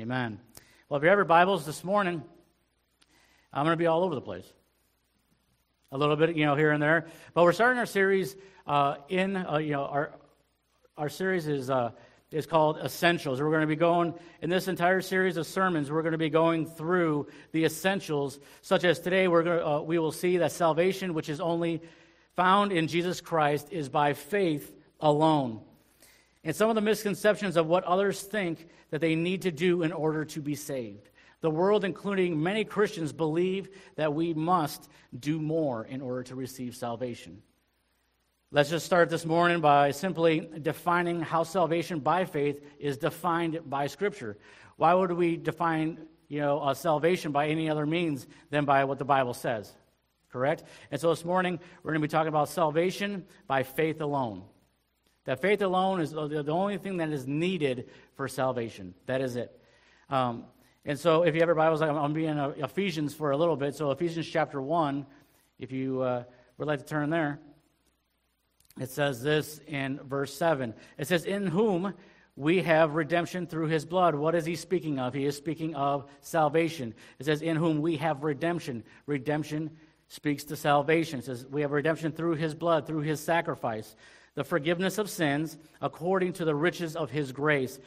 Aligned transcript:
Amen. 0.00 0.40
Well, 0.88 0.96
if 0.96 1.02
you 1.02 1.10
have 1.10 1.18
your 1.18 1.26
Bibles 1.26 1.66
this 1.66 1.84
morning, 1.84 2.22
I'm 3.52 3.66
going 3.66 3.74
to 3.74 3.78
be 3.78 3.86
all 3.86 4.02
over 4.02 4.14
the 4.14 4.22
place. 4.22 4.50
A 5.92 5.98
little 5.98 6.16
bit, 6.16 6.34
you 6.34 6.46
know, 6.46 6.54
here 6.54 6.70
and 6.70 6.82
there. 6.82 7.04
But 7.34 7.44
we're 7.44 7.52
starting 7.52 7.78
our 7.78 7.84
series 7.84 8.34
uh, 8.66 8.94
in, 9.10 9.36
uh, 9.36 9.58
you 9.58 9.72
know, 9.72 9.84
our, 9.84 10.14
our 10.96 11.10
series 11.10 11.46
is, 11.46 11.68
uh, 11.68 11.90
is 12.30 12.46
called 12.46 12.78
Essentials. 12.78 13.42
We're 13.42 13.50
going 13.50 13.60
to 13.60 13.66
be 13.66 13.76
going, 13.76 14.14
in 14.40 14.48
this 14.48 14.68
entire 14.68 15.02
series 15.02 15.36
of 15.36 15.46
sermons, 15.46 15.90
we're 15.90 16.00
going 16.00 16.12
to 16.12 16.18
be 16.18 16.30
going 16.30 16.64
through 16.64 17.26
the 17.52 17.66
essentials, 17.66 18.40
such 18.62 18.84
as 18.84 19.00
today 19.00 19.28
we're 19.28 19.42
going 19.42 19.58
to, 19.58 19.66
uh, 19.66 19.80
we 19.82 19.98
will 19.98 20.12
see 20.12 20.38
that 20.38 20.52
salvation, 20.52 21.12
which 21.12 21.28
is 21.28 21.42
only 21.42 21.82
found 22.36 22.72
in 22.72 22.86
Jesus 22.86 23.20
Christ, 23.20 23.68
is 23.70 23.90
by 23.90 24.14
faith 24.14 24.74
alone. 24.98 25.60
And 26.42 26.56
some 26.56 26.70
of 26.70 26.74
the 26.74 26.80
misconceptions 26.80 27.56
of 27.56 27.66
what 27.66 27.84
others 27.84 28.22
think 28.22 28.66
that 28.90 29.00
they 29.00 29.14
need 29.14 29.42
to 29.42 29.50
do 29.50 29.82
in 29.82 29.92
order 29.92 30.24
to 30.26 30.40
be 30.40 30.54
saved. 30.54 31.10
The 31.42 31.50
world, 31.50 31.84
including 31.84 32.42
many 32.42 32.64
Christians, 32.64 33.12
believe 33.12 33.68
that 33.96 34.14
we 34.14 34.34
must 34.34 34.88
do 35.18 35.40
more 35.40 35.84
in 35.84 36.00
order 36.00 36.22
to 36.24 36.34
receive 36.34 36.76
salvation. 36.76 37.42
Let's 38.52 38.68
just 38.68 38.84
start 38.84 39.10
this 39.10 39.24
morning 39.24 39.60
by 39.60 39.92
simply 39.92 40.48
defining 40.60 41.20
how 41.20 41.44
salvation 41.44 42.00
by 42.00 42.24
faith 42.24 42.60
is 42.78 42.98
defined 42.98 43.60
by 43.66 43.86
Scripture. 43.86 44.36
Why 44.76 44.92
would 44.92 45.12
we 45.12 45.36
define 45.36 45.98
you 46.28 46.40
know, 46.40 46.58
uh, 46.58 46.74
salvation 46.74 47.32
by 47.32 47.48
any 47.48 47.70
other 47.70 47.86
means 47.86 48.26
than 48.50 48.64
by 48.64 48.84
what 48.84 48.98
the 48.98 49.04
Bible 49.04 49.34
says? 49.34 49.72
Correct? 50.32 50.64
And 50.90 51.00
so 51.00 51.10
this 51.10 51.24
morning, 51.24 51.60
we're 51.82 51.92
going 51.92 52.02
to 52.02 52.08
be 52.08 52.10
talking 52.10 52.28
about 52.28 52.48
salvation 52.48 53.24
by 53.46 53.62
faith 53.62 54.00
alone. 54.00 54.42
That 55.30 55.40
faith 55.40 55.62
alone 55.62 56.00
is 56.00 56.10
the 56.10 56.44
only 56.48 56.76
thing 56.76 56.96
that 56.96 57.10
is 57.10 57.24
needed 57.24 57.88
for 58.16 58.26
salvation. 58.26 58.94
That 59.06 59.20
is 59.20 59.36
it. 59.36 59.56
Um, 60.08 60.46
and 60.84 60.98
so, 60.98 61.22
if 61.22 61.36
you 61.36 61.40
have 61.40 61.46
your 61.46 61.54
Bibles, 61.54 61.82
I'm, 61.82 61.96
I'm 61.96 62.12
being 62.12 62.30
in 62.30 62.38
Ephesians 62.64 63.14
for 63.14 63.30
a 63.30 63.36
little 63.36 63.54
bit. 63.54 63.76
So, 63.76 63.92
Ephesians 63.92 64.26
chapter 64.26 64.60
1, 64.60 65.06
if 65.60 65.70
you 65.70 66.00
uh, 66.00 66.24
would 66.58 66.66
like 66.66 66.80
to 66.80 66.84
turn 66.84 67.10
there, 67.10 67.38
it 68.80 68.90
says 68.90 69.22
this 69.22 69.60
in 69.68 70.00
verse 70.02 70.36
7. 70.36 70.74
It 70.98 71.06
says, 71.06 71.24
In 71.24 71.46
whom 71.46 71.94
we 72.34 72.62
have 72.62 72.96
redemption 72.96 73.46
through 73.46 73.68
his 73.68 73.84
blood. 73.84 74.16
What 74.16 74.34
is 74.34 74.44
he 74.44 74.56
speaking 74.56 74.98
of? 74.98 75.14
He 75.14 75.26
is 75.26 75.36
speaking 75.36 75.76
of 75.76 76.10
salvation. 76.22 76.92
It 77.20 77.26
says, 77.26 77.40
In 77.40 77.54
whom 77.54 77.82
we 77.82 77.98
have 77.98 78.24
redemption. 78.24 78.82
Redemption 79.06 79.76
speaks 80.08 80.42
to 80.42 80.56
salvation. 80.56 81.20
It 81.20 81.26
says, 81.26 81.46
We 81.46 81.60
have 81.60 81.70
redemption 81.70 82.10
through 82.10 82.34
his 82.34 82.52
blood, 82.52 82.84
through 82.84 83.02
his 83.02 83.20
sacrifice, 83.20 83.94
the 84.34 84.44
forgiveness 84.44 84.98
of 84.98 85.10
sins 85.10 85.58
according 85.80 86.34
to 86.34 86.44
the 86.44 86.54
riches 86.54 86.96
of 86.96 87.10
his 87.10 87.32
grace. 87.32 87.78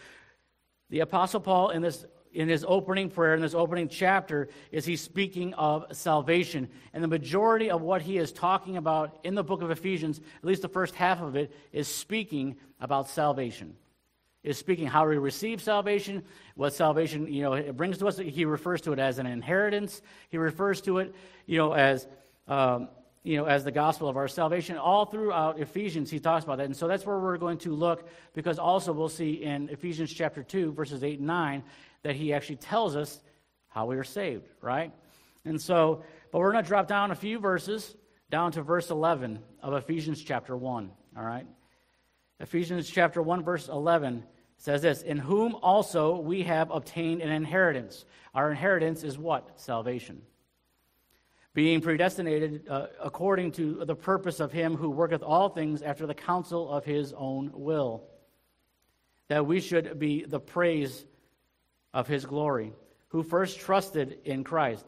The 0.89 0.99
Apostle 0.99 1.39
Paul, 1.39 1.69
in 1.69 1.81
this 1.81 2.05
in 2.33 2.49
his 2.49 2.65
opening 2.67 3.09
prayer, 3.09 3.35
in 3.35 3.41
this 3.41 3.53
opening 3.53 3.87
chapter, 3.87 4.49
is 4.71 4.85
he 4.85 4.95
speaking 4.95 5.53
of 5.53 5.85
salvation. 5.91 6.67
And 6.91 7.03
the 7.03 7.07
majority 7.07 7.69
of 7.69 7.81
what 7.81 8.01
he 8.01 8.17
is 8.17 8.31
talking 8.31 8.77
about 8.77 9.19
in 9.23 9.35
the 9.35 9.43
book 9.43 9.61
of 9.61 9.69
Ephesians, 9.69 10.19
at 10.19 10.45
least 10.45 10.63
the 10.63 10.67
first 10.67 10.95
half 10.95 11.21
of 11.21 11.35
it, 11.35 11.53
is 11.71 11.87
speaking 11.87 12.55
about 12.79 13.07
salvation. 13.07 13.75
Is 14.43 14.57
speaking 14.57 14.87
how 14.87 15.07
we 15.07 15.17
receive 15.17 15.61
salvation, 15.61 16.23
what 16.55 16.73
salvation, 16.73 17.31
you 17.31 17.43
know, 17.43 17.53
it 17.53 17.77
brings 17.77 17.99
to 17.99 18.07
us. 18.07 18.17
He 18.17 18.43
refers 18.43 18.81
to 18.81 18.91
it 18.91 18.99
as 18.99 19.19
an 19.19 19.25
inheritance. 19.25 20.01
He 20.29 20.37
refers 20.37 20.81
to 20.81 20.97
it, 20.97 21.15
you 21.45 21.57
know, 21.57 21.71
as 21.71 22.07
um, 22.47 22.89
you 23.23 23.37
know, 23.37 23.45
as 23.45 23.63
the 23.63 23.71
gospel 23.71 24.09
of 24.09 24.17
our 24.17 24.27
salvation. 24.27 24.77
All 24.77 25.05
throughout 25.05 25.59
Ephesians, 25.59 26.11
he 26.11 26.19
talks 26.19 26.43
about 26.43 26.57
that. 26.57 26.65
And 26.65 26.75
so 26.75 26.87
that's 26.87 27.05
where 27.05 27.17
we're 27.17 27.37
going 27.37 27.57
to 27.59 27.73
look, 27.73 28.07
because 28.33 28.59
also 28.59 28.91
we'll 28.91 29.09
see 29.09 29.43
in 29.43 29.69
Ephesians 29.69 30.11
chapter 30.11 30.43
2, 30.43 30.73
verses 30.73 31.03
8 31.03 31.19
and 31.19 31.27
9, 31.27 31.63
that 32.03 32.15
he 32.15 32.33
actually 32.33 32.57
tells 32.57 32.95
us 32.95 33.21
how 33.69 33.85
we 33.85 33.95
are 33.95 34.03
saved, 34.03 34.47
right? 34.61 34.91
And 35.45 35.59
so, 35.61 36.03
but 36.31 36.39
we're 36.39 36.51
going 36.51 36.63
to 36.63 36.67
drop 36.67 36.87
down 36.87 37.11
a 37.11 37.15
few 37.15 37.39
verses 37.39 37.95
down 38.29 38.51
to 38.53 38.61
verse 38.61 38.89
11 38.89 39.39
of 39.61 39.73
Ephesians 39.73 40.21
chapter 40.21 40.55
1, 40.55 40.91
all 41.17 41.23
right? 41.23 41.47
Ephesians 42.39 42.89
chapter 42.89 43.21
1, 43.21 43.43
verse 43.43 43.69
11 43.69 44.23
says 44.57 44.81
this 44.81 45.01
In 45.01 45.17
whom 45.17 45.55
also 45.55 46.19
we 46.19 46.43
have 46.43 46.71
obtained 46.71 47.21
an 47.21 47.31
inheritance. 47.31 48.03
Our 48.33 48.51
inheritance 48.51 49.03
is 49.03 49.17
what? 49.17 49.61
Salvation. 49.61 50.23
Being 51.53 51.81
predestinated 51.81 52.67
uh, 52.67 52.87
according 53.01 53.51
to 53.53 53.85
the 53.85 53.95
purpose 53.95 54.39
of 54.39 54.51
him 54.51 54.75
who 54.75 54.89
worketh 54.89 55.21
all 55.21 55.49
things 55.49 55.83
after 55.83 56.07
the 56.07 56.15
counsel 56.15 56.71
of 56.71 56.83
his 56.83 57.13
own 57.13 57.51
will, 57.53 58.03
that 59.27 59.45
we 59.45 59.61
should 59.61 59.99
be 59.99 60.25
the 60.25 60.39
praise 60.39 61.05
of 61.93 62.07
his 62.07 62.25
glory, 62.25 62.73
who 63.09 63.21
first 63.21 63.59
trusted 63.59 64.17
in 64.25 64.43
Christ. 64.43 64.85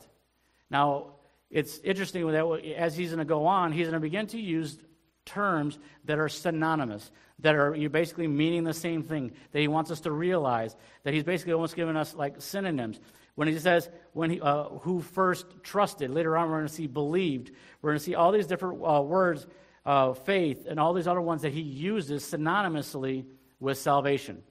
Now, 0.71 1.11
it's 1.51 1.77
interesting 1.79 2.25
that 2.31 2.73
as 2.75 2.97
he's 2.97 3.09
going 3.09 3.19
to 3.19 3.25
go 3.25 3.45
on, 3.45 3.71
he's 3.71 3.87
going 3.87 3.93
to 3.93 3.99
begin 3.99 4.25
to 4.27 4.39
use 4.39 4.79
terms 5.25 5.77
that 6.05 6.19
are 6.19 6.29
synonymous, 6.29 7.11
that 7.39 7.55
are 7.55 7.75
you 7.75 7.89
basically 7.89 8.27
meaning 8.27 8.63
the 8.63 8.73
same 8.73 9.03
thing, 9.03 9.31
that 9.51 9.59
he 9.59 9.67
wants 9.67 9.91
us 9.91 10.01
to 10.01 10.11
realize, 10.11 10.75
that 11.03 11.13
he's 11.13 11.23
basically 11.23 11.53
almost 11.53 11.75
giving 11.75 11.95
us 11.95 12.15
like 12.15 12.41
synonyms. 12.41 12.99
When 13.35 13.47
he 13.49 13.59
says, 13.59 13.89
when 14.13 14.31
he, 14.31 14.41
uh, 14.41 14.63
who 14.79 15.01
first 15.01 15.45
trusted, 15.61 16.09
later 16.09 16.37
on 16.37 16.49
we're 16.49 16.57
going 16.57 16.67
to 16.67 16.73
see 16.73 16.87
believed, 16.87 17.51
we're 17.81 17.91
going 17.91 17.99
to 17.99 18.03
see 18.03 18.15
all 18.15 18.31
these 18.31 18.47
different 18.47 18.81
uh, 18.81 19.01
words, 19.01 19.45
uh, 19.85 20.13
faith, 20.13 20.65
and 20.69 20.79
all 20.79 20.93
these 20.93 21.07
other 21.07 21.21
ones 21.21 21.41
that 21.41 21.51
he 21.51 21.61
uses 21.61 22.23
synonymously 22.23 23.25
with 23.59 23.77
salvation, 23.77 24.41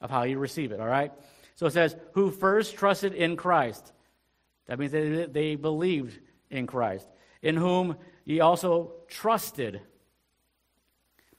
of 0.00 0.10
how 0.10 0.24
you 0.24 0.38
receive 0.38 0.70
it, 0.70 0.80
all 0.80 0.86
right? 0.86 1.12
So 1.56 1.66
it 1.66 1.72
says, 1.72 1.96
who 2.12 2.30
first 2.30 2.76
trusted 2.76 3.14
in 3.14 3.36
Christ. 3.36 3.92
That 4.66 4.78
means 4.78 4.92
they, 4.92 5.26
they 5.26 5.54
believed 5.56 6.18
in 6.50 6.66
Christ, 6.66 7.08
in 7.42 7.56
whom 7.56 7.96
ye 8.24 8.40
also 8.40 8.92
trusted. 9.08 9.80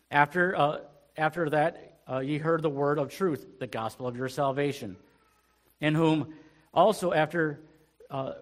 After, 0.10 0.56
uh, 0.56 0.78
after 1.18 1.50
that, 1.52 2.00
uh, 2.10 2.20
ye 2.20 2.38
heard 2.38 2.62
the 2.62 2.70
word 2.70 2.98
of 2.98 3.10
truth, 3.10 3.60
the 3.60 3.68
gospel 3.68 4.08
of 4.08 4.16
your 4.16 4.30
salvation, 4.30 4.96
in 5.82 5.96
whom 5.96 6.34
also 6.76 7.14
after, 7.14 7.60
uh, 8.10 8.34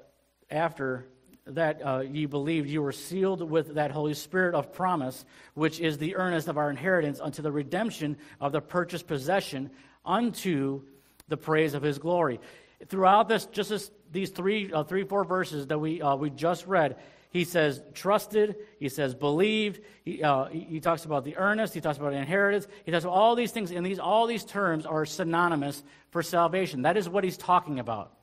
after 0.49 1.05
that 1.47 1.85
uh, 1.85 1.99
ye 1.99 2.25
believed, 2.25 2.69
you 2.69 2.81
were 2.81 2.91
sealed 2.91 3.41
with 3.41 3.75
that 3.75 3.91
Holy 3.91 4.13
Spirit 4.13 4.55
of 4.55 4.73
promise, 4.73 5.25
which 5.53 5.79
is 5.79 5.97
the 5.97 6.15
earnest 6.15 6.47
of 6.47 6.57
our 6.57 6.69
inheritance 6.69 7.19
unto 7.19 7.41
the 7.41 7.51
redemption 7.51 8.17
of 8.39 8.51
the 8.51 8.61
purchased 8.61 9.07
possession 9.07 9.69
unto 10.05 10.81
the 11.27 11.37
praise 11.37 11.73
of 11.73 11.83
his 11.83 11.99
glory. 11.99 12.39
Throughout 12.87 13.27
this, 13.29 13.45
just 13.47 13.69
this, 13.69 13.91
these 14.11 14.29
three, 14.29 14.71
uh, 14.71 14.83
three, 14.83 15.03
four 15.03 15.23
verses 15.23 15.67
that 15.67 15.79
we, 15.79 16.01
uh, 16.01 16.15
we 16.15 16.29
just 16.29 16.65
read, 16.65 16.97
he 17.29 17.45
says 17.45 17.81
trusted, 17.93 18.55
he 18.79 18.89
says 18.89 19.15
believed, 19.15 19.81
he, 20.05 20.21
uh, 20.21 20.45
he, 20.45 20.79
talks 20.79 21.05
about 21.05 21.23
the 21.23 21.35
earnest, 21.37 21.73
he 21.73 21.81
talks 21.81 21.97
about 21.97 22.13
inheritance, 22.13 22.67
he 22.85 22.91
talks 22.91 23.05
about 23.05 23.15
all 23.15 23.35
these 23.35 23.51
things, 23.51 23.71
and 23.71 23.85
these, 23.85 23.99
all 23.99 24.27
these 24.27 24.45
terms 24.45 24.85
are 24.85 25.05
synonymous 25.05 25.81
for 26.11 26.21
salvation. 26.21 26.83
That 26.83 26.95
is 26.95 27.09
what 27.09 27.23
he's 27.23 27.37
talking 27.37 27.79
about. 27.79 28.13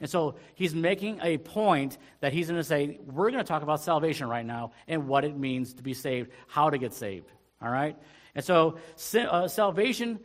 And 0.00 0.08
so 0.08 0.36
he's 0.54 0.74
making 0.74 1.20
a 1.22 1.38
point 1.38 1.98
that 2.20 2.32
he's 2.32 2.48
going 2.48 2.60
to 2.60 2.64
say, 2.64 2.98
we're 3.04 3.30
going 3.30 3.42
to 3.42 3.48
talk 3.48 3.62
about 3.62 3.80
salvation 3.80 4.28
right 4.28 4.46
now 4.46 4.72
and 4.86 5.08
what 5.08 5.24
it 5.24 5.36
means 5.36 5.74
to 5.74 5.82
be 5.82 5.94
saved, 5.94 6.30
how 6.46 6.70
to 6.70 6.78
get 6.78 6.94
saved. 6.94 7.30
All 7.60 7.70
right? 7.70 7.96
And 8.34 8.44
so 8.44 8.78
uh, 9.14 9.48
salvation 9.48 10.20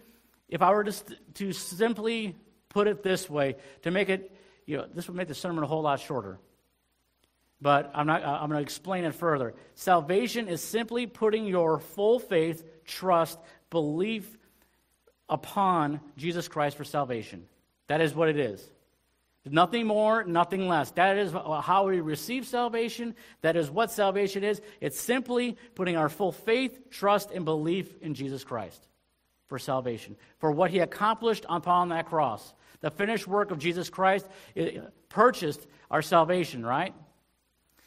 if 0.53 0.61
I 0.61 0.71
were 0.71 0.83
to, 0.83 0.93
to 1.35 1.51
simply 1.51 2.35
put 2.69 2.87
it 2.87 3.01
this 3.01 3.27
way, 3.27 3.55
to 3.81 3.89
make 3.89 4.09
it, 4.09 4.31
you 4.67 4.77
know, 4.77 4.85
this 4.93 5.07
would 5.07 5.17
make 5.17 5.27
the 5.27 5.33
sermon 5.33 5.63
a 5.63 5.67
whole 5.67 5.81
lot 5.81 5.99
shorter. 5.99 6.37
But 7.59 7.89
I'm, 7.95 8.05
not, 8.05 8.23
I'm 8.23 8.49
going 8.49 8.59
to 8.59 8.63
explain 8.63 9.03
it 9.05 9.15
further. 9.15 9.55
Salvation 9.73 10.47
is 10.47 10.61
simply 10.61 11.07
putting 11.07 11.47
your 11.47 11.79
full 11.79 12.19
faith, 12.19 12.63
trust, 12.85 13.39
belief 13.71 14.37
upon 15.27 16.01
Jesus 16.17 16.47
Christ 16.47 16.77
for 16.77 16.83
salvation. 16.83 17.45
That 17.87 18.01
is 18.01 18.13
what 18.13 18.29
it 18.29 18.37
is. 18.37 18.63
Nothing 19.45 19.87
more, 19.87 20.23
nothing 20.23 20.69
less. 20.69 20.91
That 20.91 21.17
is 21.17 21.33
how 21.33 21.87
we 21.87 21.99
receive 21.99 22.47
salvation. 22.47 23.13
That 23.41 23.57
is 23.57 23.69
what 23.69 23.91
salvation 23.91 24.43
is. 24.43 24.61
It's 24.79 24.99
simply 24.99 25.57
putting 25.75 25.97
our 25.97 26.07
full 26.07 26.31
faith, 26.31 26.89
trust, 26.89 27.31
and 27.31 27.43
belief 27.43 28.01
in 28.01 28.13
Jesus 28.13 28.45
Christ 28.45 28.87
for 29.47 29.59
salvation, 29.59 30.15
for 30.39 30.51
what 30.51 30.71
he 30.71 30.79
accomplished 30.79 31.45
upon 31.49 31.89
that 31.89 32.05
cross. 32.05 32.53
The 32.79 32.89
finished 32.89 33.27
work 33.27 33.51
of 33.51 33.59
Jesus 33.59 33.89
Christ 33.89 34.27
purchased 35.09 35.67
our 35.91 36.01
salvation, 36.01 36.65
right? 36.65 36.93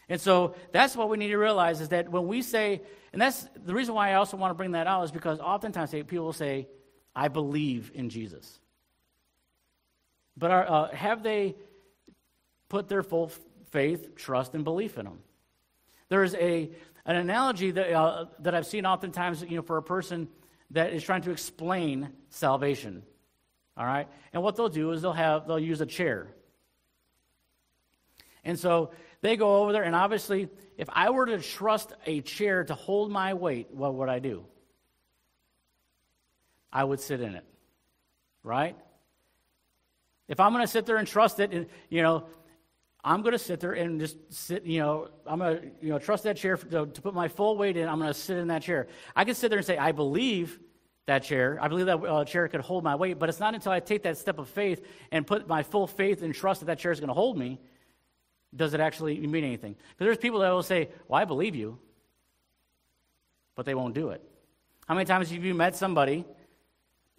And 0.09 0.20
so 0.20 0.55
that's 0.73 0.94
what 0.94 1.09
we 1.09 1.17
need 1.17 1.29
to 1.29 1.38
realize 1.38 1.81
is 1.81 1.88
that 1.88 2.11
when 2.11 2.29
we 2.29 2.43
say, 2.43 2.82
and 3.12 3.20
that's 3.20 3.49
the 3.64 3.75
reason 3.75 3.94
why 3.94 4.11
I 4.11 4.14
also 4.14 4.37
want 4.37 4.50
to 4.50 4.55
bring 4.55 4.73
that 4.73 4.87
out 4.87 5.05
is 5.05 5.11
because 5.11 5.41
oftentimes 5.41 5.91
people 5.91 6.26
will 6.26 6.32
say, 6.32 6.69
I 7.14 7.29
believe 7.29 7.91
in 7.94 8.11
Jesus. 8.11 8.61
But 10.37 10.50
are, 10.50 10.71
uh, 10.71 10.88
have 10.94 11.23
they 11.23 11.56
put 12.69 12.88
their 12.88 13.03
full 13.03 13.31
faith, 13.71 14.15
trust, 14.17 14.55
and 14.55 14.65
belief 14.65 14.99
in 14.99 15.06
him? 15.06 15.19
There's 16.09 16.35
a, 16.35 16.71
an 17.05 17.17
analogy 17.17 17.71
that, 17.73 17.93
uh, 17.93 18.27
that 18.41 18.55
I've 18.55 18.67
seen 18.67 18.87
oftentimes 18.87 19.43
you 19.43 19.56
know, 19.56 19.62
for 19.62 19.77
a 19.77 19.83
person 19.83 20.29
that 20.73 20.93
is 20.93 21.03
trying 21.03 21.23
to 21.23 21.31
explain 21.31 22.11
salvation. 22.31 23.03
All 23.77 23.85
right? 23.85 24.09
And 24.33 24.43
what 24.43 24.56
they'll 24.56 24.69
do 24.69 24.93
is 24.93 25.03
they'll 25.03 25.12
have 25.12 25.47
they'll 25.47 25.59
use 25.59 25.81
a 25.81 25.87
chair. 25.87 26.29
And 28.44 28.59
so 28.59 28.91
they 29.23 29.37
go 29.37 29.62
over 29.62 29.73
there, 29.73 29.83
and 29.83 29.94
obviously, 29.94 30.49
if 30.77 30.88
I 30.93 31.11
were 31.11 31.27
to 31.27 31.38
trust 31.38 31.93
a 32.06 32.21
chair 32.21 32.65
to 32.65 32.75
hold 32.75 33.11
my 33.11 33.35
weight, 33.35 33.71
what 33.73 33.94
would 33.94 34.09
I 34.09 34.19
do? 34.19 34.44
I 36.73 36.85
would 36.85 37.00
sit 37.00 37.21
in 37.21 37.35
it. 37.35 37.44
Right? 38.43 38.77
If 40.28 40.40
I'm 40.40 40.52
going 40.52 40.64
to 40.64 40.70
sit 40.70 40.87
there 40.87 40.96
and 40.96 41.06
trust 41.06 41.40
it, 41.40 41.52
and, 41.52 41.67
you 41.88 42.02
know, 42.02 42.26
I'm 43.05 43.23
going 43.23 43.32
to 43.32 43.38
sit 43.38 43.61
there 43.61 43.73
and 43.73 44.00
just 44.00 44.17
sit, 44.32 44.64
you 44.64 44.81
know, 44.81 45.08
I'm 45.26 45.38
going 45.38 45.61
to, 45.61 45.67
you 45.81 45.90
know, 45.90 45.99
trust 45.99 46.25
that 46.25 46.37
chair 46.37 46.56
to, 46.56 46.87
to 46.87 47.02
put 47.02 47.14
my 47.14 47.28
full 47.28 47.56
weight 47.56 47.76
in. 47.76 47.88
I'm 47.88 47.99
going 47.99 48.12
to 48.12 48.19
sit 48.19 48.37
in 48.37 48.49
that 48.49 48.62
chair. 48.62 48.88
I 49.14 49.25
can 49.25 49.34
sit 49.34 49.49
there 49.49 49.58
and 49.58 49.67
say, 49.67 49.78
I 49.78 49.93
believe 49.93 50.58
that 51.06 51.23
chair. 51.23 51.58
I 51.61 51.69
believe 51.69 51.87
that 51.87 52.02
uh, 52.02 52.25
chair 52.25 52.49
could 52.49 52.61
hold 52.61 52.82
my 52.82 52.96
weight, 52.96 53.19
but 53.19 53.28
it's 53.28 53.38
not 53.38 53.55
until 53.55 53.70
I 53.70 53.78
take 53.78 54.02
that 54.02 54.19
step 54.19 54.38
of 54.38 54.49
faith 54.49 54.84
and 55.12 55.25
put 55.25 55.46
my 55.46 55.62
full 55.62 55.87
faith 55.87 56.23
and 56.23 56.34
trust 56.34 56.61
that 56.61 56.67
that 56.67 56.81
chair 56.81 56.90
is 56.90 56.99
going 56.99 57.08
to 57.08 57.14
hold 57.14 57.38
me 57.38 57.61
does 58.55 58.75
it 58.75 58.81
actually 58.81 59.19
mean 59.19 59.44
anything. 59.44 59.73
Because 59.73 60.06
there's 60.06 60.19
people 60.19 60.40
that 60.40 60.50
will 60.50 60.62
say, 60.62 60.88
Well, 61.08 61.20
I 61.20 61.25
believe 61.25 61.55
you, 61.55 61.78
but 63.55 63.67
they 63.67 63.75
won't 63.75 63.94
do 63.94 64.11
it. 64.11 64.23
How 64.87 64.94
many 64.94 65.05
times 65.05 65.31
have 65.31 65.44
you 65.44 65.55
met 65.55 65.76
somebody 65.76 66.25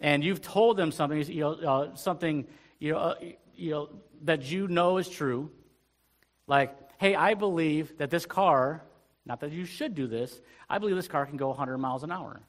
and 0.00 0.22
you've 0.24 0.40
told 0.40 0.76
them 0.76 0.90
something, 0.90 1.22
you 1.26 1.40
know, 1.40 1.52
uh, 1.52 1.94
something 1.94 2.46
you 2.78 2.92
know, 2.92 2.98
uh, 2.98 3.14
you 3.54 3.70
know, 3.70 3.88
that 4.22 4.42
you 4.42 4.68
know 4.68 4.98
is 4.98 5.08
true? 5.08 5.50
Like, 6.46 6.76
hey, 6.98 7.14
I 7.14 7.34
believe 7.34 7.98
that 7.98 8.10
this 8.10 8.26
car, 8.26 8.82
not 9.26 9.40
that 9.40 9.52
you 9.52 9.64
should 9.64 9.94
do 9.94 10.06
this, 10.06 10.40
I 10.68 10.78
believe 10.78 10.96
this 10.96 11.08
car 11.08 11.26
can 11.26 11.36
go 11.36 11.48
100 11.48 11.78
miles 11.78 12.02
an 12.02 12.12
hour. 12.12 12.40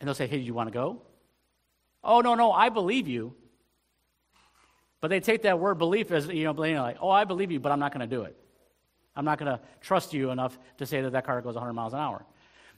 And 0.00 0.08
they'll 0.08 0.14
say, 0.14 0.26
hey, 0.26 0.38
do 0.38 0.42
you 0.42 0.54
want 0.54 0.68
to 0.68 0.72
go? 0.72 1.02
Oh, 2.02 2.20
no, 2.20 2.34
no, 2.34 2.52
I 2.52 2.70
believe 2.70 3.06
you. 3.06 3.34
But 5.00 5.08
they 5.08 5.20
take 5.20 5.42
that 5.42 5.58
word 5.58 5.76
belief 5.76 6.10
as, 6.10 6.28
you 6.28 6.44
know, 6.44 6.52
like, 6.52 6.98
oh, 7.00 7.10
I 7.10 7.24
believe 7.24 7.50
you, 7.50 7.60
but 7.60 7.72
I'm 7.72 7.80
not 7.80 7.92
going 7.92 8.08
to 8.08 8.16
do 8.16 8.22
it. 8.22 8.36
I'm 9.16 9.24
not 9.24 9.38
going 9.38 9.52
to 9.52 9.60
trust 9.80 10.14
you 10.14 10.30
enough 10.30 10.58
to 10.78 10.86
say 10.86 11.02
that 11.02 11.12
that 11.12 11.26
car 11.26 11.40
goes 11.42 11.54
100 11.54 11.72
miles 11.72 11.92
an 11.92 12.00
hour. 12.00 12.24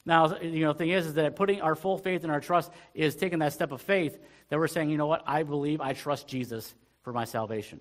Now, 0.05 0.37
you 0.39 0.61
know, 0.61 0.73
the 0.73 0.79
thing 0.79 0.89
is, 0.89 1.07
is 1.07 1.13
that 1.13 1.35
putting 1.35 1.61
our 1.61 1.75
full 1.75 1.97
faith 1.97 2.23
and 2.23 2.31
our 2.31 2.41
trust 2.41 2.71
is 2.93 3.15
taking 3.15 3.39
that 3.39 3.53
step 3.53 3.71
of 3.71 3.81
faith 3.81 4.17
that 4.49 4.59
we're 4.59 4.67
saying, 4.67 4.89
you 4.89 4.97
know 4.97 5.07
what, 5.07 5.23
I 5.25 5.43
believe, 5.43 5.79
I 5.79 5.93
trust 5.93 6.27
Jesus 6.27 6.73
for 7.03 7.13
my 7.13 7.23
salvation. 7.23 7.79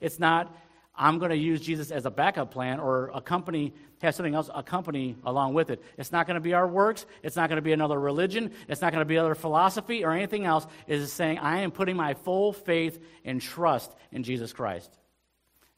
It's 0.00 0.18
not, 0.18 0.54
I'm 0.94 1.18
going 1.18 1.30
to 1.30 1.36
use 1.36 1.60
Jesus 1.60 1.90
as 1.90 2.04
a 2.04 2.10
backup 2.10 2.50
plan 2.50 2.80
or 2.80 3.10
a 3.14 3.20
company, 3.20 3.74
have 4.02 4.14
something 4.14 4.34
else 4.34 4.50
accompany 4.52 5.16
along 5.24 5.54
with 5.54 5.70
it. 5.70 5.82
It's 5.96 6.10
not 6.10 6.26
going 6.26 6.34
to 6.34 6.40
be 6.40 6.54
our 6.54 6.66
works. 6.66 7.06
It's 7.22 7.36
not 7.36 7.48
going 7.48 7.56
to 7.56 7.62
be 7.62 7.72
another 7.72 7.98
religion. 7.98 8.50
It's 8.68 8.80
not 8.80 8.92
going 8.92 9.00
to 9.00 9.06
be 9.06 9.16
another 9.16 9.34
philosophy 9.34 10.04
or 10.04 10.12
anything 10.12 10.44
else. 10.44 10.66
It 10.86 10.98
is 10.98 11.12
saying, 11.12 11.38
I 11.38 11.60
am 11.60 11.70
putting 11.70 11.96
my 11.96 12.14
full 12.14 12.52
faith 12.52 13.00
and 13.24 13.40
trust 13.40 13.94
in 14.10 14.22
Jesus 14.22 14.52
Christ. 14.52 14.96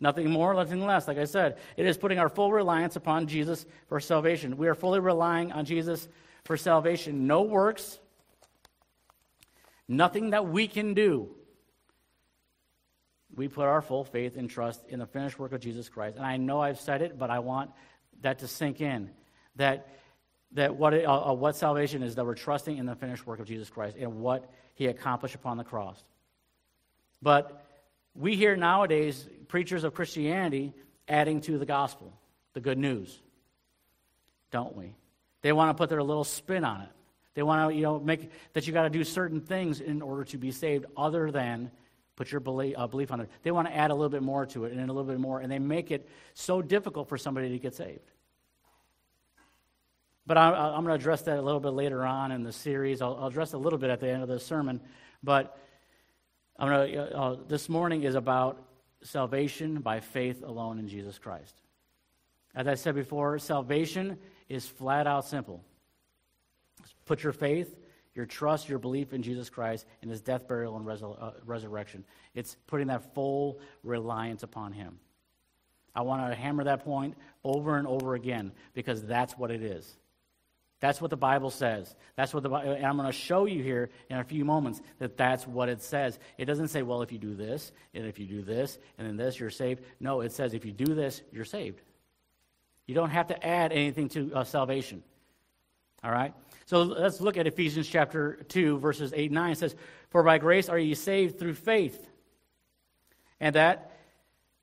Nothing 0.00 0.30
more, 0.30 0.54
nothing 0.54 0.84
less. 0.84 1.08
Like 1.08 1.18
I 1.18 1.24
said, 1.24 1.58
it 1.76 1.86
is 1.86 1.98
putting 1.98 2.18
our 2.18 2.28
full 2.28 2.52
reliance 2.52 2.96
upon 2.96 3.26
Jesus 3.26 3.66
for 3.88 3.98
salvation. 3.98 4.56
We 4.56 4.68
are 4.68 4.74
fully 4.74 5.00
relying 5.00 5.50
on 5.52 5.64
Jesus 5.64 6.08
for 6.44 6.56
salvation. 6.56 7.26
No 7.26 7.42
works, 7.42 7.98
nothing 9.88 10.30
that 10.30 10.46
we 10.48 10.68
can 10.68 10.94
do 10.94 11.34
we 13.38 13.48
put 13.48 13.66
our 13.66 13.80
full 13.80 14.04
faith 14.04 14.36
and 14.36 14.50
trust 14.50 14.84
in 14.88 14.98
the 14.98 15.06
finished 15.06 15.38
work 15.38 15.52
of 15.52 15.60
Jesus 15.60 15.88
Christ. 15.88 16.16
And 16.16 16.26
I 16.26 16.36
know 16.36 16.60
I've 16.60 16.80
said 16.80 17.02
it, 17.02 17.18
but 17.18 17.30
I 17.30 17.38
want 17.38 17.70
that 18.22 18.40
to 18.40 18.48
sink 18.48 18.80
in. 18.80 19.10
That, 19.56 19.88
that 20.52 20.76
what, 20.76 20.92
it, 20.92 21.06
uh, 21.06 21.30
uh, 21.30 21.32
what 21.34 21.56
salvation 21.56 22.02
is, 22.02 22.16
that 22.16 22.26
we're 22.26 22.34
trusting 22.34 22.76
in 22.76 22.84
the 22.84 22.96
finished 22.96 23.26
work 23.26 23.38
of 23.38 23.46
Jesus 23.46 23.70
Christ 23.70 23.96
and 23.98 24.20
what 24.20 24.50
he 24.74 24.86
accomplished 24.86 25.36
upon 25.36 25.56
the 25.56 25.64
cross. 25.64 26.02
But 27.22 27.64
we 28.18 28.36
hear 28.36 28.56
nowadays 28.56 29.26
preachers 29.46 29.84
of 29.84 29.94
Christianity 29.94 30.74
adding 31.06 31.40
to 31.42 31.56
the 31.56 31.66
gospel, 31.66 32.12
the 32.52 32.60
good 32.60 32.78
news, 32.78 33.16
don't 34.50 34.76
we? 34.76 34.94
They 35.42 35.52
want 35.52 35.70
to 35.70 35.80
put 35.80 35.88
their 35.88 36.02
little 36.02 36.24
spin 36.24 36.64
on 36.64 36.82
it. 36.82 36.88
They 37.34 37.42
want 37.44 37.70
to, 37.70 37.76
you 37.76 37.82
know, 37.82 38.00
make 38.00 38.30
that 38.52 38.66
you 38.66 38.72
got 38.72 38.82
to 38.82 38.90
do 38.90 39.04
certain 39.04 39.40
things 39.40 39.80
in 39.80 40.02
order 40.02 40.24
to 40.24 40.38
be 40.38 40.50
saved, 40.50 40.86
other 40.96 41.30
than 41.30 41.70
put 42.16 42.32
your 42.32 42.40
belief, 42.40 42.74
uh, 42.76 42.88
belief 42.88 43.12
on 43.12 43.20
it. 43.20 43.30
They 43.44 43.52
want 43.52 43.68
to 43.68 43.76
add 43.76 43.92
a 43.92 43.94
little 43.94 44.08
bit 44.08 44.22
more 44.22 44.44
to 44.46 44.64
it 44.64 44.72
and 44.72 44.90
a 44.90 44.92
little 44.92 45.04
bit 45.04 45.20
more, 45.20 45.38
and 45.38 45.50
they 45.50 45.60
make 45.60 45.92
it 45.92 46.08
so 46.34 46.60
difficult 46.60 47.08
for 47.08 47.16
somebody 47.16 47.50
to 47.50 47.58
get 47.60 47.76
saved. 47.76 48.10
But 50.26 50.36
I, 50.36 50.76
am 50.76 50.84
going 50.84 50.86
to 50.86 50.92
address 50.94 51.22
that 51.22 51.38
a 51.38 51.42
little 51.42 51.60
bit 51.60 51.70
later 51.70 52.04
on 52.04 52.32
in 52.32 52.42
the 52.42 52.52
series. 52.52 53.00
I'll, 53.00 53.16
I'll 53.16 53.28
address 53.28 53.52
a 53.52 53.58
little 53.58 53.78
bit 53.78 53.88
at 53.88 54.00
the 54.00 54.10
end 54.10 54.22
of 54.22 54.28
the 54.28 54.40
sermon. 54.40 54.80
But 55.22 55.56
I'm 56.58 56.68
going 56.68 56.92
to, 56.92 57.16
uh, 57.16 57.20
uh, 57.20 57.36
this 57.46 57.68
morning 57.68 58.02
is 58.02 58.14
about 58.14 58.62
salvation 59.02 59.80
by 59.80 60.00
faith 60.00 60.42
alone 60.42 60.78
in 60.78 60.88
Jesus 60.88 61.18
Christ. 61.18 61.54
As 62.54 62.66
I 62.66 62.74
said 62.74 62.94
before, 62.94 63.38
salvation 63.38 64.18
is 64.48 64.66
flat 64.66 65.06
out 65.06 65.24
simple. 65.24 65.62
Put 67.06 67.22
your 67.22 67.32
faith 67.32 67.76
your 68.18 68.26
trust, 68.26 68.68
your 68.68 68.80
belief 68.80 69.12
in 69.12 69.22
Jesus 69.22 69.48
Christ 69.48 69.86
and 70.02 70.10
his 70.10 70.20
death, 70.20 70.48
burial, 70.48 70.76
and 70.76 70.88
uh, 70.88 71.30
resurrection. 71.46 72.04
It's 72.34 72.56
putting 72.66 72.88
that 72.88 73.14
full 73.14 73.60
reliance 73.84 74.42
upon 74.42 74.72
him. 74.72 74.98
I 75.94 76.02
want 76.02 76.28
to 76.28 76.34
hammer 76.34 76.64
that 76.64 76.84
point 76.84 77.14
over 77.44 77.78
and 77.78 77.86
over 77.86 78.16
again 78.16 78.50
because 78.74 79.04
that's 79.04 79.38
what 79.38 79.52
it 79.52 79.62
is. 79.62 79.96
That's 80.80 81.00
what 81.00 81.10
the 81.10 81.16
Bible 81.16 81.50
says. 81.50 81.94
That's 82.14 82.32
what 82.32 82.44
the 82.44 82.50
and 82.50 82.86
I'm 82.86 82.96
going 82.96 83.08
to 83.08 83.12
show 83.12 83.46
you 83.46 83.62
here 83.62 83.90
in 84.08 84.18
a 84.18 84.24
few 84.24 84.44
moments 84.44 84.80
that 84.98 85.16
that's 85.16 85.46
what 85.46 85.68
it 85.68 85.82
says. 85.82 86.18
It 86.36 86.44
doesn't 86.44 86.68
say, 86.68 86.82
well, 86.82 87.02
if 87.02 87.10
you 87.10 87.18
do 87.18 87.34
this, 87.34 87.72
and 87.94 88.06
if 88.06 88.18
you 88.18 88.26
do 88.26 88.42
this, 88.42 88.78
and 88.96 89.06
then 89.06 89.16
this, 89.16 89.40
you're 89.40 89.50
saved. 89.50 89.82
No, 89.98 90.20
it 90.20 90.32
says 90.32 90.54
if 90.54 90.64
you 90.64 90.72
do 90.72 90.94
this, 90.94 91.20
you're 91.32 91.44
saved. 91.44 91.80
You 92.86 92.94
don't 92.94 93.10
have 93.10 93.26
to 93.28 93.46
add 93.46 93.72
anything 93.72 94.08
to 94.10 94.32
uh, 94.34 94.44
salvation. 94.44 95.02
All 96.04 96.12
right? 96.12 96.32
So 96.66 96.82
let's 96.82 97.20
look 97.20 97.36
at 97.36 97.46
Ephesians 97.46 97.88
chapter 97.88 98.44
2, 98.48 98.78
verses 98.78 99.12
8 99.14 99.26
and 99.26 99.34
9. 99.34 99.52
It 99.52 99.58
says, 99.58 99.74
For 100.10 100.22
by 100.22 100.38
grace 100.38 100.68
are 100.68 100.78
ye 100.78 100.94
saved 100.94 101.38
through 101.38 101.54
faith. 101.54 102.08
And 103.40 103.56
that 103.56 103.92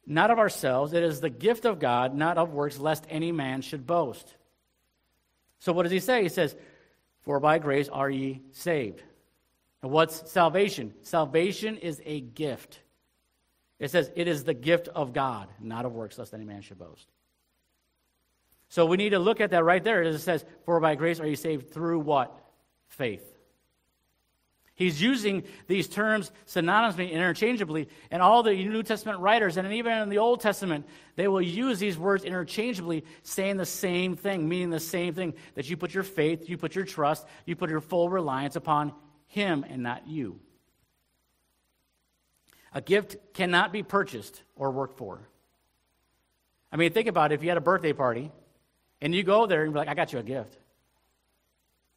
not 0.05 0.31
of 0.31 0.39
ourselves, 0.39 0.93
it 0.93 1.03
is 1.03 1.19
the 1.19 1.29
gift 1.29 1.65
of 1.65 1.79
God, 1.79 2.15
not 2.15 2.37
of 2.37 2.53
works, 2.53 2.77
lest 2.77 3.05
any 3.09 3.31
man 3.31 3.61
should 3.61 3.85
boast. 3.85 4.33
So 5.59 5.73
what 5.73 5.83
does 5.83 5.91
he 5.91 5.99
say? 5.99 6.23
He 6.23 6.29
says, 6.29 6.55
For 7.23 7.39
by 7.39 7.59
grace 7.59 7.89
are 7.89 8.09
ye 8.09 8.41
saved. 8.51 9.01
And 9.81 9.91
what's 9.91 10.31
salvation? 10.31 10.93
Salvation 11.01 11.77
is 11.77 12.01
a 12.05 12.21
gift. 12.21 12.79
It 13.79 13.91
says, 13.91 14.11
It 14.15 14.27
is 14.27 14.43
the 14.43 14.53
gift 14.53 14.87
of 14.87 15.13
God, 15.13 15.49
not 15.59 15.85
of 15.85 15.93
works, 15.93 16.17
lest 16.17 16.33
any 16.33 16.45
man 16.45 16.61
should 16.61 16.79
boast. 16.79 17.07
So 18.69 18.85
we 18.85 18.97
need 18.97 19.11
to 19.11 19.19
look 19.19 19.41
at 19.41 19.51
that 19.51 19.63
right 19.63 19.83
there. 19.83 20.03
It 20.03 20.19
says, 20.19 20.45
For 20.65 20.79
by 20.79 20.95
grace 20.95 21.19
are 21.19 21.27
you 21.27 21.35
saved 21.35 21.71
through 21.71 21.99
what? 21.99 22.35
Faith. 22.87 23.34
He's 24.75 25.01
using 25.01 25.43
these 25.67 25.87
terms 25.87 26.31
synonymously, 26.47 27.09
interchangeably, 27.09 27.87
and 28.11 28.21
all 28.21 28.43
the 28.43 28.51
New 28.53 28.83
Testament 28.83 29.19
writers, 29.19 29.55
and 29.55 29.71
even 29.71 29.93
in 29.93 30.09
the 30.09 30.17
Old 30.17 30.41
Testament, 30.41 30.85
they 31.15 31.29
will 31.29 31.41
use 31.41 31.79
these 31.79 31.97
words 31.97 32.25
interchangeably, 32.25 33.05
saying 33.23 33.55
the 33.55 33.65
same 33.65 34.17
thing, 34.17 34.49
meaning 34.49 34.71
the 34.71 34.81
same 34.81 35.13
thing 35.13 35.33
that 35.53 35.69
you 35.69 35.77
put 35.77 35.93
your 35.93 36.03
faith, 36.03 36.49
you 36.49 36.57
put 36.57 36.75
your 36.75 36.83
trust, 36.83 37.25
you 37.45 37.55
put 37.55 37.69
your 37.69 37.79
full 37.79 38.09
reliance 38.09 38.57
upon 38.57 38.93
Him 39.27 39.65
and 39.67 39.81
not 39.81 40.07
you. 40.07 40.41
A 42.73 42.81
gift 42.81 43.15
cannot 43.33 43.71
be 43.71 43.81
purchased 43.81 44.41
or 44.57 44.71
worked 44.71 44.97
for. 44.97 45.21
I 46.69 46.75
mean, 46.75 46.91
think 46.91 47.07
about 47.07 47.31
it. 47.31 47.35
If 47.35 47.43
you 47.43 47.47
had 47.47 47.57
a 47.57 47.61
birthday 47.61 47.93
party 47.93 48.29
and 48.99 49.15
you 49.15 49.23
go 49.23 49.45
there 49.45 49.63
and 49.63 49.71
be 49.71 49.79
like, 49.79 49.87
I 49.87 49.93
got 49.93 50.11
you 50.11 50.19
a 50.19 50.23
gift. 50.23 50.57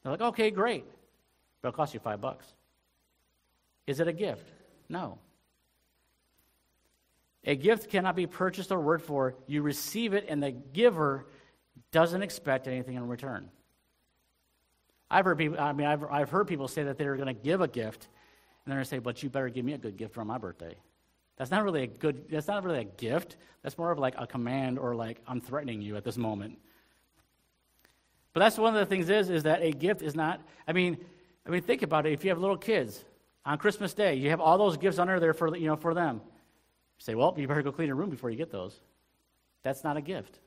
They're 0.03 0.13
like, 0.13 0.21
okay, 0.21 0.53
great. 0.53 0.85
But 1.61 1.71
it'll 1.71 1.77
cost 1.77 1.93
you 1.93 1.99
five 1.99 2.21
bucks. 2.21 2.47
Is 3.89 4.01
it 4.01 4.07
a 4.07 4.13
gift? 4.13 4.47
No. 4.91 5.19
A 7.45 7.57
gift 7.57 7.89
cannot 7.89 8.17
be 8.17 8.27
purchased 8.27 8.71
or 8.71 8.79
worked 8.79 9.07
for. 9.07 9.35
You 9.47 9.63
receive 9.63 10.13
it, 10.13 10.27
and 10.29 10.43
the 10.43 10.51
giver 10.51 11.25
doesn't 11.91 12.23
expect 12.23 12.69
anything 12.69 12.97
in 12.97 13.09
return. 13.09 13.49
I've 15.11 15.25
heard 15.25 15.39
people, 15.39 15.59
I 15.59 15.73
mean, 15.73 15.87
I've, 15.87 16.05
I've 16.05 16.29
heard 16.29 16.47
people 16.47 16.69
say 16.69 16.83
that 16.83 16.99
they're 16.99 17.17
going 17.17 17.29
to 17.29 17.33
give 17.33 17.63
a 17.63 17.69
gift, 17.69 18.09
and 18.65 18.71
they're 18.71 18.77
going 18.77 18.85
to 18.85 18.91
say, 18.91 18.99
but 18.99 19.23
you 19.23 19.31
better 19.31 19.49
give 19.49 19.65
me 19.65 19.73
a 19.73 19.79
good 19.79 19.97
gift 19.97 20.13
for 20.13 20.23
my 20.23 20.37
birthday. 20.37 20.75
That's 21.39 21.51
not 21.51 21.65
really 21.65 21.85
a 21.85 21.87
good, 21.87 22.27
that's 22.31 22.49
not 22.49 22.63
really 22.65 22.81
a 22.81 22.85
gift. 22.85 23.37
That's 23.63 23.79
more 23.79 23.91
of 23.91 23.99
like 23.99 24.17
a 24.19 24.27
command 24.27 24.79
or 24.79 24.95
like, 24.95 25.23
I'm 25.27 25.41
threatening 25.41 25.81
you 25.81 25.97
at 25.97 26.05
this 26.05 26.19
moment. 26.19 26.59
But 28.35 28.41
that's 28.41 28.59
one 28.59 28.75
of 28.75 28.81
the 28.81 28.87
things 28.87 29.09
is, 29.09 29.31
is 29.31 29.45
that 29.45 29.63
a 29.63 29.71
gift 29.71 30.03
is 30.03 30.15
not, 30.15 30.43
I 30.67 30.75
mean, 30.75 30.99
I 31.47 31.51
mean, 31.51 31.63
think 31.63 31.81
about 31.81 32.05
it. 32.05 32.13
If 32.13 32.23
you 32.23 32.29
have 32.29 32.39
little 32.39 32.59
kids 32.59 33.07
on 33.45 33.59
Christmas 33.59 33.95
Day, 33.95 34.15
you 34.15 34.31
have 34.31 34.41
all 34.41 34.59
those 34.59 34.77
gifts 34.77 34.99
under 34.99 35.19
there 35.21 35.35
for, 35.35 35.57
you 35.57 35.67
know, 35.67 35.77
for 35.77 35.95
them. 35.95 36.17
You 36.17 37.05
say, 37.05 37.15
well, 37.15 37.35
you 37.37 37.47
better 37.49 37.63
go 37.63 37.73
clean 37.73 37.89
your 37.89 37.97
room 37.97 38.11
before 38.11 38.31
you 38.31 38.37
get 38.37 38.51
those. 38.51 38.79
That's 39.63 39.85
not 39.85 39.97
a 39.97 40.01
gift. 40.01 40.39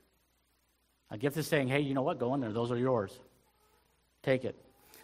A 1.10 1.18
gift 1.18 1.36
is 1.36 1.46
saying, 1.46 1.68
hey, 1.68 1.80
you 1.80 1.94
know 1.94 2.02
what? 2.02 2.18
Go 2.18 2.34
in 2.34 2.40
there. 2.40 2.52
Those 2.52 2.70
are 2.70 2.78
yours. 2.78 3.12
Take 4.22 4.44
it. 4.44 4.56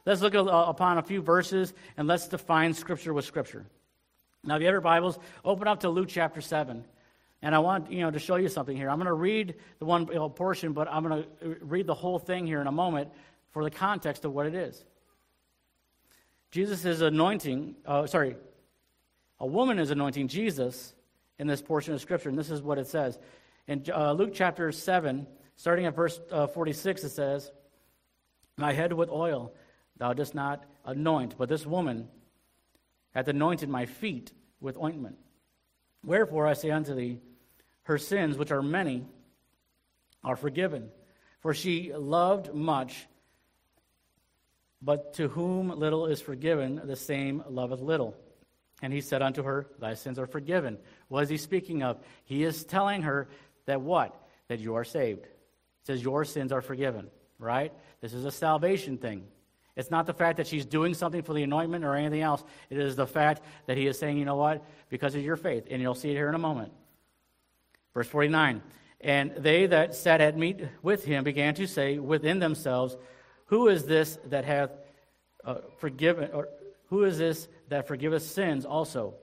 let's 0.06 0.20
look 0.20 0.34
upon 0.34 0.98
a 0.98 1.02
few 1.02 1.20
verses 1.20 1.74
and 1.96 2.06
let's 2.06 2.28
define 2.28 2.72
Scripture 2.72 3.12
with 3.12 3.24
Scripture. 3.24 3.66
Now, 4.44 4.56
if 4.56 4.60
you 4.60 4.66
have 4.66 4.72
your 4.72 4.80
Bibles, 4.80 5.18
open 5.44 5.66
up 5.66 5.80
to 5.80 5.88
Luke 5.88 6.08
chapter 6.08 6.40
7. 6.40 6.84
And 7.42 7.54
I 7.54 7.58
want 7.58 7.92
you 7.92 8.00
know 8.00 8.10
to 8.10 8.18
show 8.18 8.36
you 8.36 8.48
something 8.48 8.76
here. 8.76 8.90
I'm 8.90 8.96
going 8.96 9.06
to 9.06 9.12
read 9.12 9.54
the 9.78 9.84
one 9.84 10.06
portion, 10.30 10.72
but 10.72 10.88
I'm 10.90 11.06
going 11.06 11.22
to 11.22 11.56
read 11.60 11.86
the 11.86 11.94
whole 11.94 12.18
thing 12.18 12.46
here 12.46 12.60
in 12.60 12.66
a 12.66 12.72
moment 12.72 13.10
for 13.50 13.62
the 13.62 13.70
context 13.70 14.24
of 14.24 14.32
what 14.32 14.46
it 14.46 14.54
is. 14.54 14.84
Jesus 16.50 16.84
is 16.84 17.02
anointing, 17.02 17.76
uh, 17.84 18.06
sorry, 18.06 18.36
a 19.38 19.46
woman 19.46 19.78
is 19.78 19.90
anointing 19.90 20.28
Jesus 20.28 20.94
in 21.38 21.46
this 21.46 21.62
portion 21.62 21.94
of 21.94 22.00
Scripture, 22.00 22.28
and 22.28 22.38
this 22.38 22.50
is 22.50 22.62
what 22.62 22.78
it 22.78 22.86
says. 22.86 23.18
In 23.66 23.84
uh, 23.94 24.12
Luke 24.12 24.30
chapter 24.34 24.72
7, 24.72 25.26
starting 25.56 25.86
at 25.86 25.94
verse 25.94 26.18
uh, 26.32 26.46
46, 26.46 27.04
it 27.04 27.10
says, 27.10 27.52
My 28.56 28.72
head 28.72 28.92
with 28.92 29.10
oil 29.10 29.52
thou 29.98 30.12
dost 30.12 30.34
not 30.34 30.64
anoint, 30.84 31.36
but 31.36 31.48
this 31.48 31.66
woman 31.66 32.08
hath 33.14 33.28
anointed 33.28 33.68
my 33.68 33.84
feet 33.84 34.32
with 34.60 34.78
ointment. 34.78 35.16
Wherefore 36.04 36.46
I 36.46 36.54
say 36.54 36.70
unto 36.70 36.94
thee, 36.94 37.18
her 37.82 37.98
sins, 37.98 38.36
which 38.36 38.50
are 38.50 38.62
many, 38.62 39.06
are 40.24 40.36
forgiven. 40.36 40.90
For 41.40 41.54
she 41.54 41.92
loved 41.94 42.54
much, 42.54 43.06
but 44.80 45.14
to 45.14 45.28
whom 45.28 45.70
little 45.70 46.06
is 46.06 46.20
forgiven, 46.20 46.80
the 46.84 46.96
same 46.96 47.42
loveth 47.48 47.80
little. 47.80 48.16
And 48.80 48.92
he 48.92 49.00
said 49.00 49.22
unto 49.22 49.42
her, 49.42 49.66
Thy 49.80 49.94
sins 49.94 50.18
are 50.18 50.26
forgiven. 50.26 50.78
What 51.08 51.24
is 51.24 51.28
he 51.28 51.36
speaking 51.36 51.82
of? 51.82 51.98
He 52.24 52.44
is 52.44 52.64
telling 52.64 53.02
her 53.02 53.28
that 53.66 53.80
what? 53.80 54.14
That 54.48 54.60
you 54.60 54.76
are 54.76 54.84
saved. 54.84 55.24
He 55.24 55.86
says, 55.86 56.02
Your 56.02 56.24
sins 56.24 56.52
are 56.52 56.62
forgiven, 56.62 57.08
right? 57.38 57.72
This 58.00 58.14
is 58.14 58.24
a 58.24 58.30
salvation 58.30 58.98
thing. 58.98 59.24
It's 59.74 59.90
not 59.90 60.06
the 60.06 60.14
fact 60.14 60.38
that 60.38 60.46
she's 60.46 60.64
doing 60.64 60.94
something 60.94 61.22
for 61.22 61.34
the 61.34 61.42
anointment 61.42 61.84
or 61.84 61.94
anything 61.94 62.20
else. 62.20 62.42
It 62.68 62.78
is 62.78 62.96
the 62.96 63.06
fact 63.06 63.42
that 63.66 63.76
he 63.76 63.86
is 63.86 63.98
saying, 63.98 64.18
You 64.18 64.24
know 64.24 64.36
what? 64.36 64.64
Because 64.88 65.14
of 65.14 65.22
your 65.22 65.36
faith. 65.36 65.66
And 65.70 65.82
you'll 65.82 65.94
see 65.94 66.10
it 66.10 66.14
here 66.14 66.28
in 66.28 66.34
a 66.34 66.38
moment. 66.38 66.72
Verse 67.94 68.08
49 68.08 68.62
And 69.00 69.32
they 69.36 69.66
that 69.66 69.94
sat 69.94 70.20
at 70.20 70.36
meat 70.36 70.60
with 70.82 71.04
him 71.04 71.24
began 71.24 71.54
to 71.56 71.66
say 71.66 71.98
within 71.98 72.38
themselves, 72.38 72.96
Who 73.48 73.68
is 73.68 73.84
this 73.84 74.18
that 74.26 74.44
hath 74.44 74.70
uh, 75.44 75.56
forgiven, 75.78 76.30
or 76.32 76.48
who 76.86 77.04
is 77.04 77.18
this 77.18 77.48
that 77.68 77.86
forgiveth 77.86 78.22
sins 78.22 78.64
also? 78.64 79.14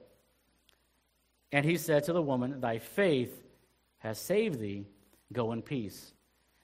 And 1.52 1.64
he 1.64 1.76
said 1.76 2.04
to 2.04 2.12
the 2.12 2.22
woman, 2.22 2.60
Thy 2.60 2.78
faith 2.78 3.42
has 3.98 4.18
saved 4.18 4.60
thee. 4.60 4.86
Go 5.32 5.52
in 5.52 5.62
peace. 5.62 6.12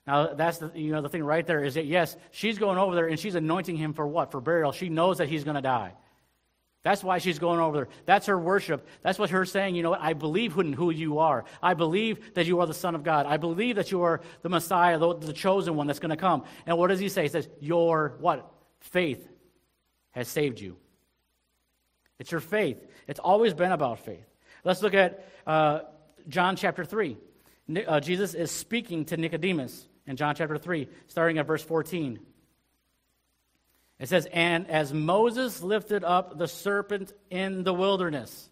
Now 0.05 0.33
that's 0.33 0.57
the 0.57 0.71
you 0.75 0.91
know 0.91 1.01
the 1.01 1.09
thing 1.09 1.23
right 1.23 1.45
there 1.45 1.63
is 1.63 1.73
that 1.75 1.85
yes, 1.85 2.15
she's 2.31 2.57
going 2.57 2.77
over 2.77 2.95
there 2.95 3.07
and 3.07 3.19
she's 3.19 3.35
anointing 3.35 3.77
him 3.77 3.93
for 3.93 4.05
what? 4.07 4.31
For 4.31 4.41
burial. 4.41 4.71
She 4.71 4.89
knows 4.89 5.17
that 5.17 5.29
he's 5.29 5.43
going 5.43 5.55
to 5.55 5.61
die. 5.61 5.93
That's 6.83 7.01
why 7.01 7.19
she's 7.19 7.39
going 7.39 7.61
over 7.61 7.77
there. 7.77 7.87
That's 8.05 8.25
her 8.25 8.37
worship. 8.37 8.85
That's 9.01 9.17
what 9.17 9.29
her 9.29 9.45
saying, 9.45 9.75
you 9.75 9.83
know 9.83 9.91
what? 9.91 10.01
I 10.01 10.13
believe 10.13 10.51
who, 10.51 10.73
who 10.73 10.91
you 10.91 11.19
are. 11.19 11.45
I 11.61 11.73
believe 11.75 12.33
that 12.33 12.45
you 12.45 12.59
are 12.59 12.67
the 12.67 12.73
Son 12.73 12.93
of 12.93 13.03
God. 13.03 13.25
I 13.25 13.37
believe 13.37 13.77
that 13.77 13.89
you 13.89 14.01
are 14.01 14.19
the 14.41 14.49
Messiah, 14.49 14.99
the, 14.99 15.15
the 15.15 15.33
chosen 15.33 15.75
one 15.75 15.87
that's 15.87 15.99
going 15.99 16.09
to 16.09 16.17
come. 16.17 16.43
And 16.65 16.77
what 16.77 16.87
does 16.87 16.99
he 16.99 17.07
say? 17.07 17.23
He 17.23 17.29
says, 17.29 17.47
Your 17.59 18.15
what? 18.19 18.49
Faith 18.79 19.25
has 20.11 20.27
saved 20.27 20.59
you. 20.59 20.75
It's 22.19 22.31
your 22.31 22.41
faith. 22.41 22.85
It's 23.07 23.19
always 23.19 23.53
been 23.53 23.71
about 23.71 23.99
faith. 23.99 24.25
Let's 24.65 24.81
look 24.81 24.93
at 24.93 25.25
uh, 25.47 25.81
John 26.27 26.57
chapter 26.57 26.83
3. 26.83 27.17
Uh, 27.87 28.01
Jesus 28.01 28.33
is 28.33 28.51
speaking 28.51 29.05
to 29.05 29.17
Nicodemus 29.17 29.87
in 30.05 30.17
John 30.17 30.35
chapter 30.35 30.57
3, 30.57 30.89
starting 31.07 31.37
at 31.37 31.47
verse 31.47 31.63
14. 31.63 32.19
It 33.99 34.09
says, 34.09 34.27
And 34.31 34.69
as 34.69 34.93
Moses 34.93 35.61
lifted 35.61 36.03
up 36.03 36.37
the 36.37 36.47
serpent 36.47 37.13
in 37.29 37.63
the 37.63 37.73
wilderness, 37.73 38.49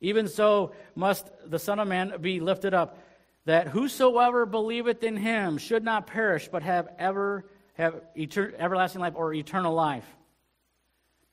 even 0.00 0.28
so 0.28 0.72
must 0.94 1.30
the 1.46 1.58
Son 1.58 1.78
of 1.78 1.88
Man 1.88 2.14
be 2.20 2.40
lifted 2.40 2.74
up, 2.74 2.98
that 3.46 3.68
whosoever 3.68 4.44
believeth 4.44 5.02
in 5.02 5.16
him 5.16 5.58
should 5.58 5.84
not 5.84 6.06
perish, 6.06 6.48
but 6.48 6.62
have 6.62 6.88
ever 6.98 7.46
have 7.74 8.02
everlasting 8.16 9.00
life 9.00 9.14
or 9.16 9.34
eternal 9.34 9.74
life. 9.74 10.06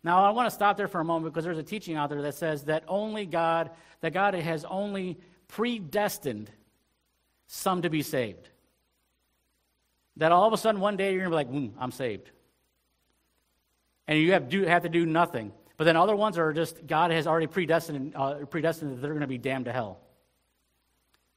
Now, 0.03 0.25
I 0.25 0.31
want 0.31 0.47
to 0.47 0.55
stop 0.55 0.75
there 0.75 0.89
for 0.89 0.99
a 0.99 1.05
moment 1.05 1.33
because 1.33 1.45
there's 1.45 1.57
a 1.57 1.63
teaching 1.63 1.95
out 1.95 2.09
there 2.09 2.21
that 2.23 2.35
says 2.35 2.65
that 2.65 2.83
only 2.87 3.25
God, 3.25 3.71
that 4.01 4.13
God 4.13 4.33
has 4.33 4.65
only 4.65 5.17
predestined 5.47 6.51
some 7.47 7.83
to 7.83 7.89
be 7.89 8.01
saved. 8.01 8.49
That 10.17 10.31
all 10.31 10.45
of 10.45 10.53
a 10.53 10.57
sudden 10.57 10.81
one 10.81 10.97
day 10.97 11.13
you're 11.13 11.29
going 11.29 11.45
to 11.45 11.51
be 11.51 11.57
like, 11.57 11.71
mm, 11.71 11.73
I'm 11.79 11.91
saved. 11.91 12.29
And 14.07 14.19
you 14.19 14.33
have, 14.33 14.49
do, 14.49 14.63
have 14.63 14.83
to 14.83 14.89
do 14.89 15.05
nothing. 15.05 15.51
But 15.77 15.85
then 15.85 15.97
other 15.97 16.15
ones 16.15 16.37
are 16.37 16.53
just, 16.53 16.85
God 16.85 17.11
has 17.11 17.25
already 17.25 17.47
predestined, 17.47 18.15
uh, 18.15 18.45
predestined 18.49 18.91
that 18.91 19.01
they're 19.01 19.11
going 19.11 19.21
to 19.21 19.27
be 19.27 19.37
damned 19.37 19.65
to 19.65 19.71
hell. 19.71 19.99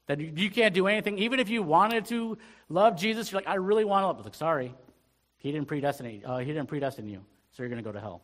That 0.07 0.21
you, 0.21 0.51
can't 0.51 0.75
do 0.75 0.87
anything. 0.87 1.19
Even 1.19 1.41
if 1.41 1.49
you 1.49 1.63
wanted 1.63 2.07
to 2.07 2.39
love 2.69 2.97
Jesus, 2.97 3.31
you're 3.31 3.41
like, 3.41 3.49
I 3.49 3.55
really 3.55 3.85
want 3.85 4.03
to 4.03 4.07
love. 4.07 4.25
Like, 4.25 4.35
sorry, 4.35 4.73
he 5.39 5.51
didn't 5.51 5.67
predestinate. 5.67 6.25
Uh, 6.25 6.39
he 6.39 6.47
didn't 6.47 6.69
predestine 6.69 7.09
you, 7.09 7.25
so 7.53 7.63
you're 7.63 7.71
going 7.71 7.83
to 7.83 7.85
go 7.85 7.93
to 7.93 8.01
hell. 8.01 8.23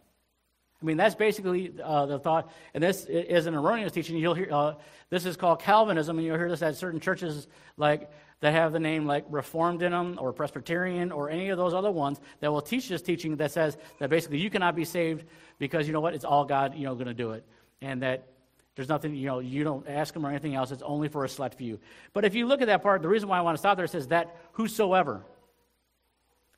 I 0.80 0.84
mean, 0.84 0.96
that's 0.96 1.14
basically 1.14 1.72
uh, 1.82 2.06
the 2.06 2.18
thought. 2.18 2.52
And 2.74 2.82
this 2.82 3.04
is 3.06 3.46
an 3.46 3.54
erroneous 3.54 3.92
teaching. 3.92 4.16
You'll 4.16 4.34
hear 4.34 4.48
uh, 4.52 4.74
this 5.10 5.26
is 5.26 5.36
called 5.36 5.60
Calvinism, 5.60 6.18
and 6.18 6.26
you'll 6.26 6.36
hear 6.36 6.48
this 6.48 6.62
at 6.62 6.76
certain 6.76 7.00
churches 7.00 7.46
like 7.76 8.10
that 8.42 8.52
have 8.52 8.72
the 8.72 8.80
name 8.80 9.06
like 9.06 9.24
Reformed 9.30 9.82
in 9.82 9.92
them, 9.92 10.18
or 10.20 10.32
Presbyterian, 10.32 11.12
or 11.12 11.30
any 11.30 11.48
of 11.48 11.56
those 11.56 11.72
other 11.72 11.92
ones 11.92 12.20
that 12.40 12.52
will 12.52 12.60
teach 12.60 12.88
this 12.88 13.00
teaching 13.00 13.36
that 13.36 13.52
says 13.52 13.78
that 14.00 14.10
basically 14.10 14.38
you 14.38 14.50
cannot 14.50 14.74
be 14.74 14.84
saved 14.84 15.24
because 15.58 15.86
you 15.86 15.92
know 15.92 16.00
what? 16.00 16.12
It's 16.12 16.24
all 16.24 16.44
God, 16.44 16.74
you 16.74 16.84
know, 16.84 16.94
going 16.94 17.06
to 17.06 17.14
do 17.14 17.30
it, 17.30 17.46
and 17.80 18.02
that 18.02 18.26
there's 18.74 18.88
nothing, 18.88 19.14
you 19.14 19.26
know, 19.26 19.38
you 19.38 19.62
don't 19.62 19.88
ask 19.88 20.14
Him 20.14 20.26
or 20.26 20.30
anything 20.30 20.56
else. 20.56 20.72
It's 20.72 20.82
only 20.82 21.08
for 21.08 21.24
a 21.24 21.28
select 21.28 21.54
few. 21.54 21.78
But 22.12 22.24
if 22.24 22.34
you 22.34 22.46
look 22.46 22.60
at 22.60 22.66
that 22.66 22.82
part, 22.82 23.00
the 23.02 23.08
reason 23.08 23.28
why 23.28 23.38
I 23.38 23.42
want 23.42 23.54
to 23.54 23.58
stop 23.58 23.76
there 23.76 23.86
says 23.86 24.08
that 24.08 24.36
whosoever, 24.52 25.24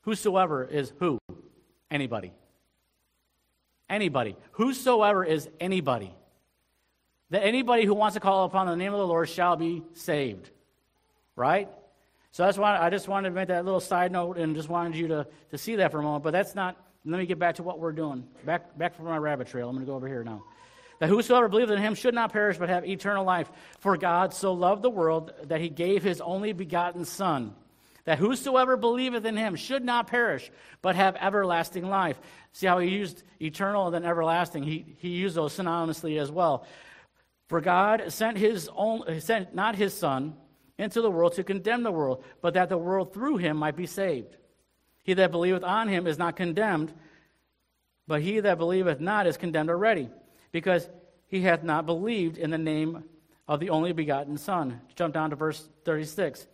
whosoever 0.02 0.64
is 0.64 0.90
who, 1.00 1.18
anybody. 1.90 2.32
Anybody. 3.90 4.36
Whosoever 4.52 5.22
is 5.22 5.50
anybody. 5.60 6.14
That 7.28 7.42
anybody 7.42 7.84
who 7.84 7.92
wants 7.92 8.14
to 8.14 8.20
call 8.20 8.46
upon 8.46 8.68
the 8.68 8.76
name 8.76 8.94
of 8.94 9.00
the 9.00 9.06
Lord 9.06 9.28
shall 9.28 9.56
be 9.56 9.82
saved. 9.92 10.50
Right? 11.36 11.68
So 12.32 12.44
that's 12.44 12.58
why 12.58 12.78
I 12.78 12.90
just 12.90 13.08
wanted 13.08 13.30
to 13.30 13.34
make 13.34 13.48
that 13.48 13.64
little 13.64 13.80
side 13.80 14.12
note 14.12 14.38
and 14.38 14.54
just 14.54 14.68
wanted 14.68 14.96
you 14.96 15.08
to, 15.08 15.26
to 15.50 15.58
see 15.58 15.76
that 15.76 15.92
for 15.92 16.00
a 16.00 16.02
moment. 16.02 16.24
But 16.24 16.32
that's 16.32 16.54
not, 16.54 16.76
let 17.04 17.18
me 17.18 17.26
get 17.26 17.38
back 17.38 17.56
to 17.56 17.62
what 17.62 17.78
we're 17.78 17.92
doing. 17.92 18.26
Back, 18.44 18.76
back 18.76 18.94
from 18.94 19.06
my 19.06 19.18
rabbit 19.18 19.48
trail. 19.48 19.68
I'm 19.68 19.74
going 19.76 19.86
to 19.86 19.90
go 19.90 19.96
over 19.96 20.08
here 20.08 20.24
now. 20.24 20.42
That 21.00 21.08
whosoever 21.08 21.48
believes 21.48 21.70
in 21.70 21.78
him 21.78 21.94
should 21.94 22.14
not 22.14 22.32
perish 22.32 22.58
but 22.58 22.68
have 22.68 22.84
eternal 22.84 23.24
life. 23.24 23.50
For 23.80 23.96
God 23.96 24.34
so 24.34 24.52
loved 24.52 24.82
the 24.82 24.90
world 24.90 25.32
that 25.44 25.60
he 25.60 25.68
gave 25.68 26.02
his 26.02 26.20
only 26.20 26.52
begotten 26.52 27.04
Son 27.04 27.54
that 28.04 28.18
whosoever 28.18 28.76
believeth 28.76 29.24
in 29.24 29.36
him 29.36 29.56
should 29.56 29.84
not 29.84 30.06
perish, 30.06 30.50
but 30.82 30.94
have 30.94 31.16
everlasting 31.16 31.88
life. 31.88 32.20
See 32.52 32.66
how 32.66 32.78
he 32.78 32.90
used 32.90 33.22
eternal 33.40 33.86
and 33.86 33.94
then 33.94 34.04
everlasting? 34.04 34.62
He, 34.62 34.96
he 34.98 35.08
used 35.10 35.34
those 35.34 35.56
synonymously 35.56 36.20
as 36.20 36.30
well. 36.30 36.66
For 37.48 37.60
God 37.60 38.04
sent, 38.08 38.36
his 38.36 38.68
own, 38.74 39.20
sent 39.20 39.54
not 39.54 39.74
his 39.76 39.94
Son 39.94 40.34
into 40.78 41.00
the 41.00 41.10
world 41.10 41.34
to 41.34 41.44
condemn 41.44 41.82
the 41.82 41.92
world, 41.92 42.24
but 42.40 42.54
that 42.54 42.68
the 42.68 42.78
world 42.78 43.12
through 43.12 43.36
him 43.36 43.56
might 43.56 43.76
be 43.76 43.86
saved. 43.86 44.36
He 45.02 45.14
that 45.14 45.30
believeth 45.30 45.62
on 45.62 45.88
him 45.88 46.06
is 46.06 46.18
not 46.18 46.36
condemned, 46.36 46.92
but 48.06 48.22
he 48.22 48.40
that 48.40 48.58
believeth 48.58 49.00
not 49.00 49.26
is 49.26 49.36
condemned 49.36 49.70
already, 49.70 50.08
because 50.52 50.88
he 51.28 51.42
hath 51.42 51.62
not 51.62 51.86
believed 51.86 52.38
in 52.38 52.50
the 52.50 52.58
name 52.58 53.04
of 53.46 53.60
the 53.60 53.70
only 53.70 53.92
begotten 53.92 54.38
Son. 54.38 54.80
Jump 54.94 55.14
down 55.14 55.30
to 55.30 55.36
verse 55.36 55.68
36. 55.84 56.46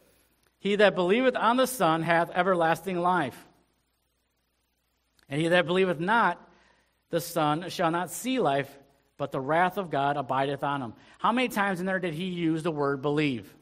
He 0.58 0.76
that 0.76 0.94
believeth 0.94 1.36
on 1.36 1.56
the 1.56 1.66
Son 1.66 2.02
hath 2.02 2.30
everlasting 2.34 2.98
life. 2.98 3.46
And 5.28 5.40
he 5.40 5.48
that 5.48 5.66
believeth 5.66 6.00
not 6.00 6.40
the 7.10 7.20
Son 7.20 7.68
shall 7.68 7.90
not 7.90 8.10
see 8.10 8.40
life, 8.40 8.68
but 9.16 9.32
the 9.32 9.40
wrath 9.40 9.78
of 9.78 9.90
God 9.90 10.16
abideth 10.16 10.64
on 10.64 10.82
him. 10.82 10.94
How 11.18 11.32
many 11.32 11.48
times 11.48 11.80
in 11.80 11.86
there 11.86 11.98
did 11.98 12.14
he 12.14 12.26
use 12.26 12.62
the 12.62 12.70
word 12.70 13.00
believe? 13.02 13.54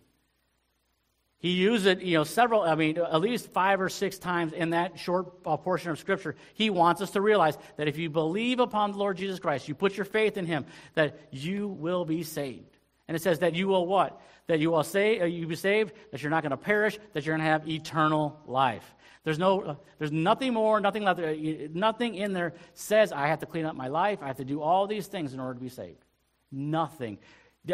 He 1.41 1.51
used 1.51 1.87
it, 1.87 2.01
you 2.01 2.17
know, 2.17 2.25
several, 2.25 2.63
I 2.63 2.75
mean, 2.75 2.99
at 2.99 3.21
least 3.21 3.53
five 3.53 3.81
or 3.81 3.89
six 3.89 4.19
times 4.19 4.53
in 4.53 4.71
that 4.71 4.99
short 4.99 5.33
uh, 5.47 5.57
portion 5.57 5.93
of 5.93 5.99
Scripture. 5.99 6.35
He 6.55 6.69
wants 6.69 7.01
us 7.01 7.13
to 7.13 7.21
realize 7.21 7.57
that 7.77 7.87
if 7.87 7.97
you 7.97 8.11
believe 8.11 8.59
upon 8.59 8.91
the 8.91 8.99
Lord 8.99 9.17
Jesus 9.17 9.39
Christ, 9.39 9.69
you 9.69 9.75
put 9.77 9.97
your 9.97 10.05
faith 10.05 10.37
in 10.37 10.47
Him, 10.47 10.67
that 10.95 11.21
you 11.31 11.69
will 11.69 12.05
be 12.05 12.25
saved. 12.25 12.77
And 13.07 13.17
it 13.17 13.23
says 13.23 13.39
that 13.39 13.55
you 13.55 13.69
will 13.69 13.87
what? 13.87 14.21
That 14.49 14.59
you 14.59 14.73
will 14.73 14.83
say, 14.83 15.21
uh, 15.21 15.27
you 15.27 15.47
be 15.47 15.55
saved, 15.55 15.93
that 16.11 16.23
you're 16.23 16.31
not 16.31 16.43
going 16.43 16.51
to 16.51 16.57
perish, 16.57 16.99
that 17.13 17.25
you're 17.25 17.37
going 17.37 17.47
to 17.47 17.51
have 17.51 17.69
eternal 17.69 18.41
life. 18.47 18.95
There's 19.23 19.39
no, 19.39 19.61
uh, 19.61 19.75
there's 19.99 20.13
nothing 20.13 20.55
more, 20.55 20.81
nothing 20.81 21.05
left. 21.05 21.21
Nothing 21.21 22.17
in 22.17 22.33
there 22.33 22.55
says 22.75 23.13
I 23.13 23.29
have 23.29 23.39
to 23.41 23.47
clean 23.47 23.65
up 23.65 23.77
my 23.77 23.89
life. 23.89 24.19
I 24.23 24.27
have 24.27 24.39
to 24.39 24.45
do 24.45 24.61
all 24.61 24.89
these 24.89 25.07
things 25.07 25.35
in 25.35 25.41
order 25.41 25.55
to 25.55 25.61
be 25.61 25.69
saved. 25.69 26.05
Nothing. 26.51 27.19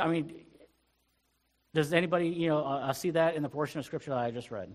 I 0.01 0.09
mean, 0.09 0.33
does 1.75 1.93
anybody, 1.93 2.29
you 2.29 2.49
know, 2.49 2.65
uh, 2.65 2.93
see 2.93 3.11
that 3.11 3.35
in 3.35 3.43
the 3.43 3.49
portion 3.49 3.81
of 3.81 3.85
scripture 3.85 4.13
that 4.13 4.19
I 4.19 4.31
just 4.31 4.51
read? 4.51 4.73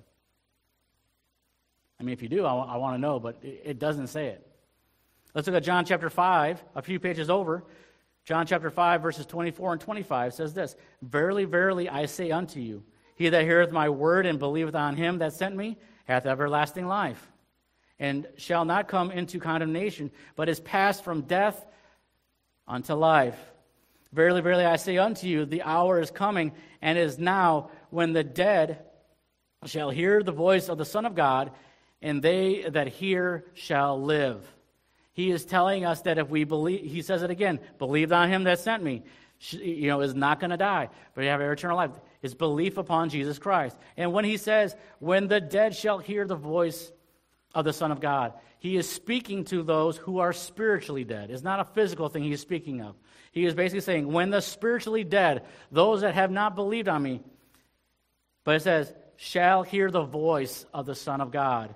I 2.00 2.03
mean, 2.03 2.13
if 2.13 2.22
you 2.22 2.29
do, 2.29 2.46
I, 2.46 2.53
I 2.53 2.77
want 2.77 2.96
to 2.96 3.01
know, 3.01 3.20
but 3.20 3.38
it, 3.41 3.62
it 3.65 3.79
doesn't 3.79 4.08
say 4.08 4.27
it. 4.27 4.46
Let's 5.34 5.48
look 5.48 5.56
at 5.56 5.63
John 5.63 5.86
chapter 5.86 6.10
5, 6.10 6.63
a 6.75 6.82
few 6.82 7.00
pages 7.00 7.29
over. 7.29 7.63
John 8.25 8.46
chapter 8.46 8.70
5, 8.70 9.01
verses 9.01 9.25
24 9.25 9.74
and 9.74 9.82
25 9.82 10.34
says 10.34 10.53
this 10.53 10.75
Verily, 11.01 11.46
verily, 11.46 11.88
I 11.88 12.06
say 12.06 12.32
unto 12.32 12.60
you, 12.60 12.84
he 13.15 13.29
that 13.29 13.44
heareth 13.44 13.72
my 13.72 13.89
word 13.89 14.25
and 14.25 14.38
believeth 14.38 14.75
on 14.75 14.96
him 14.96 15.20
that 15.20 15.34
sent 15.34 15.56
me 15.56 15.77
hath 16.06 16.25
everlasting 16.25 16.88
life, 16.88 17.32
and 17.98 18.27
shall 18.38 18.65
not 18.65 18.88
come 18.88 19.12
into 19.12 19.39
condemnation, 19.39 20.12
but 20.36 20.50
is 20.50 20.60
passed 20.60 21.03
from 21.03 21.22
death 21.22 21.65
unto 22.68 22.94
life. 22.94 23.39
Verily, 24.12 24.42
verily, 24.42 24.66
I 24.66 24.78
say 24.78 24.98
unto 24.98 25.28
you, 25.28 25.46
the 25.46 25.62
hour 25.62 26.00
is 26.00 26.10
coming, 26.10 26.54
and 26.82 26.98
is 26.98 27.20
now, 27.20 27.70
when 27.89 28.13
the 28.13 28.24
dead 28.24 28.80
shall 29.66 29.89
hear 29.89 30.24
the 30.24 30.32
voice 30.32 30.70
of 30.70 30.78
the 30.78 30.86
Son 30.86 31.06
of 31.06 31.16
God, 31.16 31.51
and 32.01 32.22
they 32.22 32.63
that 32.70 32.88
hear 32.88 33.46
shall 33.54 34.01
live. 34.01 34.44
He 35.13 35.32
is 35.32 35.46
telling 35.46 35.86
us 35.86 36.01
that 36.04 36.18
if 36.18 36.30
we 36.30 36.44
believe, 36.44 36.89
he 36.89 37.01
says 37.01 37.24
it 37.24 37.30
again, 37.30 37.60
believe 37.78 38.12
on 38.12 38.30
him 38.30 38.46
that 38.46 38.60
sent 38.60 38.82
me, 38.82 39.04
you 39.51 39.88
know, 39.88 40.01
is 40.01 40.16
not 40.16 40.39
going 40.39 40.51
to 40.51 40.58
die, 40.58 40.89
but 41.13 41.24
you 41.24 41.30
have 41.30 41.42
eternal 41.42 41.78
life. 41.78 41.92
It's 42.22 42.34
belief 42.34 42.78
upon 42.78 43.10
Jesus 43.10 43.38
Christ. 43.38 43.78
And 43.96 44.13
when 44.13 44.25
he 44.25 44.38
says, 44.38 44.75
when 45.00 45.28
the 45.28 45.42
dead 45.42 45.75
shall 45.75 46.00
hear 46.00 46.25
the 46.25 46.36
voice 46.36 46.92
of 47.53 47.65
the 47.65 47.74
Son 47.74 47.91
of 47.91 48.00
God, 48.00 48.34
he 48.60 48.77
is 48.77 48.89
speaking 48.89 49.46
to 49.46 49.63
those 49.63 49.98
who 49.98 50.20
are 50.20 50.34
spiritually 50.34 51.03
dead. 51.03 51.32
It's 51.32 51.44
not 51.44 51.60
a 51.60 51.65
physical 51.65 52.10
thing 52.10 52.24
he's 52.24 52.41
speaking 52.41 52.82
of. 52.82 52.96
He 53.32 53.46
is 53.46 53.53
basically 53.53 53.82
saying, 53.82 54.12
when 54.12 54.29
the 54.29 54.41
spiritually 54.41 55.03
dead, 55.03 55.46
those 55.72 56.01
that 56.01 56.15
have 56.15 56.32
not 56.32 56.56
believed 56.56 56.88
on 56.88 57.01
me, 57.01 57.22
but 58.44 58.56
it 58.56 58.62
says, 58.62 58.94
shall 59.15 59.63
hear 59.63 59.91
the 59.91 60.03
voice 60.03 60.65
of 60.74 60.86
the 60.86 60.96
Son 60.96 61.22
of 61.22 61.32
God, 61.32 61.74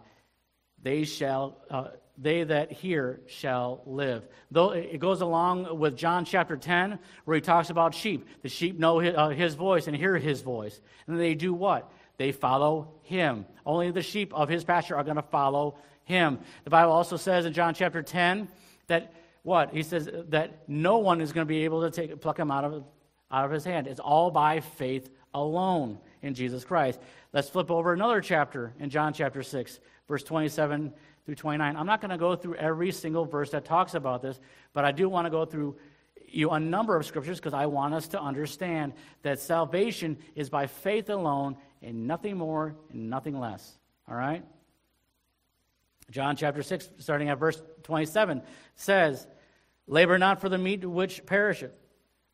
they 0.82 1.04
shall. 1.04 1.58
Uh, 1.70 1.88
they 2.18 2.44
that 2.44 2.72
hear 2.72 3.22
shall 3.28 3.82
live. 3.86 4.28
Though 4.52 4.72
it 4.72 5.00
goes 5.00 5.22
along 5.22 5.80
with 5.80 5.98
John 5.98 6.26
chapter 6.26 6.56
10, 6.56 7.00
where 7.26 7.36
he 7.36 7.42
talks 7.42 7.70
about 7.70 7.96
sheep. 7.96 8.28
The 8.44 8.50
sheep 8.50 8.78
know 8.78 9.00
his, 9.00 9.16
uh, 9.16 9.30
his, 9.30 9.56
voice 9.56 9.88
and 9.88 9.96
hear 9.96 10.18
his 10.18 10.42
voice. 10.42 10.80
And 11.08 11.20
they 11.20 11.34
do 11.34 11.54
what? 11.54 11.92
They 12.18 12.32
follow 12.32 12.90
him. 13.04 13.46
Only 13.66 13.92
the 13.92 14.02
sheep 14.02 14.34
of 14.34 14.50
his 14.50 14.64
pasture 14.64 14.96
are 14.96 15.04
going 15.04 15.16
to 15.16 15.22
follow 15.22 15.78
him. 16.04 16.40
The 16.64 16.70
Bible 16.70 16.92
also 16.92 17.18
says 17.18 17.46
in 17.46 17.54
John 17.54 17.74
chapter 17.74 18.02
10 18.02 18.48
that 18.88 19.14
what? 19.44 19.74
He 19.74 19.84
says 19.84 20.10
that 20.30 20.70
no 20.70 21.00
one 21.00 21.22
is 21.22 21.34
going 21.34 21.46
to 21.46 21.50
be 21.50 21.66
able 21.66 21.82
to 21.82 21.92
take, 21.92 22.20
pluck 22.22 22.40
him 22.40 22.50
out 22.50 22.64
of, 22.64 22.84
out 23.30 23.46
of 23.46 23.52
his 23.52 23.66
hand. 23.66 23.88
It's 23.88 24.00
all 24.00 24.32
by 24.32 24.62
faith 24.62 25.10
alone 25.34 26.00
in 26.22 26.34
Jesus 26.34 26.64
Christ. 26.64 27.00
Let's 27.34 27.50
flip 27.50 27.70
over 27.70 27.94
another 27.94 28.22
chapter 28.22 28.74
in 28.80 28.90
John 28.90 29.14
chapter 29.14 29.44
6, 29.44 29.80
verse 30.08 30.24
27 30.24 30.94
through 31.26 31.36
29. 31.36 31.76
I'm 31.76 31.86
not 31.86 32.00
going 32.00 32.12
to 32.12 32.18
go 32.18 32.36
through 32.36 32.56
every 32.56 32.92
single 32.92 33.26
verse 33.26 33.50
that 33.52 33.66
talks 33.66 33.96
about 33.96 34.22
this, 34.22 34.40
but 34.74 34.86
I 34.86 34.92
do 34.92 35.10
want 35.10 35.26
to 35.26 35.32
go 35.32 35.46
through 35.46 35.76
you 36.28 36.50
a 36.50 36.60
number 36.60 36.96
of 36.96 37.06
scriptures 37.06 37.40
because 37.40 37.54
I 37.54 37.68
want 37.68 37.94
us 37.94 38.08
to 38.10 38.22
understand 38.22 38.94
that 39.22 39.40
salvation 39.40 40.18
is 40.36 40.50
by 40.50 40.68
faith 40.68 41.10
alone 41.10 41.58
and 41.84 42.08
nothing 42.08 42.38
more 42.38 42.76
and 42.92 43.10
nothing 43.10 43.40
less. 43.40 43.78
All 44.10 44.16
right? 44.16 44.44
John 46.12 46.36
chapter 46.36 46.64
6, 46.64 46.90
starting 47.00 47.30
at 47.30 47.40
verse 47.40 47.62
27, 47.84 48.42
says, 48.76 49.28
Labor 49.88 50.18
not 50.18 50.42
for 50.42 50.50
the 50.50 50.58
meat 50.58 50.86
which 50.86 51.26
perisheth, 51.26 51.74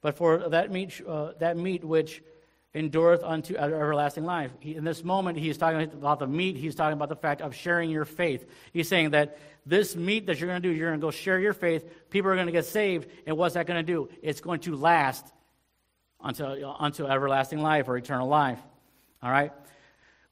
but 0.02 0.16
for 0.16 0.50
that 0.50 0.72
meat, 0.72 1.02
uh, 1.08 1.32
that 1.40 1.58
meat 1.58 1.84
which 1.84 2.22
endureth 2.74 3.24
unto 3.24 3.56
everlasting 3.56 4.26
life. 4.26 4.52
He, 4.60 4.76
in 4.76 4.84
this 4.84 5.04
moment, 5.04 5.38
he's 5.38 5.58
talking 5.58 5.82
about 5.82 6.20
the 6.20 6.28
meat. 6.28 6.56
He's 6.56 6.76
talking 6.76 6.94
about 6.94 7.10
the 7.10 7.16
fact 7.16 7.42
of 7.42 7.56
sharing 7.56 7.90
your 7.90 8.06
faith. 8.06 8.46
He's 8.72 8.88
saying 8.88 9.12
that 9.12 9.40
this 9.66 9.96
meat 9.96 10.28
that 10.28 10.40
you're 10.40 10.48
going 10.48 10.62
to 10.62 10.68
do, 10.68 10.74
you're 10.74 10.90
going 10.90 11.00
to 11.00 11.06
go 11.06 11.12
share 11.12 11.40
your 11.40 11.54
faith. 11.54 12.10
People 12.10 12.30
are 12.30 12.36
going 12.36 12.48
to 12.48 12.52
get 12.52 12.66
saved. 12.66 13.10
And 13.26 13.38
what's 13.38 13.56
that 13.56 13.66
going 13.66 13.84
to 13.84 13.92
do? 13.92 14.10
It's 14.22 14.42
going 14.42 14.60
to 14.62 14.76
last 14.76 15.26
until, 16.22 16.76
until 16.80 17.08
everlasting 17.08 17.60
life 17.60 17.88
or 17.88 17.98
eternal 17.98 18.28
life. 18.28 18.60
All 19.22 19.32
right? 19.32 19.52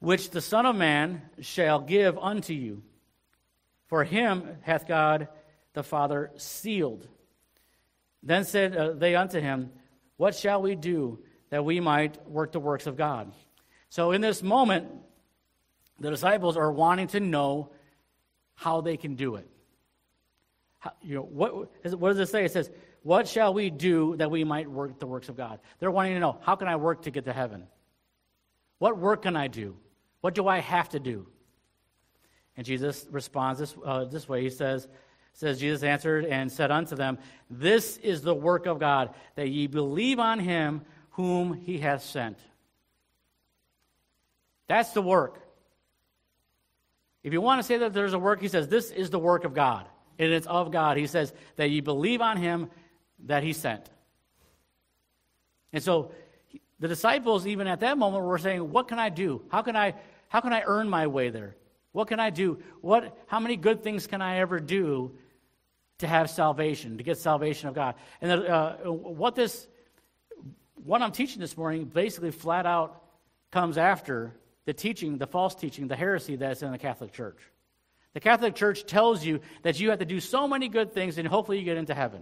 Which 0.00 0.30
the 0.30 0.40
Son 0.40 0.66
of 0.66 0.76
Man 0.76 1.22
shall 1.40 1.80
give 1.80 2.18
unto 2.18 2.54
you. 2.54 2.82
For 3.86 4.04
him 4.04 4.58
hath 4.62 4.86
God 4.86 5.28
the 5.72 5.82
Father 5.82 6.30
sealed. 6.36 7.06
Then 8.22 8.44
said 8.44 8.76
uh, 8.76 8.92
they 8.92 9.14
unto 9.14 9.40
him, 9.40 9.70
What 10.16 10.34
shall 10.34 10.60
we 10.60 10.74
do? 10.74 11.20
that 11.50 11.64
we 11.64 11.80
might 11.80 12.28
work 12.28 12.52
the 12.52 12.60
works 12.60 12.86
of 12.86 12.96
God. 12.96 13.32
So 13.88 14.12
in 14.12 14.20
this 14.20 14.42
moment, 14.42 14.88
the 15.98 16.10
disciples 16.10 16.56
are 16.56 16.70
wanting 16.70 17.08
to 17.08 17.20
know 17.20 17.70
how 18.54 18.80
they 18.80 18.96
can 18.96 19.14
do 19.14 19.36
it. 19.36 19.48
How, 20.78 20.92
you 21.02 21.16
know, 21.16 21.22
what, 21.22 21.54
what 21.98 22.10
does 22.10 22.18
it 22.18 22.28
say? 22.28 22.44
It 22.44 22.52
says, 22.52 22.70
What 23.02 23.26
shall 23.26 23.54
we 23.54 23.70
do 23.70 24.16
that 24.16 24.30
we 24.30 24.44
might 24.44 24.70
work 24.70 24.98
the 24.98 25.06
works 25.06 25.28
of 25.28 25.36
God? 25.36 25.60
They're 25.78 25.90
wanting 25.90 26.14
to 26.14 26.20
know, 26.20 26.38
how 26.42 26.56
can 26.56 26.68
I 26.68 26.76
work 26.76 27.02
to 27.02 27.10
get 27.10 27.24
to 27.24 27.32
heaven? 27.32 27.66
What 28.78 28.98
work 28.98 29.22
can 29.22 29.36
I 29.36 29.48
do? 29.48 29.76
What 30.20 30.34
do 30.34 30.46
I 30.48 30.58
have 30.58 30.88
to 30.90 31.00
do? 31.00 31.26
And 32.56 32.66
Jesus 32.66 33.06
responds 33.10 33.60
this, 33.60 33.74
uh, 33.84 34.04
this 34.04 34.28
way. 34.28 34.42
He 34.42 34.50
says, 34.50 34.88
says, 35.32 35.60
Jesus 35.60 35.82
answered 35.84 36.24
and 36.24 36.50
said 36.50 36.70
unto 36.70 36.96
them, 36.96 37.18
This 37.48 37.96
is 37.98 38.22
the 38.22 38.34
work 38.34 38.66
of 38.66 38.78
God, 38.78 39.14
that 39.36 39.48
ye 39.48 39.68
believe 39.68 40.18
on 40.18 40.40
him 40.40 40.82
whom 41.10 41.54
he 41.54 41.78
hath 41.78 42.02
sent. 42.02 42.38
That's 44.68 44.90
the 44.92 45.02
work. 45.02 45.40
If 47.22 47.32
you 47.32 47.40
want 47.40 47.60
to 47.60 47.62
say 47.62 47.78
that 47.78 47.92
there's 47.92 48.12
a 48.12 48.18
work, 48.18 48.40
he 48.40 48.48
says, 48.48 48.68
this 48.68 48.90
is 48.90 49.10
the 49.10 49.18
work 49.18 49.44
of 49.44 49.54
God, 49.54 49.86
and 50.18 50.32
it's 50.32 50.46
of 50.46 50.70
God. 50.70 50.96
He 50.96 51.06
says 51.06 51.32
that 51.56 51.70
ye 51.70 51.80
believe 51.80 52.20
on 52.20 52.36
him 52.36 52.70
that 53.26 53.42
he 53.42 53.52
sent. 53.52 53.88
And 55.72 55.82
so 55.82 56.12
the 56.80 56.88
disciples, 56.88 57.46
even 57.46 57.66
at 57.66 57.80
that 57.80 57.98
moment, 57.98 58.24
were 58.24 58.38
saying, 58.38 58.70
What 58.70 58.88
can 58.88 58.98
I 58.98 59.08
do? 59.08 59.42
How 59.48 59.62
can 59.62 59.76
I, 59.76 59.94
how 60.28 60.40
can 60.40 60.52
I 60.52 60.62
earn 60.66 60.88
my 60.88 61.06
way 61.06 61.30
there? 61.30 61.56
What 61.92 62.08
can 62.08 62.20
I 62.20 62.30
do? 62.30 62.58
What, 62.80 63.16
how 63.26 63.40
many 63.40 63.56
good 63.56 63.82
things 63.82 64.06
can 64.06 64.22
I 64.22 64.38
ever 64.38 64.60
do 64.60 65.12
to 65.98 66.06
have 66.06 66.30
salvation, 66.30 66.98
to 66.98 67.02
get 67.02 67.18
salvation 67.18 67.68
of 67.68 67.74
God? 67.74 67.94
And 68.20 68.30
uh, 68.30 68.76
what 68.84 69.34
this 69.34 69.66
what 70.84 71.02
I'm 71.02 71.12
teaching 71.12 71.40
this 71.40 71.56
morning 71.56 71.84
basically 71.84 72.30
flat 72.30 72.66
out 72.66 73.02
comes 73.50 73.78
after 73.78 74.34
the 74.64 74.72
teaching, 74.72 75.18
the 75.18 75.26
false 75.26 75.54
teaching, 75.54 75.88
the 75.88 75.96
heresy 75.96 76.36
that's 76.36 76.62
in 76.62 76.70
the 76.70 76.78
Catholic 76.78 77.12
Church. 77.12 77.38
The 78.14 78.20
Catholic 78.20 78.54
Church 78.54 78.86
tells 78.86 79.24
you 79.24 79.40
that 79.62 79.80
you 79.80 79.90
have 79.90 79.98
to 79.98 80.04
do 80.04 80.20
so 80.20 80.48
many 80.48 80.68
good 80.68 80.92
things 80.92 81.18
and 81.18 81.26
hopefully 81.26 81.58
you 81.58 81.64
get 81.64 81.76
into 81.76 81.94
heaven. 81.94 82.20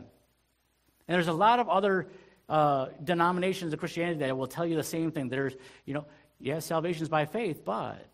And 1.09 1.15
there's 1.15 1.29
a 1.29 1.33
lot 1.33 1.61
of 1.61 1.69
other 1.69 2.09
uh, 2.49 2.87
denominations 3.03 3.73
of 3.73 3.79
Christianity 3.79 4.21
that 4.21 4.37
will 4.37 4.47
tell 4.47 4.67
you 4.67 4.77
the 4.77 4.83
same 4.83 5.11
thing. 5.11 5.29
There's, 5.29 5.55
you 5.85 5.95
know, 5.95 6.07
yes, 6.39 6.65
salvation 6.65 7.03
is 7.03 7.09
by 7.09 7.25
faith, 7.25 7.65
but 7.65 8.07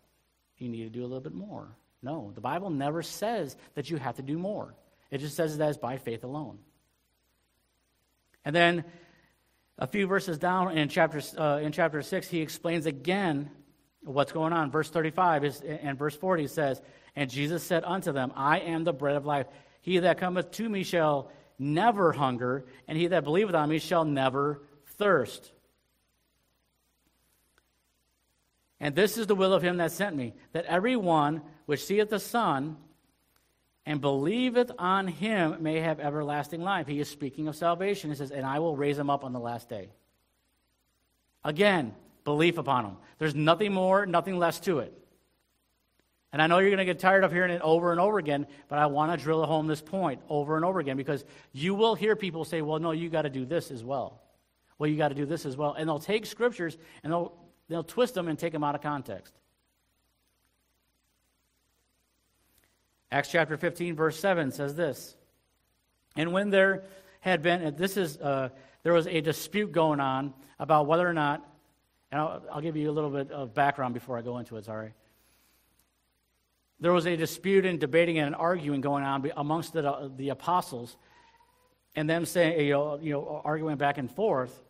you 0.57 0.69
need 0.69 0.83
to 0.83 0.89
do 0.89 1.01
a 1.01 1.07
little 1.07 1.21
bit 1.21 1.33
more. 1.33 1.67
No, 2.01 2.31
the 2.35 2.41
Bible 2.41 2.69
never 2.69 3.01
says 3.01 3.55
that 3.75 3.89
you 3.89 3.97
have 3.97 4.15
to 4.15 4.21
do 4.21 4.37
more. 4.37 4.73
It 5.11 5.19
just 5.19 5.35
says 5.35 5.57
that 5.57 5.69
it's 5.69 5.77
by 5.77 5.97
faith 5.97 6.23
alone. 6.23 6.57
And 8.43 8.55
then 8.55 8.83
a 9.77 9.87
few 9.87 10.07
verses 10.07 10.37
down 10.37 10.77
in 10.77 10.89
chapter, 10.89 11.21
uh, 11.37 11.59
in 11.61 11.71
chapter 11.71 12.01
6, 12.01 12.27
he 12.27 12.41
explains 12.41 12.85
again 12.85 13.49
what's 14.01 14.31
going 14.31 14.53
on. 14.53 14.71
Verse 14.71 14.89
35 14.89 15.45
is, 15.45 15.61
and 15.61 15.97
verse 15.97 16.15
40 16.15 16.47
says, 16.47 16.81
And 17.15 17.29
Jesus 17.29 17.63
said 17.63 17.83
unto 17.85 18.11
them, 18.11 18.33
I 18.35 18.59
am 18.59 18.83
the 18.83 18.93
bread 18.93 19.15
of 19.15 19.25
life. 19.25 19.47
He 19.81 19.99
that 19.99 20.17
cometh 20.17 20.51
to 20.51 20.67
me 20.67 20.83
shall 20.83 21.31
never 21.59 22.11
hunger, 22.11 22.65
and 22.87 22.97
he 22.97 23.07
that 23.07 23.23
believeth 23.23 23.55
on 23.55 23.69
me 23.69 23.79
shall 23.79 24.05
never 24.05 24.61
thirst. 24.97 25.51
And 28.79 28.95
this 28.95 29.17
is 29.17 29.27
the 29.27 29.35
will 29.35 29.53
of 29.53 29.63
him 29.63 29.77
that 29.77 29.91
sent 29.91 30.15
me, 30.15 30.33
that 30.51 30.65
every 30.65 30.95
one 30.95 31.41
which 31.65 31.85
seeth 31.85 32.09
the 32.09 32.19
Son 32.19 32.77
and 33.85 34.01
believeth 34.01 34.71
on 34.77 35.07
him 35.07 35.57
may 35.61 35.79
have 35.79 35.99
everlasting 35.99 36.61
life. 36.61 36.87
He 36.87 36.99
is 36.99 37.09
speaking 37.09 37.47
of 37.47 37.55
salvation. 37.55 38.09
He 38.09 38.15
says, 38.15 38.31
And 38.31 38.45
I 38.45 38.59
will 38.59 38.75
raise 38.75 38.97
him 38.97 39.09
up 39.09 39.23
on 39.23 39.33
the 39.33 39.39
last 39.39 39.69
day. 39.69 39.89
Again, 41.43 41.93
belief 42.23 42.57
upon 42.57 42.85
him. 42.85 42.97
There's 43.19 43.35
nothing 43.35 43.73
more, 43.73 44.05
nothing 44.05 44.37
less 44.37 44.59
to 44.61 44.79
it. 44.79 44.97
And 46.33 46.41
I 46.41 46.47
know 46.47 46.57
you're 46.57 46.71
going 46.71 46.79
to 46.79 46.85
get 46.85 46.97
tired 46.97 47.23
of 47.23 47.31
hearing 47.31 47.51
it 47.51 47.61
over 47.61 47.91
and 47.91 48.01
over 48.01 48.17
again, 48.17 48.47
but 48.67 48.79
I 48.79 48.87
want 48.87 49.11
to 49.11 49.23
drill 49.23 49.45
home 49.45 49.67
this 49.67 49.81
point 49.81 50.19
over 50.27 50.55
and 50.55 50.65
over 50.65 50.79
again 50.79 50.97
because 50.97 51.23
you 51.51 51.75
will 51.75 51.93
hear 51.93 52.15
people 52.15 52.43
say, 52.43 52.63
well, 52.63 52.79
no, 52.79 52.89
you 52.89 53.07
got 53.07 53.21
to 53.21 53.29
do 53.29 53.45
this 53.45 53.69
as 53.69 53.83
well. 53.83 54.19
Well, 54.79 54.89
you 54.89 54.97
got 54.97 55.09
to 55.09 55.15
do 55.15 55.27
this 55.27 55.45
as 55.45 55.55
well. 55.55 55.75
And 55.77 55.87
they'll 55.87 55.99
take 55.99 56.25
scriptures 56.25 56.75
and 57.03 57.13
they'll, 57.13 57.33
they'll 57.69 57.83
twist 57.83 58.15
them 58.15 58.27
and 58.27 58.37
take 58.37 58.51
them 58.51 58.63
out 58.63 58.73
of 58.73 58.81
context. 58.81 59.31
Acts 63.11 63.29
chapter 63.29 63.55
15, 63.55 63.95
verse 63.95 64.19
7 64.19 64.51
says 64.51 64.73
this. 64.73 65.15
And 66.15 66.33
when 66.33 66.49
there 66.49 66.83
had 67.19 67.43
been, 67.43 67.75
this 67.75 67.95
is, 67.95 68.17
uh, 68.17 68.49
there 68.81 68.93
was 68.93 69.05
a 69.05 69.21
dispute 69.21 69.71
going 69.71 69.99
on 69.99 70.33
about 70.57 70.87
whether 70.87 71.07
or 71.07 71.13
not, 71.13 71.47
and 72.11 72.19
I'll, 72.19 72.43
I'll 72.51 72.61
give 72.61 72.75
you 72.75 72.89
a 72.89 72.91
little 72.91 73.11
bit 73.11 73.29
of 73.29 73.53
background 73.53 73.93
before 73.93 74.17
I 74.17 74.23
go 74.23 74.39
into 74.39 74.57
it, 74.57 74.65
sorry. 74.65 74.95
There 76.83 76.91
was 76.91 77.07
a 77.07 77.15
dispute 77.15 77.65
and 77.65 77.79
debating 77.79 78.19
and 78.19 78.35
arguing 78.35 78.81
going 78.81 79.05
on 79.05 79.31
amongst 79.37 79.71
the, 79.71 80.11
the 80.17 80.29
apostles, 80.29 80.97
and 81.95 82.09
them 82.09 82.25
saying, 82.25 82.59
you 82.59 82.73
know, 82.73 82.99
you 83.01 83.13
know, 83.13 83.41
arguing 83.45 83.77
back 83.77 83.97
and 83.97 84.11
forth 84.11 84.61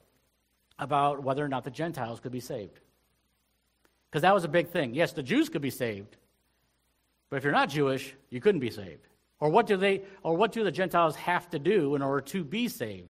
about 0.78 1.24
whether 1.24 1.44
or 1.44 1.48
not 1.48 1.64
the 1.64 1.72
Gentiles 1.72 2.20
could 2.20 2.32
be 2.32 2.40
saved. 2.40 2.80
Because 4.12 4.22
that 4.22 4.32
was 4.32 4.44
a 4.44 4.48
big 4.48 4.68
thing. 4.68 4.94
Yes, 4.94 5.14
the 5.14 5.24
Jews 5.24 5.50
could 5.50 5.64
be 5.64 5.72
saved, 5.72 6.16
but 7.32 7.38
if 7.38 7.44
you're 7.44 7.52
not 7.52 7.70
Jewish, 7.70 8.14
you 8.30 8.40
couldn't 8.40 8.62
be 8.62 8.70
saved. 8.70 9.08
Or 9.40 9.50
what 9.50 9.66
do 9.66 9.76
they 9.76 10.04
or 10.22 10.38
what 10.38 10.52
do 10.52 10.64
the 10.64 10.72
Gentiles 10.72 11.16
have 11.16 11.50
to 11.50 11.58
do 11.58 11.96
in 11.96 12.04
order 12.04 12.22
to 12.22 12.44
be 12.44 12.68
saved? 12.68 13.10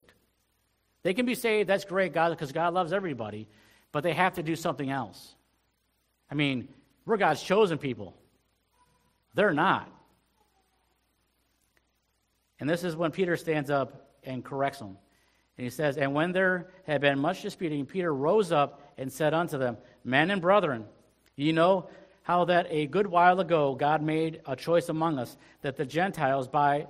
They 1.03 1.15
can 1.15 1.27
be 1.27 1.35
saved, 1.35 1.69
that's 1.69 1.85
great, 1.85 2.13
God, 2.15 2.29
because 2.31 2.53
God 2.53 2.73
loves 2.75 2.93
everybody, 2.93 3.49
but 3.91 4.05
they 4.05 4.13
have 4.13 4.35
to 4.35 4.43
do 4.45 4.55
something 4.55 4.89
else. 4.89 5.35
I 6.31 6.37
mean, 6.37 6.69
we're 7.05 7.17
God's 7.17 7.43
chosen 7.43 7.77
people. 7.77 8.15
They're 9.35 9.53
not. 9.53 9.91
And 12.61 12.69
this 12.71 12.85
is 12.85 12.97
when 12.97 13.11
Peter 13.11 13.37
stands 13.37 13.69
up 13.69 14.09
and 14.23 14.45
corrects 14.45 14.79
them. 14.79 14.97
And 15.57 15.65
he 15.65 15.71
says, 15.71 15.97
And 15.97 16.15
when 16.15 16.33
there 16.33 16.71
had 16.87 17.01
been 17.01 17.19
much 17.19 17.43
disputing, 17.43 17.87
Peter 17.87 18.15
rose 18.15 18.53
up 18.53 18.81
and 18.97 19.13
said 19.13 19.35
unto 19.35 19.59
them, 19.59 19.77
Men 20.05 20.31
and 20.31 20.41
brethren, 20.41 20.85
ye 21.37 21.53
know 21.53 21.89
how 22.23 22.47
that 22.47 22.67
a 22.71 22.87
good 22.87 23.07
while 23.07 23.39
ago 23.41 23.75
God 23.75 24.03
made 24.03 24.41
a 24.47 24.57
choice 24.57 24.89
among 24.89 25.19
us, 25.19 25.37
that 25.63 25.77
the 25.77 25.85
Gentiles 25.85 26.49
by, 26.49 26.87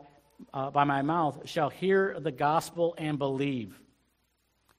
uh, 0.52 0.70
by 0.70 0.84
my 0.84 1.02
mouth 1.02 1.48
shall 1.48 1.70
hear 1.70 2.18
the 2.20 2.32
gospel 2.32 2.94
and 2.98 3.18
believe. 3.18 3.78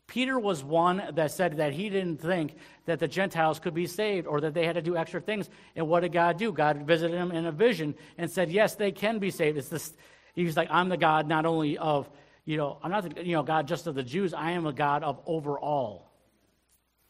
Peter 0.08 0.38
was 0.38 0.64
one 0.64 1.02
that 1.14 1.32
said 1.32 1.58
that 1.58 1.74
he 1.74 1.90
didn't 1.90 2.18
think 2.18 2.56
that 2.86 3.00
the 3.00 3.08
Gentiles 3.08 3.60
could 3.60 3.74
be 3.74 3.88
saved 3.88 4.28
or 4.28 4.40
that 4.42 4.54
they 4.54 4.66
had 4.66 4.76
to 4.76 4.82
do 4.82 4.96
extra 4.96 5.20
things. 5.20 5.50
And 5.76 5.88
what 5.88 6.02
did 6.02 6.14
God 6.14 6.38
do? 6.38 6.52
God 6.52 6.86
visited 6.86 7.18
him 7.18 7.32
in 7.32 7.46
a 7.46 7.52
vision 7.52 7.96
and 8.18 8.30
said, 8.30 8.52
Yes, 8.52 8.76
they 8.76 8.92
can 8.92 9.18
be 9.18 9.32
saved. 9.32 9.58
It's 9.58 9.70
this, 9.70 9.94
he's 10.36 10.56
like, 10.56 10.70
I'm 10.70 10.90
the 10.90 10.98
God 10.98 11.28
not 11.28 11.46
only 11.46 11.78
of, 11.78 12.10
you 12.46 12.58
know, 12.58 12.78
I'm 12.84 12.92
not 12.92 13.16
the 13.16 13.26
you 13.26 13.34
know, 13.34 13.42
God 13.42 13.68
just 13.68 13.88
of 13.88 13.96
the 13.96 14.04
Jews, 14.04 14.34
I 14.34 14.52
am 14.52 14.68
a 14.68 14.74
God 14.74 15.04
of 15.04 15.20
overall. 15.26 16.06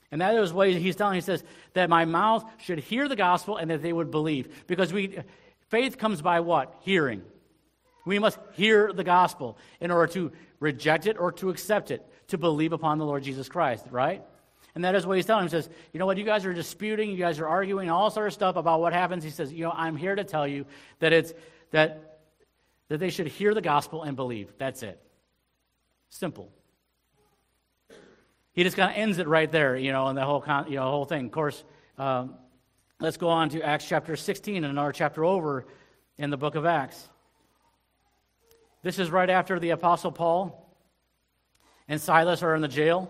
And 0.10 0.22
that 0.22 0.36
is 0.36 0.54
what 0.54 0.70
he's 0.70 0.96
telling. 0.96 1.16
He 1.16 1.22
says 1.22 1.44
that 1.74 1.90
my 1.90 2.06
mouth 2.06 2.46
should 2.58 2.80
hear 2.80 3.10
the 3.10 3.18
gospel 3.18 3.58
and 3.58 3.70
that 3.72 3.82
they 3.82 3.92
would 3.92 4.12
believe. 4.12 4.66
Because 4.68 4.94
we 4.94 5.18
faith 5.68 5.98
comes 5.98 6.22
by 6.22 6.40
what? 6.40 6.74
Hearing. 6.82 7.24
We 8.06 8.20
must 8.20 8.40
hear 8.54 8.94
the 8.94 9.04
gospel 9.04 9.58
in 9.82 9.92
order 9.92 10.14
to 10.14 10.32
reject 10.62 11.08
it 11.08 11.18
or 11.20 11.34
to 11.34 11.50
accept 11.50 11.92
it 11.92 12.06
to 12.28 12.38
believe 12.38 12.74
upon 12.74 12.98
the 12.98 13.06
Lord 13.06 13.24
Jesus 13.24 13.50
Christ, 13.50 13.86
right? 13.92 14.24
And 14.76 14.84
that 14.84 14.94
is 14.94 15.06
what 15.06 15.16
he's 15.16 15.26
telling 15.26 15.44
him. 15.44 15.48
He 15.48 15.52
says, 15.52 15.70
You 15.94 16.00
know 16.00 16.06
what? 16.06 16.18
You 16.18 16.26
guys 16.26 16.46
are 16.46 16.54
disputing, 16.54 17.10
you 17.10 17.18
guys 17.18 17.40
are 17.40 17.48
arguing, 17.48 17.90
all 17.90 18.10
sort 18.12 18.28
of 18.28 18.34
stuff 18.34 18.58
about 18.58 18.82
what 18.82 18.92
happens. 18.92 19.24
He 19.24 19.30
says, 19.30 19.52
You 19.52 19.64
know, 19.64 19.72
I'm 19.72 19.96
here 19.96 20.16
to 20.16 20.24
tell 20.24 20.48
you 20.48 20.66
that 21.00 21.14
it's 21.14 21.34
that 21.72 22.20
that 22.90 23.00
they 23.00 23.10
should 23.10 23.28
hear 23.28 23.54
the 23.54 23.62
gospel 23.62 24.04
and 24.04 24.16
believe. 24.16 24.54
That's 24.58 24.84
it. 24.84 25.02
Simple. 26.10 26.52
He 28.54 28.64
just 28.64 28.78
kind 28.78 28.92
of 28.92 28.98
ends 28.98 29.18
it 29.18 29.28
right 29.28 29.52
there, 29.52 29.76
you 29.76 29.92
know, 29.92 30.08
in 30.10 30.16
the 30.16 30.24
whole 30.24 30.42
con- 30.42 30.70
you 30.70 30.76
know 30.76 30.84
whole 30.84 31.06
thing. 31.06 31.26
Of 31.26 31.32
course, 31.32 31.64
um, 31.98 32.36
let's 33.00 33.18
go 33.18 33.30
on 33.30 33.50
to 33.50 33.62
Acts 33.62 33.88
chapter 33.88 34.16
16 34.16 34.58
and 34.58 34.66
another 34.66 34.92
chapter 34.92 35.24
over 35.24 35.66
in 36.18 36.30
the 36.30 36.38
book 36.38 36.56
of 36.56 36.66
Acts. 36.66 37.10
This 38.82 39.00
is 39.00 39.10
right 39.10 39.30
after 39.30 39.60
the 39.60 39.72
apostle 39.72 40.12
Paul 40.12 40.65
and 41.88 42.00
Silas 42.00 42.44
are 42.44 42.56
in 42.56 42.62
the 42.62 42.68
jail. 42.68 43.10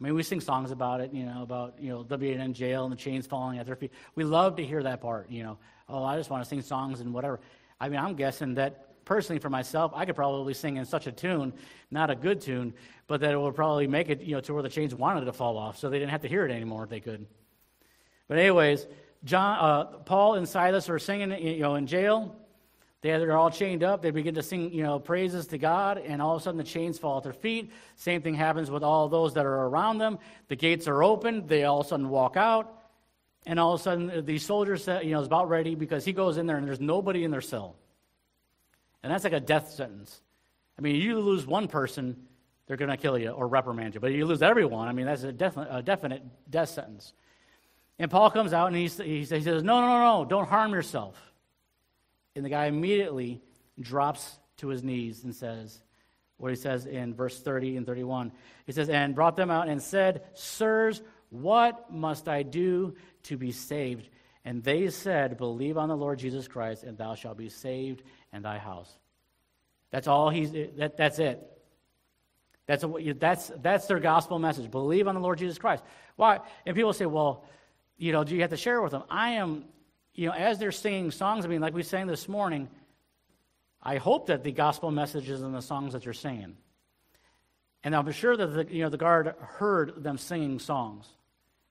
I 0.00 0.04
mean, 0.04 0.14
we 0.14 0.22
sing 0.22 0.40
songs 0.40 0.70
about 0.70 1.00
it, 1.00 1.12
you 1.12 1.24
know, 1.24 1.42
about, 1.42 1.80
you 1.80 1.90
know, 1.90 2.16
in 2.16 2.52
jail 2.52 2.84
and 2.84 2.92
the 2.92 2.96
chains 2.96 3.26
falling 3.26 3.58
at 3.58 3.66
their 3.66 3.76
feet. 3.76 3.92
We 4.14 4.24
love 4.24 4.56
to 4.56 4.64
hear 4.64 4.82
that 4.82 5.00
part, 5.00 5.30
you 5.30 5.42
know. 5.42 5.58
Oh, 5.88 6.02
I 6.02 6.16
just 6.16 6.30
want 6.30 6.42
to 6.42 6.48
sing 6.48 6.62
songs 6.62 7.00
and 7.00 7.14
whatever. 7.14 7.40
I 7.80 7.88
mean, 7.88 8.00
I'm 8.00 8.14
guessing 8.14 8.54
that 8.54 9.04
personally 9.04 9.38
for 9.38 9.50
myself, 9.50 9.92
I 9.94 10.04
could 10.04 10.16
probably 10.16 10.54
sing 10.54 10.76
in 10.78 10.84
such 10.84 11.06
a 11.06 11.12
tune, 11.12 11.52
not 11.90 12.10
a 12.10 12.14
good 12.14 12.40
tune, 12.40 12.74
but 13.06 13.20
that 13.20 13.32
it 13.32 13.40
would 13.40 13.54
probably 13.54 13.86
make 13.86 14.08
it, 14.08 14.20
you 14.20 14.34
know, 14.34 14.40
to 14.40 14.54
where 14.54 14.62
the 14.62 14.68
chains 14.68 14.94
wanted 14.94 15.24
to 15.26 15.32
fall 15.32 15.58
off 15.58 15.78
so 15.78 15.88
they 15.88 15.98
didn't 15.98 16.10
have 16.10 16.22
to 16.22 16.28
hear 16.28 16.44
it 16.44 16.50
anymore 16.50 16.84
if 16.84 16.90
they 16.90 17.00
could. 17.00 17.26
But 18.28 18.38
anyways, 18.38 18.86
John, 19.24 19.58
uh, 19.58 19.84
Paul 19.98 20.34
and 20.34 20.48
Silas 20.48 20.88
are 20.88 20.98
singing, 20.98 21.30
you 21.30 21.60
know, 21.60 21.76
in 21.76 21.86
jail. 21.86 22.34
They're 23.04 23.36
all 23.36 23.50
chained 23.50 23.84
up. 23.84 24.00
They 24.00 24.10
begin 24.10 24.34
to 24.36 24.42
sing, 24.42 24.72
you 24.72 24.82
know, 24.82 24.98
praises 24.98 25.46
to 25.48 25.58
God, 25.58 25.98
and 25.98 26.22
all 26.22 26.36
of 26.36 26.40
a 26.40 26.42
sudden 26.42 26.56
the 26.56 26.64
chains 26.64 26.98
fall 26.98 27.18
at 27.18 27.22
their 27.22 27.34
feet. 27.34 27.70
Same 27.96 28.22
thing 28.22 28.32
happens 28.32 28.70
with 28.70 28.82
all 28.82 29.10
those 29.10 29.34
that 29.34 29.44
are 29.44 29.66
around 29.66 29.98
them. 29.98 30.18
The 30.48 30.56
gates 30.56 30.88
are 30.88 31.04
open. 31.04 31.46
They 31.46 31.64
all 31.64 31.80
of 31.80 31.86
a 31.86 31.88
sudden 31.90 32.08
walk 32.08 32.38
out, 32.38 32.80
and 33.44 33.60
all 33.60 33.74
of 33.74 33.80
a 33.80 33.82
sudden 33.82 34.10
uh, 34.10 34.22
the 34.22 34.38
soldier, 34.38 34.78
you 35.02 35.10
know, 35.10 35.20
is 35.20 35.26
about 35.26 35.50
ready 35.50 35.74
because 35.74 36.06
he 36.06 36.14
goes 36.14 36.38
in 36.38 36.46
there 36.46 36.56
and 36.56 36.66
there's 36.66 36.80
nobody 36.80 37.24
in 37.24 37.30
their 37.30 37.42
cell, 37.42 37.76
and 39.02 39.12
that's 39.12 39.24
like 39.24 39.34
a 39.34 39.40
death 39.40 39.70
sentence. 39.72 40.22
I 40.78 40.80
mean, 40.80 40.96
you 40.96 41.20
lose 41.20 41.46
one 41.46 41.68
person, 41.68 42.16
they're 42.66 42.78
going 42.78 42.90
to 42.90 42.96
kill 42.96 43.18
you 43.18 43.32
or 43.32 43.46
reprimand 43.48 43.92
you, 43.92 44.00
but 44.00 44.12
you 44.12 44.24
lose 44.24 44.40
everyone. 44.40 44.88
I 44.88 44.92
mean, 44.92 45.04
that's 45.04 45.24
a 45.24 45.32
definite, 45.32 45.68
a 45.70 45.82
definite 45.82 46.22
death 46.50 46.70
sentence. 46.70 47.12
And 47.98 48.10
Paul 48.10 48.30
comes 48.30 48.54
out 48.54 48.68
and 48.68 48.76
he, 48.76 48.86
he 48.86 49.26
says, 49.26 49.44
"No, 49.44 49.82
no, 49.82 49.88
no, 49.88 50.22
no! 50.22 50.24
Don't 50.24 50.48
harm 50.48 50.72
yourself." 50.72 51.33
And 52.36 52.44
the 52.44 52.50
guy 52.50 52.66
immediately 52.66 53.40
drops 53.80 54.38
to 54.58 54.68
his 54.68 54.82
knees 54.82 55.24
and 55.24 55.34
says, 55.34 55.80
what 56.36 56.50
he 56.50 56.56
says 56.56 56.86
in 56.86 57.14
verse 57.14 57.40
30 57.40 57.76
and 57.76 57.86
31. 57.86 58.32
He 58.66 58.72
says, 58.72 58.88
And 58.88 59.14
brought 59.14 59.36
them 59.36 59.50
out 59.50 59.68
and 59.68 59.80
said, 59.80 60.22
Sirs, 60.34 61.00
what 61.30 61.92
must 61.92 62.28
I 62.28 62.42
do 62.42 62.96
to 63.24 63.36
be 63.36 63.52
saved? 63.52 64.08
And 64.44 64.62
they 64.62 64.90
said, 64.90 65.36
Believe 65.36 65.78
on 65.78 65.88
the 65.88 65.96
Lord 65.96 66.18
Jesus 66.18 66.48
Christ, 66.48 66.84
and 66.84 66.98
thou 66.98 67.14
shalt 67.14 67.38
be 67.38 67.48
saved 67.48 68.02
and 68.32 68.44
thy 68.44 68.58
house. 68.58 68.92
That's 69.90 70.08
all 70.08 70.28
he's, 70.28 70.52
that, 70.76 70.96
that's 70.96 71.18
it. 71.18 71.50
That's, 72.66 72.82
a, 72.82 73.14
that's, 73.18 73.52
that's 73.62 73.86
their 73.86 74.00
gospel 74.00 74.38
message. 74.38 74.70
Believe 74.70 75.06
on 75.06 75.14
the 75.14 75.20
Lord 75.20 75.38
Jesus 75.38 75.58
Christ. 75.58 75.84
Why? 76.16 76.40
And 76.66 76.74
people 76.74 76.92
say, 76.92 77.06
well, 77.06 77.44
you 77.96 78.10
know, 78.10 78.24
do 78.24 78.34
you 78.34 78.40
have 78.40 78.50
to 78.50 78.56
share 78.56 78.82
with 78.82 78.92
them? 78.92 79.04
I 79.08 79.32
am 79.32 79.66
you 80.14 80.28
know, 80.28 80.34
as 80.34 80.58
they're 80.58 80.72
singing 80.72 81.10
songs, 81.10 81.44
I 81.44 81.48
mean, 81.48 81.60
like 81.60 81.74
we 81.74 81.82
sang 81.82 82.06
this 82.06 82.28
morning, 82.28 82.68
I 83.82 83.96
hope 83.96 84.28
that 84.28 84.44
the 84.44 84.52
gospel 84.52 84.90
message 84.90 85.28
is 85.28 85.42
in 85.42 85.52
the 85.52 85.60
songs 85.60 85.92
that 85.92 86.04
you're 86.04 86.14
singing. 86.14 86.56
And 87.82 87.94
I'm 87.94 88.10
sure 88.12 88.36
that 88.36 88.46
the, 88.46 88.74
you 88.74 88.82
know, 88.82 88.88
the 88.88 88.96
guard 88.96 89.34
heard 89.40 90.02
them 90.02 90.16
singing 90.16 90.58
songs 90.58 91.06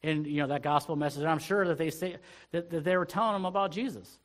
in 0.03 0.25
you 0.25 0.41
know, 0.41 0.47
that 0.47 0.61
gospel 0.61 0.95
message. 0.95 1.21
And 1.21 1.29
I'm 1.29 1.39
sure 1.39 1.65
that 1.67 1.77
they, 1.77 1.89
say, 1.89 2.17
that, 2.51 2.69
that 2.69 2.83
they 2.83 2.97
were 2.97 3.05
telling 3.05 3.33
them 3.33 3.45
about 3.45 3.71
Jesus. 3.71 4.19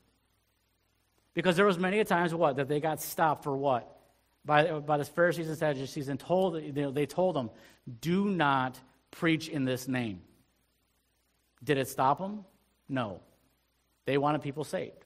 Because 1.33 1.57
there 1.57 1.65
was 1.65 1.79
many 1.79 2.01
a 2.01 2.05
times 2.05 2.35
what? 2.35 2.57
That 2.57 2.69
they 2.69 2.81
got 2.81 3.01
stopped 3.01 3.45
for 3.45 3.57
what? 3.57 3.97
By, 4.45 4.81
by 4.81 4.99
the 4.99 5.05
Pharisees 5.05 5.49
and 5.49 5.57
Sadducees 5.57 6.09
and 6.09 6.19
told, 6.19 6.61
you 6.61 6.73
know, 6.73 6.91
they 6.91 7.07
told 7.07 7.37
them, 7.37 7.51
do 8.01 8.25
not 8.25 8.79
preach 9.11 9.49
in 9.49 9.65
this 9.65 9.87
name. 9.87 10.21
Did 11.63 11.79
it 11.79 11.89
stop 11.89 12.19
them? 12.19 12.45
No. 12.89 13.21
They 14.09 14.17
wanted 14.17 14.41
people 14.41 14.65
saved. 14.65 15.05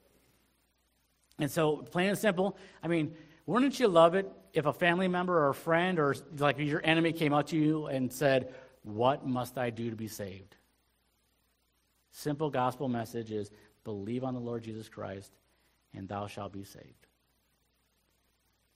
And 1.41 1.51
so, 1.51 1.79
plain 1.79 2.11
and 2.11 2.17
simple, 2.17 2.57
I 2.85 2.87
mean, 2.87 3.17
wouldn't 3.47 3.81
you 3.81 3.89
love 3.89 4.15
it 4.15 4.31
if 4.53 4.65
a 4.65 4.73
family 4.73 5.09
member 5.09 5.37
or 5.37 5.49
a 5.49 5.55
friend 5.55 5.99
or 5.99 6.15
like 6.39 6.57
your 6.61 6.81
enemy 6.85 7.13
came 7.13 7.33
up 7.33 7.49
to 7.49 7.57
you 7.57 7.87
and 7.87 8.13
said, 8.13 8.55
What 8.85 9.27
must 9.27 9.59
I 9.59 9.71
do 9.71 9.91
to 9.91 9.97
be 9.97 10.07
saved? 10.07 10.55
Simple 12.13 12.49
gospel 12.49 12.89
message 12.89 13.33
is 13.33 13.51
believe 13.83 14.23
on 14.23 14.35
the 14.35 14.41
Lord 14.41 14.63
Jesus 14.63 14.89
Christ 14.89 15.33
and 15.93 16.09
thou 16.09 16.29
shalt 16.29 16.53
be 16.53 16.63
saved. 16.63 17.09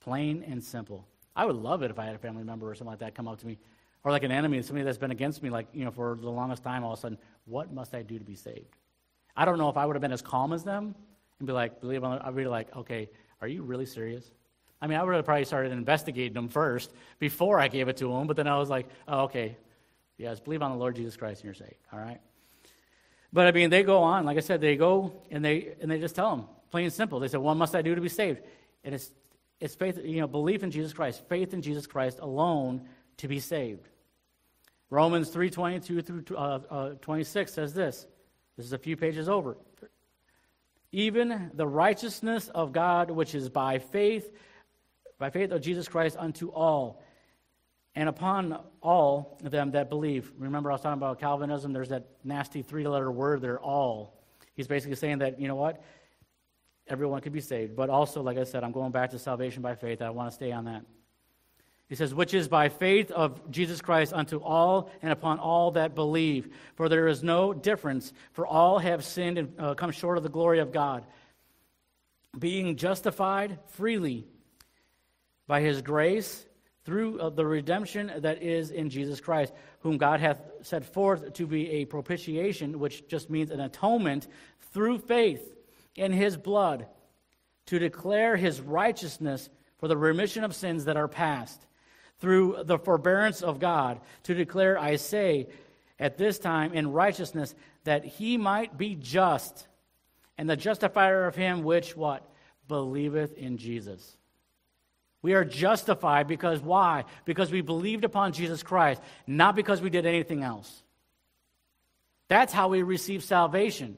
Plain 0.01 0.43
and 0.45 0.61
simple. 0.61 1.07
I 1.37 1.45
would 1.45 1.55
love 1.55 1.83
it 1.83 1.89
if 1.89 1.99
I 1.99 2.03
had 2.03 2.15
a 2.15 2.19
family 2.19 2.43
member 2.43 2.69
or 2.69 2.75
something 2.75 2.91
like 2.91 2.99
that 2.99 3.15
come 3.15 3.29
up 3.29 3.39
to 3.39 3.47
me, 3.47 3.59
or 4.03 4.11
like 4.11 4.23
an 4.23 4.31
enemy, 4.31 4.61
somebody 4.61 4.83
that's 4.83 4.97
been 4.97 5.11
against 5.11 5.41
me, 5.41 5.49
like, 5.49 5.67
you 5.71 5.85
know, 5.85 5.91
for 5.91 6.17
the 6.19 6.29
longest 6.29 6.63
time, 6.63 6.83
all 6.83 6.91
of 6.91 6.99
a 6.99 7.01
sudden, 7.01 7.17
what 7.45 7.71
must 7.71 7.95
I 7.95 8.01
do 8.01 8.19
to 8.19 8.25
be 8.25 8.35
saved? 8.35 8.75
I 9.37 9.45
don't 9.45 9.57
know 9.57 9.69
if 9.69 9.77
I 9.77 9.85
would 9.85 9.95
have 9.95 10.01
been 10.01 10.11
as 10.11 10.21
calm 10.21 10.51
as 10.51 10.63
them 10.63 10.95
and 11.39 11.47
be 11.47 11.53
like, 11.53 11.79
believe 11.79 12.03
on, 12.03 12.19
I'd 12.19 12.35
be 12.35 12.45
like, 12.45 12.75
okay, 12.75 13.09
are 13.39 13.47
you 13.47 13.61
really 13.61 13.85
serious? 13.85 14.29
I 14.81 14.87
mean, 14.87 14.97
I 14.97 15.03
would 15.03 15.15
have 15.15 15.25
probably 15.25 15.45
started 15.45 15.71
investigating 15.71 16.33
them 16.33 16.49
first 16.49 16.91
before 17.19 17.59
I 17.59 17.67
gave 17.67 17.87
it 17.87 17.97
to 17.97 18.11
them, 18.11 18.27
but 18.27 18.35
then 18.35 18.47
I 18.47 18.57
was 18.57 18.69
like, 18.69 18.87
oh, 19.07 19.21
okay, 19.21 19.55
yes, 20.17 20.39
believe 20.39 20.61
on 20.61 20.71
the 20.71 20.77
Lord 20.77 20.95
Jesus 20.95 21.15
Christ 21.15 21.41
and 21.41 21.45
you're 21.45 21.53
saved, 21.53 21.79
all 21.93 21.99
right? 21.99 22.19
But 23.31 23.47
I 23.47 23.51
mean, 23.51 23.69
they 23.69 23.83
go 23.83 24.03
on. 24.03 24.25
Like 24.25 24.37
I 24.37 24.41
said, 24.41 24.61
they 24.61 24.75
go 24.75 25.13
and 25.29 25.43
they 25.43 25.75
and 25.81 25.91
they 25.91 25.99
just 25.99 26.15
tell 26.15 26.35
them, 26.35 26.45
plain 26.71 26.85
and 26.85 26.93
simple. 26.93 27.19
They 27.19 27.27
say, 27.27 27.37
"What 27.37 27.55
must 27.55 27.75
I 27.75 27.81
do 27.81 27.93
to 27.93 28.01
be 28.01 28.09
saved?" 28.09 28.41
And 28.83 28.95
it's 28.95 29.11
it's 29.59 29.75
faith, 29.75 29.99
you 30.03 30.21
know, 30.21 30.27
belief 30.27 30.63
in 30.63 30.71
Jesus 30.71 30.93
Christ, 30.93 31.23
faith 31.27 31.53
in 31.53 31.61
Jesus 31.61 31.87
Christ 31.87 32.19
alone 32.19 32.87
to 33.17 33.27
be 33.27 33.39
saved. 33.39 33.89
Romans 34.89 35.29
three 35.29 35.49
twenty 35.49 35.79
two 35.79 36.01
through 36.01 36.23
uh, 36.37 36.59
uh, 36.69 36.89
twenty 37.01 37.25
six 37.25 37.53
says 37.53 37.73
this. 37.73 38.07
This 38.57 38.65
is 38.65 38.73
a 38.73 38.77
few 38.77 38.97
pages 38.97 39.29
over. 39.29 39.57
Even 40.91 41.51
the 41.53 41.67
righteousness 41.67 42.49
of 42.49 42.71
God, 42.71 43.11
which 43.11 43.35
is 43.35 43.49
by 43.49 43.79
faith, 43.79 44.31
by 45.19 45.29
faith 45.29 45.51
of 45.51 45.61
Jesus 45.61 45.87
Christ 45.87 46.17
unto 46.19 46.49
all, 46.49 47.01
and 47.95 48.09
upon 48.09 48.59
all 48.81 49.37
them 49.43 49.71
that 49.71 49.89
believe. 49.89 50.31
Remember, 50.37 50.71
I 50.71 50.75
was 50.75 50.81
talking 50.81 50.97
about 50.97 51.19
Calvinism. 51.19 51.73
There's 51.73 51.89
that 51.89 52.07
nasty 52.23 52.61
three 52.61 52.87
letter 52.87 53.11
word 53.11 53.41
there, 53.41 53.59
all. 53.59 54.21
He's 54.55 54.67
basically 54.67 54.95
saying 54.95 55.19
that, 55.19 55.39
you 55.39 55.47
know 55.47 55.55
what? 55.55 55.83
everyone 56.89 57.21
could 57.21 57.33
be 57.33 57.41
saved. 57.41 57.75
But 57.75 57.89
also, 57.89 58.21
like 58.21 58.37
I 58.37 58.43
said, 58.43 58.63
I'm 58.63 58.71
going 58.71 58.91
back 58.91 59.11
to 59.11 59.19
salvation 59.19 59.61
by 59.61 59.75
faith. 59.75 60.01
I 60.01 60.09
want 60.09 60.29
to 60.29 60.35
stay 60.35 60.51
on 60.51 60.65
that. 60.65 60.83
He 61.89 61.95
says, 61.95 62.13
which 62.13 62.33
is 62.33 62.49
by 62.49 62.67
faith 62.67 63.11
of 63.11 63.49
Jesus 63.49 63.81
Christ 63.81 64.11
unto 64.11 64.39
all 64.39 64.91
and 65.01 65.11
upon 65.11 65.39
all 65.39 65.71
that 65.71 65.95
believe. 65.95 66.53
For 66.75 66.89
there 66.89 67.07
is 67.07 67.23
no 67.23 67.53
difference, 67.53 68.11
for 68.33 68.45
all 68.45 68.79
have 68.79 69.05
sinned 69.05 69.37
and 69.37 69.53
uh, 69.57 69.73
come 69.73 69.91
short 69.91 70.17
of 70.17 70.23
the 70.23 70.29
glory 70.29 70.59
of 70.59 70.73
God. 70.73 71.05
Being 72.37 72.75
justified 72.75 73.59
freely 73.67 74.27
by 75.47 75.61
his 75.61 75.81
grace 75.81 76.45
through 76.83 77.21
uh, 77.21 77.29
the 77.29 77.45
redemption 77.45 78.11
that 78.17 78.43
is 78.43 78.69
in 78.71 78.89
Jesus 78.89 79.21
Christ, 79.21 79.53
whom 79.79 79.97
God 79.97 80.19
hath 80.19 80.41
set 80.63 80.83
forth 80.93 81.33
to 81.33 81.47
be 81.47 81.69
a 81.69 81.85
propitiation, 81.85 82.79
which 82.79 83.07
just 83.07 83.29
means 83.29 83.49
an 83.49 83.61
atonement 83.61 84.27
through 84.73 84.99
faith 84.99 85.55
in 85.95 86.11
his 86.11 86.35
blood, 86.35 86.85
to 87.67 87.79
declare 87.79 88.35
his 88.35 88.59
righteousness 88.59 89.49
for 89.77 89.87
the 89.87 89.97
remission 89.97 90.43
of 90.43 90.53
sins 90.53 90.85
that 90.85 90.97
are 90.97 91.07
past 91.07 91.65
through 92.19 92.63
the 92.63 92.79
forbearance 92.79 93.41
of 93.41 93.59
God, 93.59 93.99
to 94.23 94.33
declare, 94.33 94.77
I 94.77 94.95
say, 94.95 95.47
at 95.99 96.17
this 96.17 96.39
time 96.39 96.73
in 96.73 96.91
righteousness, 96.91 97.53
that 97.83 98.05
he 98.05 98.37
might 98.37 98.77
be 98.77 98.95
just, 98.95 99.67
and 100.37 100.49
the 100.49 100.55
justifier 100.55 101.25
of 101.25 101.35
him 101.35 101.63
which 101.63 101.95
what? 101.95 102.27
Believeth 102.67 103.37
in 103.37 103.57
Jesus. 103.57 104.17
We 105.21 105.33
are 105.33 105.45
justified 105.45 106.27
because 106.27 106.59
why? 106.61 107.05
Because 107.25 107.51
we 107.51 107.61
believed 107.61 108.03
upon 108.03 108.33
Jesus 108.33 108.63
Christ, 108.63 109.01
not 109.25 109.55
because 109.55 109.81
we 109.81 109.89
did 109.89 110.05
anything 110.05 110.43
else. 110.43 110.83
That's 112.29 112.53
how 112.53 112.67
we 112.69 112.81
receive 112.81 113.23
salvation. 113.23 113.97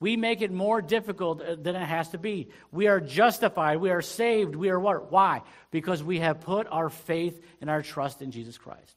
We 0.00 0.16
make 0.16 0.42
it 0.42 0.52
more 0.52 0.80
difficult 0.80 1.42
uh, 1.42 1.56
than 1.56 1.74
it 1.74 1.84
has 1.84 2.10
to 2.10 2.18
be. 2.18 2.48
We 2.70 2.86
are 2.86 3.00
justified. 3.00 3.78
We 3.78 3.90
are 3.90 4.02
saved. 4.02 4.54
We 4.54 4.70
are 4.70 4.78
what? 4.78 5.10
Why? 5.10 5.42
Because 5.70 6.02
we 6.02 6.20
have 6.20 6.40
put 6.40 6.68
our 6.70 6.88
faith 6.88 7.40
and 7.60 7.68
our 7.68 7.82
trust 7.82 8.22
in 8.22 8.30
Jesus 8.30 8.58
Christ. 8.58 8.96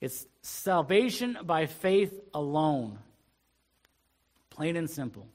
It's 0.00 0.26
salvation 0.42 1.38
by 1.44 1.66
faith 1.66 2.20
alone. 2.34 2.98
Plain 4.50 4.76
and 4.76 4.90
simple. 4.90 5.26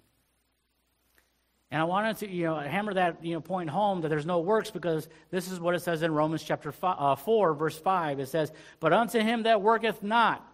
And 1.71 1.82
I 1.82 1.86
wanted 1.86 2.17
to, 2.17 2.30
you 2.30 2.45
know, 2.45 2.60
hammer 2.60 2.93
that, 2.95 3.23
you 3.23 3.34
know, 3.34 3.41
point 3.41 3.69
home 3.69 4.02
that 4.02 4.10
there's 4.10 4.25
no 4.25 4.39
works 4.39 4.71
because 4.71 5.08
this 5.30 5.52
is 5.52 5.60
what 5.60 5.75
it 5.75 5.82
says 5.82 6.02
in 6.02 6.12
Romans 6.12 6.43
chapter 6.43 6.71
five, 6.71 6.97
uh, 6.99 7.15
4, 7.15 7.54
verse 7.54 7.78
5. 7.78 8.19
It 8.19 8.28
says, 8.28 8.52
But 8.80 8.91
unto 8.91 9.19
him 9.19 9.43
that 9.43 9.62
worketh 9.62 10.02
not. 10.02 10.45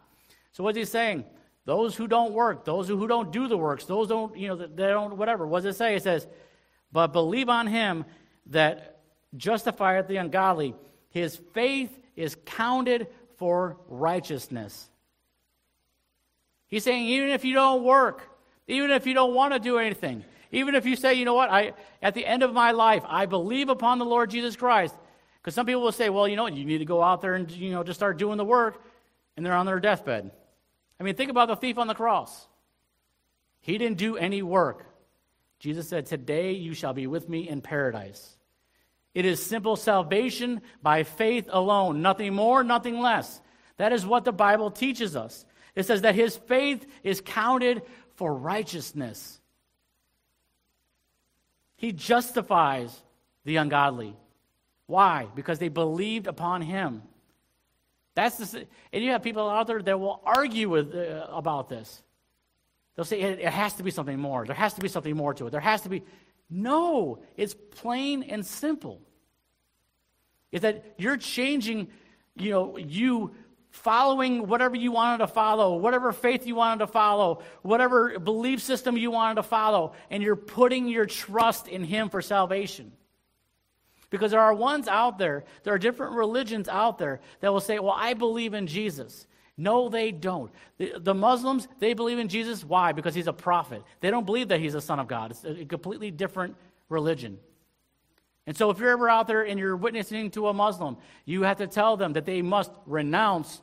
So 0.51 0.63
what's 0.63 0.77
he 0.77 0.85
saying? 0.85 1.25
Those 1.65 1.95
who 1.95 2.07
don't 2.07 2.33
work, 2.33 2.63
those 2.63 2.87
who 2.87 3.07
don't 3.07 3.31
do 3.31 3.47
the 3.47 3.57
works, 3.57 3.85
those 3.85 4.07
don't, 4.07 4.37
you 4.37 4.47
know, 4.47 4.55
they 4.55 4.87
don't, 4.87 5.17
whatever. 5.17 5.47
What 5.47 5.63
does 5.63 5.75
it 5.75 5.77
say? 5.77 5.95
It 5.95 6.03
says, 6.03 6.27
but 6.91 7.07
believe 7.07 7.49
on 7.49 7.67
him 7.67 8.05
that 8.47 8.99
justifieth 9.35 10.07
the 10.07 10.17
ungodly. 10.17 10.75
His 11.09 11.35
faith 11.53 11.89
is 12.15 12.37
counted 12.45 13.07
for 13.37 13.77
righteousness. 13.87 14.89
He's 16.67 16.83
saying, 16.83 17.07
even 17.07 17.29
if 17.29 17.43
you 17.43 17.53
don't 17.53 17.83
work, 17.83 18.29
even 18.67 18.91
if 18.91 19.07
you 19.07 19.13
don't 19.13 19.33
want 19.33 19.53
to 19.53 19.59
do 19.59 19.77
anything, 19.77 20.23
even 20.51 20.75
if 20.75 20.85
you 20.85 20.95
say, 20.95 21.15
you 21.15 21.25
know 21.25 21.33
what, 21.33 21.49
I, 21.49 21.73
at 22.01 22.13
the 22.13 22.25
end 22.25 22.43
of 22.43 22.53
my 22.53 22.71
life, 22.71 23.03
I 23.07 23.25
believe 23.25 23.69
upon 23.69 23.97
the 23.97 24.05
Lord 24.05 24.29
Jesus 24.29 24.55
Christ. 24.55 24.95
Because 25.41 25.55
some 25.55 25.65
people 25.65 25.81
will 25.81 25.91
say, 25.91 26.09
well, 26.09 26.27
you 26.27 26.35
know 26.35 26.43
what, 26.43 26.53
you 26.53 26.65
need 26.65 26.77
to 26.77 26.85
go 26.85 27.01
out 27.01 27.21
there 27.21 27.35
and, 27.35 27.49
you 27.51 27.71
know, 27.71 27.83
just 27.83 27.99
start 27.99 28.17
doing 28.17 28.37
the 28.37 28.45
work, 28.45 28.81
and 29.35 29.45
they're 29.45 29.53
on 29.53 29.65
their 29.65 29.79
deathbed. 29.79 30.31
I 30.99 31.03
mean, 31.03 31.15
think 31.15 31.31
about 31.31 31.47
the 31.47 31.55
thief 31.55 31.77
on 31.77 31.87
the 31.87 31.95
cross. 31.95 32.47
He 33.61 33.77
didn't 33.77 33.97
do 33.97 34.17
any 34.17 34.41
work. 34.41 34.85
Jesus 35.59 35.89
said, 35.89 36.05
Today 36.05 36.51
you 36.51 36.73
shall 36.73 36.93
be 36.93 37.07
with 37.07 37.27
me 37.27 37.49
in 37.49 37.61
paradise. 37.61 38.37
It 39.13 39.25
is 39.25 39.43
simple 39.43 39.75
salvation 39.75 40.61
by 40.83 41.03
faith 41.03 41.47
alone, 41.49 42.01
nothing 42.01 42.33
more, 42.33 42.63
nothing 42.63 42.99
less. 42.99 43.41
That 43.77 43.93
is 43.93 44.05
what 44.05 44.25
the 44.25 44.33
Bible 44.33 44.71
teaches 44.71 45.15
us. 45.15 45.45
It 45.73 45.85
says 45.85 46.01
that 46.01 46.15
his 46.15 46.35
faith 46.35 46.85
is 47.03 47.21
counted 47.21 47.81
for 48.15 48.33
righteousness. 48.33 49.39
He 51.75 51.91
justifies 51.91 52.97
the 53.43 53.57
ungodly. 53.57 54.15
Why? 54.87 55.27
Because 55.35 55.59
they 55.59 55.69
believed 55.69 56.27
upon 56.27 56.61
him. 56.61 57.03
That's 58.15 58.37
the, 58.37 58.65
and 58.91 59.03
you 59.03 59.11
have 59.11 59.21
people 59.21 59.47
out 59.47 59.67
there 59.67 59.81
that 59.81 59.99
will 59.99 60.21
argue 60.25 60.69
with, 60.69 60.95
uh, 60.95 61.27
about 61.29 61.69
this. 61.69 62.01
They'll 62.95 63.05
say 63.05 63.21
it, 63.21 63.39
it 63.39 63.49
has 63.49 63.73
to 63.73 63.83
be 63.83 63.91
something 63.91 64.17
more. 64.17 64.45
There 64.45 64.55
has 64.55 64.73
to 64.75 64.81
be 64.81 64.87
something 64.87 65.15
more 65.15 65.33
to 65.33 65.47
it. 65.47 65.49
There 65.51 65.59
has 65.59 65.81
to 65.81 65.89
be. 65.89 66.03
No, 66.49 67.19
it's 67.35 67.53
plain 67.53 68.23
and 68.23 68.45
simple. 68.45 69.01
Is 70.51 70.61
that 70.61 70.95
you're 70.97 71.17
changing, 71.17 71.89
you 72.35 72.51
know, 72.51 72.77
you 72.77 73.35
following 73.71 74.47
whatever 74.47 74.77
you 74.77 74.93
wanted 74.93 75.17
to 75.17 75.27
follow, 75.27 75.75
whatever 75.75 76.13
faith 76.13 76.47
you 76.47 76.55
wanted 76.55 76.79
to 76.79 76.87
follow, 76.87 77.43
whatever 77.61 78.17
belief 78.19 78.61
system 78.61 78.95
you 78.95 79.11
wanted 79.11 79.35
to 79.35 79.43
follow, 79.43 79.93
and 80.09 80.23
you're 80.23 80.37
putting 80.37 80.87
your 80.87 81.05
trust 81.05 81.67
in 81.67 81.83
Him 81.83 82.09
for 82.09 82.21
salvation. 82.21 82.93
Because 84.15 84.31
there 84.31 84.39
are 84.39 84.53
ones 84.53 84.87
out 84.87 85.17
there, 85.17 85.43
there 85.63 85.73
are 85.73 85.77
different 85.77 86.13
religions 86.13 86.69
out 86.69 86.97
there 86.97 87.19
that 87.41 87.51
will 87.51 87.59
say, 87.59 87.79
Well, 87.79 87.95
I 87.95 88.13
believe 88.13 88.53
in 88.53 88.67
Jesus. 88.67 89.27
No, 89.57 89.89
they 89.89 90.11
don't. 90.11 90.51
The, 90.77 90.93
the, 90.97 91.13
Muslims, 91.13 91.67
they 91.79 91.93
believe 91.93 92.19
in 92.19 92.27
Jesus. 92.27 92.63
Why? 92.63 92.91
Because 92.91 93.15
he's 93.15 93.27
a 93.27 93.33
prophet. 93.33 93.83
They 94.01 94.11
don't 94.11 94.25
believe 94.25 94.49
that 94.49 94.59
he's 94.59 94.75
a 94.75 94.81
son 94.81 94.99
of 94.99 95.07
God. 95.07 95.31
It's 95.31 95.45
a 95.45 95.65
completely 95.65 96.11
different 96.11 96.55
religion. 96.89 97.39
And 98.47 98.55
so, 98.55 98.69
if 98.69 98.79
you're 98.79 98.91
ever 98.91 99.09
out 99.09 99.27
there 99.27 99.43
and 99.43 99.59
you're 99.59 99.75
witnessing 99.75 100.31
to 100.31 100.47
a 100.47 100.53
Muslim, 100.53 100.97
you 101.25 101.43
have 101.43 101.57
to 101.57 101.67
tell 101.67 101.97
them 101.97 102.13
that 102.13 102.25
they 102.25 102.41
must 102.41 102.71
renounce 102.85 103.61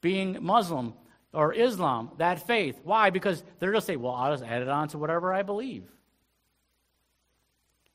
being 0.00 0.38
Muslim 0.40 0.94
or 1.32 1.52
Islam, 1.52 2.10
that 2.18 2.46
faith. 2.46 2.78
Why? 2.84 3.10
Because 3.10 3.42
they're 3.58 3.72
just 3.72 3.86
say, 3.86 3.96
well, 3.96 4.12
I'll 4.12 4.32
just 4.32 4.44
add 4.44 4.62
it 4.62 4.68
on 4.68 4.88
to 4.88 4.98
whatever 4.98 5.32
I 5.32 5.42
believe. 5.42 5.84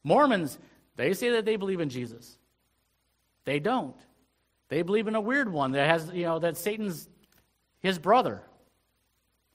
Mormons, 0.04 0.58
they 0.98 1.14
say 1.14 1.30
that 1.30 1.46
they 1.46 1.56
believe 1.56 1.80
in 1.80 1.90
Jesus. 1.90 2.38
They 3.46 3.60
don't. 3.60 3.96
They 4.68 4.82
believe 4.82 5.08
in 5.08 5.16
a 5.16 5.22
weird 5.22 5.52
one 5.52 5.72
that 5.72 5.88
has, 5.88 6.12
you 6.14 6.26
know, 6.26 6.40
that 6.40 6.58
Satan's 6.58 7.08
his 7.80 7.98
brother. 7.98 8.42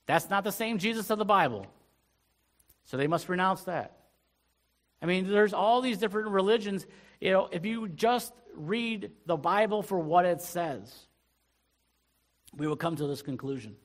That's 0.06 0.30
not 0.30 0.44
the 0.44 0.52
same 0.52 0.78
Jesus 0.78 1.10
of 1.10 1.18
the 1.18 1.24
Bible. 1.24 1.66
So 2.86 2.96
they 2.96 3.06
must 3.06 3.28
renounce 3.28 3.64
that. 3.64 3.96
I 5.02 5.06
mean, 5.06 5.28
there's 5.28 5.52
all 5.52 5.80
these 5.80 5.98
different 5.98 6.28
religions. 6.28 6.86
You 7.20 7.32
know, 7.32 7.48
if 7.52 7.66
you 7.66 7.88
just 7.88 8.32
read 8.54 9.10
the 9.26 9.36
Bible 9.36 9.82
for 9.82 9.98
what 9.98 10.24
it 10.24 10.40
says, 10.40 10.94
we 12.56 12.66
will 12.66 12.76
come 12.76 12.96
to 12.96 13.06
this 13.06 13.22
conclusion. 13.22 13.76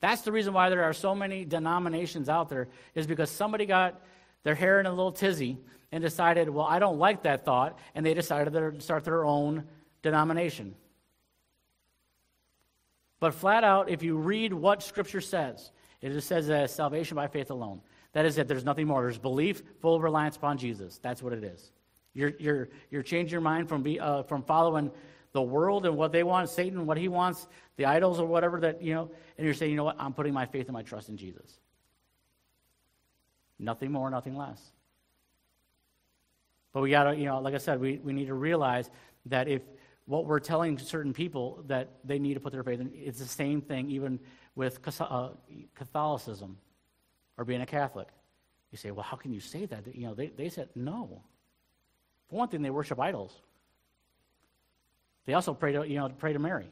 That's 0.00 0.22
the 0.22 0.32
reason 0.32 0.54
why 0.54 0.70
there 0.70 0.84
are 0.84 0.92
so 0.92 1.14
many 1.14 1.44
denominations 1.44 2.28
out 2.28 2.48
there, 2.48 2.68
is 2.94 3.06
because 3.06 3.30
somebody 3.30 3.66
got 3.66 4.00
their 4.42 4.54
hair 4.54 4.80
in 4.80 4.86
a 4.86 4.90
little 4.90 5.12
tizzy 5.12 5.58
and 5.92 6.02
decided, 6.02 6.48
well, 6.48 6.66
I 6.66 6.78
don't 6.78 6.98
like 6.98 7.22
that 7.24 7.44
thought, 7.44 7.78
and 7.94 8.04
they 8.04 8.14
decided 8.14 8.52
to 8.52 8.80
start 8.80 9.04
their 9.04 9.24
own 9.24 9.64
denomination. 10.02 10.74
But 13.18 13.34
flat 13.34 13.64
out, 13.64 13.90
if 13.90 14.02
you 14.02 14.16
read 14.16 14.52
what 14.52 14.82
Scripture 14.82 15.20
says, 15.20 15.72
it 16.00 16.10
just 16.10 16.26
says 16.26 16.46
that 16.46 16.70
salvation 16.70 17.16
by 17.16 17.26
faith 17.26 17.50
alone. 17.50 17.82
That 18.12 18.24
is 18.24 18.38
it. 18.38 18.48
There's 18.48 18.64
nothing 18.64 18.86
more. 18.86 19.02
There's 19.02 19.18
belief, 19.18 19.62
full 19.80 20.00
reliance 20.00 20.36
upon 20.36 20.58
Jesus. 20.58 20.98
That's 21.02 21.22
what 21.22 21.32
it 21.32 21.44
is. 21.44 21.70
You're, 22.14 22.32
you're, 22.40 22.68
you're 22.90 23.02
changing 23.02 23.32
your 23.32 23.40
mind 23.40 23.68
from, 23.68 23.82
be, 23.82 24.00
uh, 24.00 24.22
from 24.22 24.42
following 24.42 24.90
the 25.32 25.42
world 25.42 25.86
and 25.86 25.96
what 25.96 26.10
they 26.10 26.22
want, 26.22 26.48
Satan, 26.48 26.86
what 26.86 26.96
he 26.96 27.08
wants, 27.08 27.46
the 27.76 27.84
idols 27.84 28.18
or 28.18 28.26
whatever 28.26 28.58
that, 28.60 28.82
you 28.82 28.94
know, 28.94 29.10
and 29.38 29.44
you're 29.44 29.54
saying, 29.54 29.70
you 29.70 29.76
know 29.76 29.84
what, 29.84 29.96
I'm 29.98 30.12
putting 30.12 30.32
my 30.32 30.46
faith 30.46 30.66
and 30.66 30.72
my 30.72 30.82
trust 30.82 31.08
in 31.08 31.16
Jesus. 31.16 31.60
Nothing 33.60 33.92
more, 33.92 34.10
nothing 34.10 34.36
less. 34.36 34.60
But 36.72 36.80
we 36.80 36.90
got 36.90 37.04
to, 37.04 37.16
you 37.16 37.26
know, 37.26 37.40
like 37.40 37.54
I 37.54 37.58
said, 37.58 37.80
we, 37.80 37.98
we 37.98 38.12
need 38.12 38.26
to 38.26 38.34
realize 38.34 38.90
that 39.26 39.48
if 39.48 39.62
what 40.06 40.24
we're 40.24 40.40
telling 40.40 40.78
certain 40.78 41.12
people 41.12 41.62
that 41.66 41.90
they 42.04 42.18
need 42.18 42.34
to 42.34 42.40
put 42.40 42.52
their 42.52 42.62
faith 42.62 42.80
in, 42.80 42.90
it's 42.94 43.18
the 43.18 43.26
same 43.26 43.60
thing 43.60 43.90
even 43.90 44.18
with 44.54 44.80
uh, 45.00 45.28
Catholicism 45.74 46.56
or 47.36 47.44
being 47.44 47.60
a 47.60 47.66
Catholic. 47.66 48.08
You 48.70 48.78
say, 48.78 48.92
well, 48.92 49.02
how 49.02 49.16
can 49.16 49.32
you 49.32 49.40
say 49.40 49.66
that? 49.66 49.94
You 49.94 50.06
know, 50.06 50.14
they, 50.14 50.28
they 50.28 50.48
said 50.48 50.68
no. 50.74 51.22
For 52.28 52.36
one 52.36 52.48
thing, 52.48 52.62
they 52.62 52.70
worship 52.70 52.98
idols. 52.98 53.34
They 55.26 55.34
also 55.34 55.52
pray 55.52 55.72
to, 55.72 55.86
you 55.86 55.96
know, 55.96 56.08
pray 56.08 56.32
to 56.32 56.38
Mary. 56.38 56.70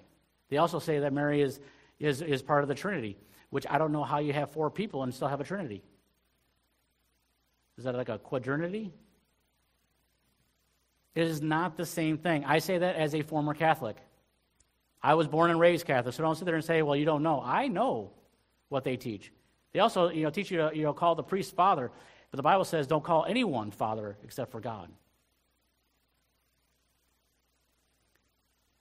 They 0.49 0.57
also 0.57 0.79
say 0.79 1.01
that 1.01 1.13
Mary 1.13 1.43
is, 1.43 1.61
is, 1.99 2.23
is 2.23 2.41
part 2.41 2.63
of 2.63 2.69
the 2.69 2.75
Trinity, 2.75 3.19
which 3.51 3.67
I 3.69 3.79
don't 3.79 3.93
know 3.93 4.05
how 4.05 4.19
you 4.19 4.33
have 4.33 4.51
four 4.51 4.71
people 4.71 5.03
and 5.03 5.13
still 5.13 5.29
have 5.29 5.41
a 5.41 5.45
Trinity. 5.45 5.83
Is 7.79 7.85
that 7.85 7.95
like 7.95 8.09
a 8.09 8.19
quadrinity? 8.19 8.93
It 11.15 11.23
is 11.23 11.41
not 11.41 11.77
the 11.77 11.87
same 11.87 12.19
thing. 12.19 12.45
I 12.45 12.59
say 12.59 12.79
that 12.79 12.97
as 12.97 13.15
a 13.15 13.23
former 13.23 13.55
Catholic. 13.55 13.97
I 15.01 15.15
was 15.15 15.29
born 15.29 15.51
and 15.51 15.61
raised 15.61 15.87
Catholic, 15.87 16.15
so 16.15 16.23
don't 16.25 16.35
sit 16.35 16.45
there 16.45 16.57
and 16.57 16.65
say, 16.65 16.83
well, 16.83 16.97
you 16.97 17.05
don't 17.05 17.23
know. 17.23 17.41
I 17.43 17.69
know 17.69 18.11
what 18.69 18.83
they 18.83 18.97
teach. 18.97 19.33
They 19.73 19.79
also, 19.79 20.11
you 20.11 20.25
know, 20.25 20.31
teach 20.31 20.51
you 20.51 20.59
to, 20.59 20.71
you 20.75 20.83
know, 20.83 20.93
call 20.93 21.15
the 21.15 21.23
priest 21.23 21.55
father. 21.55 21.91
But 22.31 22.37
the 22.37 22.43
Bible 22.43 22.65
says 22.65 22.87
don't 22.87 23.05
call 23.05 23.25
anyone 23.25 23.71
father 23.71 24.19
except 24.25 24.51
for 24.51 24.61
God. 24.61 24.91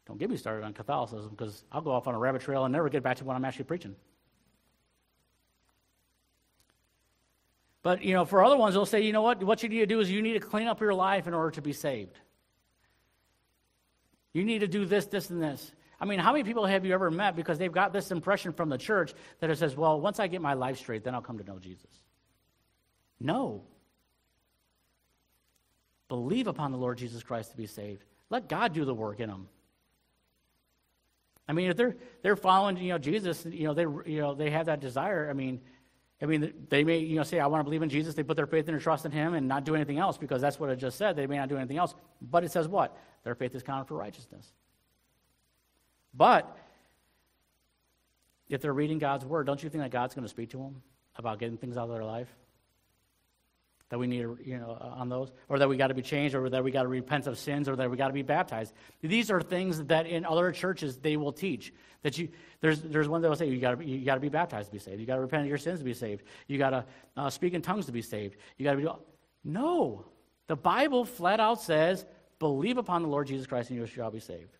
Don't 0.07 0.17
get 0.17 0.29
me 0.29 0.37
started 0.37 0.65
on 0.65 0.73
Catholicism 0.73 1.29
because 1.29 1.63
I'll 1.71 1.81
go 1.81 1.91
off 1.91 2.07
on 2.07 2.15
a 2.15 2.17
rabbit 2.17 2.41
trail 2.41 2.65
and 2.65 2.71
never 2.71 2.89
get 2.89 3.03
back 3.03 3.17
to 3.17 3.25
what 3.25 3.35
I'm 3.35 3.45
actually 3.45 3.65
preaching. 3.65 3.95
But, 7.87 8.03
you 8.03 8.13
know, 8.13 8.25
for 8.25 8.43
other 8.43 8.57
ones, 8.57 8.73
they'll 8.73 8.85
say, 8.85 8.99
you 8.99 9.13
know 9.13 9.21
what? 9.21 9.41
What 9.41 9.63
you 9.63 9.69
need 9.69 9.79
to 9.79 9.85
do 9.85 10.01
is 10.01 10.11
you 10.11 10.21
need 10.21 10.33
to 10.33 10.41
clean 10.41 10.67
up 10.67 10.81
your 10.81 10.93
life 10.93 11.25
in 11.25 11.33
order 11.33 11.51
to 11.51 11.61
be 11.61 11.71
saved. 11.71 12.19
You 14.33 14.43
need 14.43 14.59
to 14.59 14.67
do 14.67 14.83
this, 14.83 15.05
this, 15.05 15.29
and 15.29 15.41
this. 15.41 15.71
I 15.97 16.03
mean, 16.03 16.19
how 16.19 16.33
many 16.33 16.43
people 16.43 16.65
have 16.65 16.83
you 16.83 16.93
ever 16.93 17.09
met 17.09 17.37
because 17.37 17.57
they've 17.57 17.71
got 17.71 17.93
this 17.93 18.11
impression 18.11 18.51
from 18.51 18.67
the 18.67 18.77
church 18.77 19.13
that 19.39 19.49
it 19.49 19.57
says, 19.57 19.77
well, 19.77 20.01
once 20.01 20.19
I 20.19 20.27
get 20.27 20.41
my 20.41 20.53
life 20.53 20.79
straight, 20.79 21.05
then 21.05 21.15
I'll 21.15 21.21
come 21.21 21.37
to 21.37 21.45
know 21.45 21.59
Jesus? 21.59 21.87
No. 23.21 23.63
Believe 26.09 26.47
upon 26.47 26.73
the 26.73 26.77
Lord 26.77 26.97
Jesus 26.97 27.23
Christ 27.23 27.51
to 27.51 27.57
be 27.57 27.67
saved. 27.67 28.03
Let 28.29 28.49
God 28.49 28.73
do 28.73 28.83
the 28.83 28.93
work 28.93 29.21
in 29.21 29.29
them. 29.29 29.47
I 31.47 31.53
mean, 31.53 31.69
if 31.69 31.77
they're 31.77 31.95
they're 32.21 32.35
following, 32.35 32.75
you 32.75 32.89
know, 32.89 32.97
Jesus, 32.97 33.45
you 33.45 33.63
know, 33.63 33.73
they 33.73 33.83
you 34.11 34.19
know 34.19 34.35
they 34.35 34.49
have 34.49 34.65
that 34.65 34.81
desire. 34.81 35.29
I 35.29 35.33
mean, 35.33 35.61
I 36.21 36.25
mean, 36.25 36.65
they 36.69 36.83
may 36.83 36.97
you 36.97 37.15
know 37.15 37.23
say, 37.23 37.39
"I 37.39 37.45
want 37.47 37.61
to 37.61 37.63
believe 37.63 37.83
in 37.83 37.89
Jesus." 37.89 38.15
They 38.15 38.23
put 38.23 38.37
their 38.37 38.47
faith 38.47 38.67
and 38.67 38.73
their 38.73 38.81
trust 38.81 39.05
in 39.05 39.11
Him 39.11 39.35
and 39.35 39.47
not 39.47 39.65
do 39.65 39.75
anything 39.75 39.99
else 39.99 40.17
because 40.17 40.41
that's 40.41 40.59
what 40.59 40.69
it 40.69 40.77
just 40.77 40.97
said. 40.97 41.15
They 41.15 41.27
may 41.27 41.37
not 41.37 41.49
do 41.49 41.57
anything 41.57 41.77
else, 41.77 41.93
but 42.21 42.43
it 42.43 42.51
says 42.51 42.67
what? 42.67 42.97
Their 43.23 43.35
faith 43.35 43.53
is 43.53 43.61
counted 43.61 43.87
for 43.87 43.95
righteousness. 43.95 44.51
But 46.13 46.57
if 48.49 48.61
they're 48.61 48.73
reading 48.73 48.97
God's 48.97 49.25
word, 49.25 49.45
don't 49.45 49.61
you 49.61 49.69
think 49.69 49.83
that 49.83 49.91
God's 49.91 50.15
going 50.15 50.23
to 50.23 50.29
speak 50.29 50.49
to 50.51 50.57
them 50.57 50.81
about 51.17 51.37
getting 51.37 51.57
things 51.57 51.77
out 51.77 51.83
of 51.83 51.95
their 51.95 52.03
life? 52.03 52.33
That 53.89 53.97
we 53.97 54.07
need, 54.07 54.21
to, 54.21 54.37
you 54.43 54.57
know, 54.57 54.77
uh, 54.79 54.95
on 54.99 55.09
those, 55.09 55.31
or 55.47 55.59
that 55.59 55.69
we 55.69 55.77
got 55.77 55.87
to 55.87 55.93
be 55.93 56.01
changed, 56.01 56.35
or 56.35 56.49
that 56.49 56.63
we 56.63 56.71
got 56.71 56.83
to 56.83 56.89
repent 56.89 57.27
of 57.27 57.37
sins, 57.37 57.69
or 57.69 57.75
that 57.75 57.89
we 57.89 57.95
got 57.95 58.07
to 58.07 58.13
be 58.13 58.21
baptized. 58.21 58.73
These 59.01 59.31
are 59.31 59.41
things 59.41 59.83
that 59.85 60.07
in 60.07 60.25
other 60.25 60.51
churches 60.51 60.97
they 60.97 61.15
will 61.15 61.31
teach. 61.31 61.73
That 62.03 62.17
you, 62.17 62.29
there's, 62.59 62.81
there's 62.81 63.07
one 63.07 63.21
that 63.21 63.29
will 63.29 63.35
say 63.35 63.47
you 63.47 63.59
got 63.59 63.79
to, 63.79 63.85
you 63.85 64.05
got 64.05 64.15
to 64.15 64.19
be 64.19 64.29
baptized 64.29 64.67
to 64.67 64.73
be 64.73 64.79
saved. 64.79 64.99
You 64.99 65.05
got 65.05 65.15
to 65.15 65.21
repent 65.21 65.43
of 65.43 65.49
your 65.49 65.57
sins 65.57 65.79
to 65.79 65.85
be 65.85 65.93
saved. 65.93 66.23
You 66.47 66.57
got 66.57 66.71
to 66.71 66.85
uh, 67.15 67.29
speak 67.29 67.53
in 67.53 67.61
tongues 67.61 67.85
to 67.85 67.91
be 67.91 68.01
saved. 68.01 68.35
You 68.57 68.65
got 68.65 68.71
to 68.73 68.77
be. 68.77 68.87
No, 69.43 70.05
the 70.47 70.55
Bible 70.55 71.05
flat 71.05 71.39
out 71.39 71.61
says, 71.61 72.05
"Believe 72.39 72.77
upon 72.77 73.03
the 73.03 73.07
Lord 73.07 73.27
Jesus 73.27 73.47
Christ, 73.47 73.69
and 73.69 73.79
you 73.79 73.85
shall 73.85 74.11
be 74.11 74.19
saved." 74.19 74.57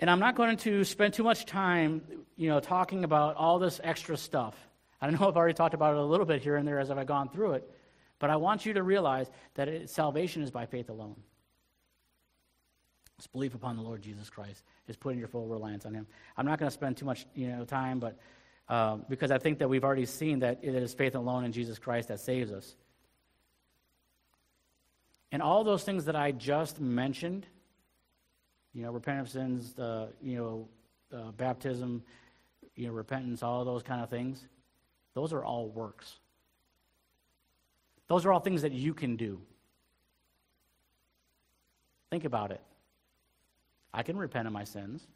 And 0.00 0.10
I'm 0.10 0.18
not 0.18 0.34
going 0.34 0.56
to 0.58 0.82
spend 0.82 1.14
too 1.14 1.22
much 1.22 1.46
time, 1.46 2.02
you 2.36 2.48
know, 2.48 2.58
talking 2.58 3.04
about 3.04 3.36
all 3.36 3.60
this 3.60 3.80
extra 3.84 4.16
stuff. 4.16 4.56
I 5.02 5.10
know 5.10 5.28
I've 5.28 5.36
already 5.36 5.54
talked 5.54 5.74
about 5.74 5.94
it 5.94 5.98
a 5.98 6.04
little 6.04 6.24
bit 6.24 6.40
here 6.40 6.56
and 6.56 6.66
there 6.66 6.78
as 6.78 6.90
I've 6.90 7.06
gone 7.06 7.28
through 7.28 7.54
it, 7.54 7.70
but 8.20 8.30
I 8.30 8.36
want 8.36 8.64
you 8.64 8.72
to 8.74 8.84
realize 8.84 9.28
that 9.54 9.68
it, 9.68 9.90
salvation 9.90 10.42
is 10.42 10.50
by 10.50 10.64
faith 10.64 10.88
alone. 10.88 11.16
It's 13.18 13.26
belief 13.26 13.54
upon 13.54 13.76
the 13.76 13.82
Lord 13.82 14.00
Jesus 14.00 14.30
Christ. 14.30 14.62
Is 14.88 14.96
putting 14.96 15.18
your 15.18 15.28
full 15.28 15.46
reliance 15.46 15.86
on 15.86 15.94
Him. 15.94 16.06
I'm 16.36 16.46
not 16.46 16.58
going 16.58 16.68
to 16.68 16.74
spend 16.74 16.96
too 16.96 17.04
much 17.04 17.26
you 17.34 17.48
know, 17.48 17.64
time, 17.64 17.98
but 17.98 18.18
uh, 18.68 18.96
because 19.08 19.30
I 19.30 19.38
think 19.38 19.58
that 19.58 19.68
we've 19.68 19.84
already 19.84 20.06
seen 20.06 20.40
that 20.40 20.58
it 20.62 20.74
is 20.74 20.94
faith 20.94 21.14
alone 21.14 21.44
in 21.44 21.52
Jesus 21.52 21.78
Christ 21.78 22.08
that 22.08 22.20
saves 22.20 22.52
us. 22.52 22.74
And 25.30 25.40
all 25.40 25.64
those 25.64 25.82
things 25.82 26.04
that 26.04 26.16
I 26.16 26.32
just 26.32 26.80
mentioned, 26.80 27.46
you 28.74 28.82
know, 28.82 28.92
repentance 28.92 29.32
sins, 29.32 29.78
uh, 29.78 30.08
you 30.20 30.36
know, 30.36 30.68
uh, 31.16 31.30
baptism, 31.32 32.02
you 32.74 32.86
know, 32.86 32.92
repentance, 32.92 33.42
all 33.42 33.64
those 33.64 33.82
kind 33.82 34.02
of 34.02 34.10
things, 34.10 34.46
those 35.14 35.32
are 35.32 35.44
all 35.44 35.68
works. 35.68 36.18
Those 38.08 38.24
are 38.26 38.32
all 38.32 38.40
things 38.40 38.62
that 38.62 38.72
you 38.72 38.94
can 38.94 39.16
do. 39.16 39.40
Think 42.10 42.24
about 42.24 42.50
it. 42.50 42.60
I 43.94 44.02
can 44.02 44.16
repent 44.16 44.46
of 44.46 44.52
my 44.52 44.64
sins. 44.64 45.06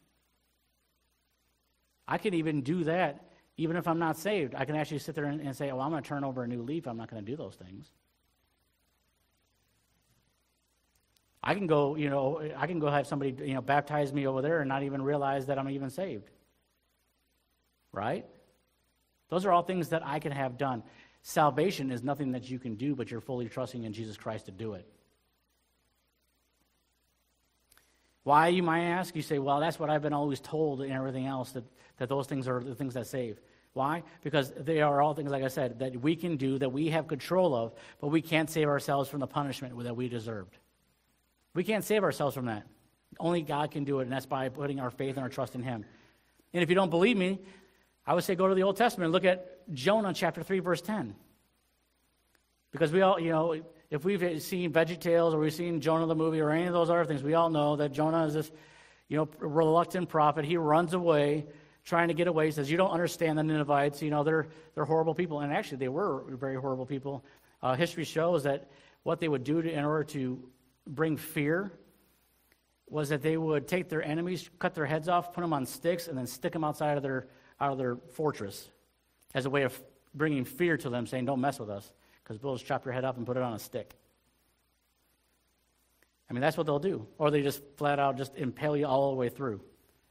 I 2.07 2.17
can 2.17 2.33
even 2.33 2.61
do 2.61 2.83
that 2.85 3.23
even 3.57 3.75
if 3.75 3.87
I'm 3.87 3.99
not 3.99 4.17
saved. 4.17 4.53
I 4.55 4.65
can 4.65 4.75
actually 4.75 4.99
sit 4.99 5.15
there 5.15 5.25
and, 5.25 5.41
and 5.41 5.55
say, 5.55 5.71
oh, 5.71 5.79
I'm 5.79 5.89
going 5.89 6.01
to 6.01 6.07
turn 6.07 6.23
over 6.23 6.43
a 6.43 6.47
new 6.47 6.61
leaf. 6.61 6.87
I'm 6.87 6.97
not 6.97 7.09
going 7.09 7.23
to 7.23 7.31
do 7.31 7.35
those 7.35 7.55
things. 7.55 7.87
I 11.43 11.53
can 11.55 11.65
go, 11.65 11.95
you 11.95 12.09
know, 12.09 12.41
I 12.55 12.67
can 12.67 12.79
go 12.79 12.89
have 12.89 13.07
somebody, 13.07 13.35
you 13.45 13.53
know, 13.53 13.61
baptize 13.61 14.13
me 14.13 14.27
over 14.27 14.41
there 14.41 14.59
and 14.59 14.69
not 14.69 14.83
even 14.83 15.01
realize 15.01 15.47
that 15.47 15.57
I'm 15.57 15.69
even 15.69 15.89
saved. 15.89 16.29
Right? 17.91 18.25
Those 19.29 19.45
are 19.45 19.51
all 19.51 19.63
things 19.63 19.89
that 19.89 20.05
I 20.05 20.19
can 20.19 20.31
have 20.31 20.57
done. 20.57 20.83
Salvation 21.21 21.91
is 21.91 22.03
nothing 22.03 22.31
that 22.31 22.49
you 22.49 22.59
can 22.59 22.75
do, 22.75 22.95
but 22.95 23.11
you're 23.11 23.21
fully 23.21 23.49
trusting 23.49 23.83
in 23.83 23.93
Jesus 23.93 24.15
Christ 24.15 24.45
to 24.45 24.51
do 24.51 24.73
it. 24.73 24.87
Why, 28.23 28.49
you 28.49 28.63
might 28.63 28.83
ask? 28.83 29.15
You 29.15 29.21
say, 29.21 29.39
well, 29.39 29.59
that's 29.59 29.79
what 29.79 29.89
I've 29.89 30.01
been 30.01 30.13
always 30.13 30.39
told 30.39 30.81
and 30.81 30.91
everything 30.91 31.25
else, 31.25 31.51
that, 31.51 31.63
that 31.97 32.09
those 32.09 32.27
things 32.27 32.47
are 32.47 32.61
the 32.61 32.75
things 32.75 32.93
that 32.93 33.07
save. 33.07 33.39
Why? 33.73 34.03
Because 34.23 34.51
they 34.51 34.81
are 34.81 35.01
all 35.01 35.13
things, 35.13 35.31
like 35.31 35.43
I 35.43 35.49
said, 35.49 35.79
that 35.79 36.01
we 36.01 36.15
can 36.15 36.35
do, 36.35 36.57
that 36.57 36.69
we 36.69 36.89
have 36.89 37.07
control 37.07 37.55
of, 37.55 37.73
but 38.01 38.07
we 38.07 38.21
can't 38.21 38.49
save 38.49 38.67
ourselves 38.67 39.09
from 39.09 39.19
the 39.19 39.27
punishment 39.27 39.81
that 39.83 39.95
we 39.95 40.09
deserved. 40.09 40.57
We 41.53 41.63
can't 41.63 41.83
save 41.83 42.03
ourselves 42.03 42.35
from 42.35 42.47
that. 42.47 42.65
Only 43.19 43.41
God 43.41 43.71
can 43.71 43.83
do 43.83 43.99
it, 43.99 44.03
and 44.03 44.11
that's 44.11 44.25
by 44.25 44.49
putting 44.49 44.79
our 44.79 44.89
faith 44.89 45.15
and 45.15 45.23
our 45.23 45.29
trust 45.29 45.55
in 45.55 45.63
Him. 45.63 45.85
And 46.53 46.63
if 46.63 46.69
you 46.69 46.75
don't 46.75 46.89
believe 46.89 47.17
me, 47.17 47.39
I 48.07 48.13
would 48.13 48.23
say 48.23 48.35
go 48.35 48.47
to 48.47 48.55
the 48.55 48.63
Old 48.63 48.77
Testament 48.77 49.07
and 49.07 49.13
look 49.13 49.25
at 49.25 49.73
Jonah 49.73 50.13
chapter 50.13 50.41
3, 50.41 50.59
verse 50.59 50.81
10. 50.81 51.13
Because 52.71 52.93
we 52.93 53.01
all, 53.01 53.19
you 53.19 53.31
know, 53.31 53.61
if 53.89 54.05
we've 54.05 54.41
seen 54.41 54.71
Veggie 54.71 54.99
Tales 54.99 55.33
or 55.33 55.39
we've 55.39 55.53
seen 55.53 55.81
Jonah 55.81 56.05
the 56.07 56.15
movie 56.15 56.39
or 56.39 56.49
any 56.51 56.67
of 56.67 56.73
those 56.73 56.89
other 56.89 57.03
things, 57.03 57.21
we 57.21 57.33
all 57.33 57.49
know 57.49 57.75
that 57.75 57.91
Jonah 57.91 58.25
is 58.25 58.33
this, 58.33 58.49
you 59.09 59.17
know, 59.17 59.27
reluctant 59.39 60.07
prophet. 60.07 60.45
He 60.45 60.55
runs 60.55 60.93
away, 60.93 61.47
trying 61.83 62.07
to 62.07 62.13
get 62.13 62.27
away. 62.27 62.45
He 62.45 62.51
says, 62.51 62.71
You 62.71 62.77
don't 62.77 62.91
understand 62.91 63.37
the 63.37 63.43
Ninevites. 63.43 64.01
You 64.01 64.09
know, 64.09 64.23
they're, 64.23 64.47
they're 64.73 64.85
horrible 64.85 65.13
people. 65.13 65.41
And 65.41 65.51
actually, 65.51 65.79
they 65.79 65.89
were 65.89 66.23
very 66.29 66.55
horrible 66.55 66.85
people. 66.85 67.25
Uh, 67.61 67.75
history 67.75 68.05
shows 68.05 68.43
that 68.43 68.69
what 69.03 69.19
they 69.19 69.27
would 69.27 69.43
do 69.43 69.61
to, 69.61 69.69
in 69.69 69.83
order 69.83 70.03
to 70.05 70.41
bring 70.85 71.17
fear 71.17 71.73
was 72.89 73.09
that 73.09 73.21
they 73.21 73.35
would 73.35 73.67
take 73.67 73.89
their 73.89 74.03
enemies, 74.03 74.49
cut 74.59 74.75
their 74.75 74.85
heads 74.85 75.09
off, 75.09 75.33
put 75.33 75.41
them 75.41 75.51
on 75.51 75.65
sticks, 75.65 76.07
and 76.07 76.17
then 76.17 76.25
stick 76.25 76.53
them 76.53 76.63
outside 76.63 76.95
of 76.95 77.03
their 77.03 77.27
out 77.59 77.71
of 77.71 77.77
their 77.77 77.95
fortress 78.13 78.69
as 79.33 79.45
a 79.45 79.49
way 79.49 79.63
of 79.63 79.79
bringing 80.13 80.45
fear 80.45 80.77
to 80.77 80.89
them, 80.89 81.05
saying, 81.05 81.25
Don't 81.25 81.41
mess 81.41 81.59
with 81.59 81.69
us, 81.69 81.91
because 82.23 82.41
we'll 82.41 82.55
just 82.55 82.65
chop 82.65 82.85
your 82.85 82.93
head 82.93 83.05
up 83.05 83.17
and 83.17 83.25
put 83.25 83.37
it 83.37 83.43
on 83.43 83.53
a 83.53 83.59
stick. 83.59 83.95
I 86.29 86.33
mean, 86.33 86.41
that's 86.41 86.57
what 86.57 86.65
they'll 86.65 86.79
do. 86.79 87.07
Or 87.17 87.31
they 87.31 87.41
just 87.41 87.61
flat 87.77 87.99
out 87.99 88.17
just 88.17 88.35
impale 88.35 88.75
you 88.75 88.85
all 88.85 89.11
the 89.11 89.15
way 89.15 89.29
through. 89.29 89.61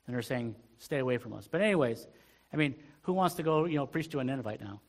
And 0.07 0.15
they're 0.15 0.23
saying, 0.23 0.55
Stay 0.79 0.99
away 0.99 1.17
from 1.17 1.33
us. 1.33 1.49
But, 1.51 1.63
anyways, 1.63 2.07
I 2.53 2.57
mean, 2.57 2.75
who 3.03 3.15
wants 3.15 3.37
to 3.37 3.43
go, 3.43 3.65
you 3.65 3.77
know, 3.77 3.87
preach 3.87 4.11
to 4.11 4.19
a 4.19 4.25
Ninevite 4.25 4.61
now? 4.61 4.81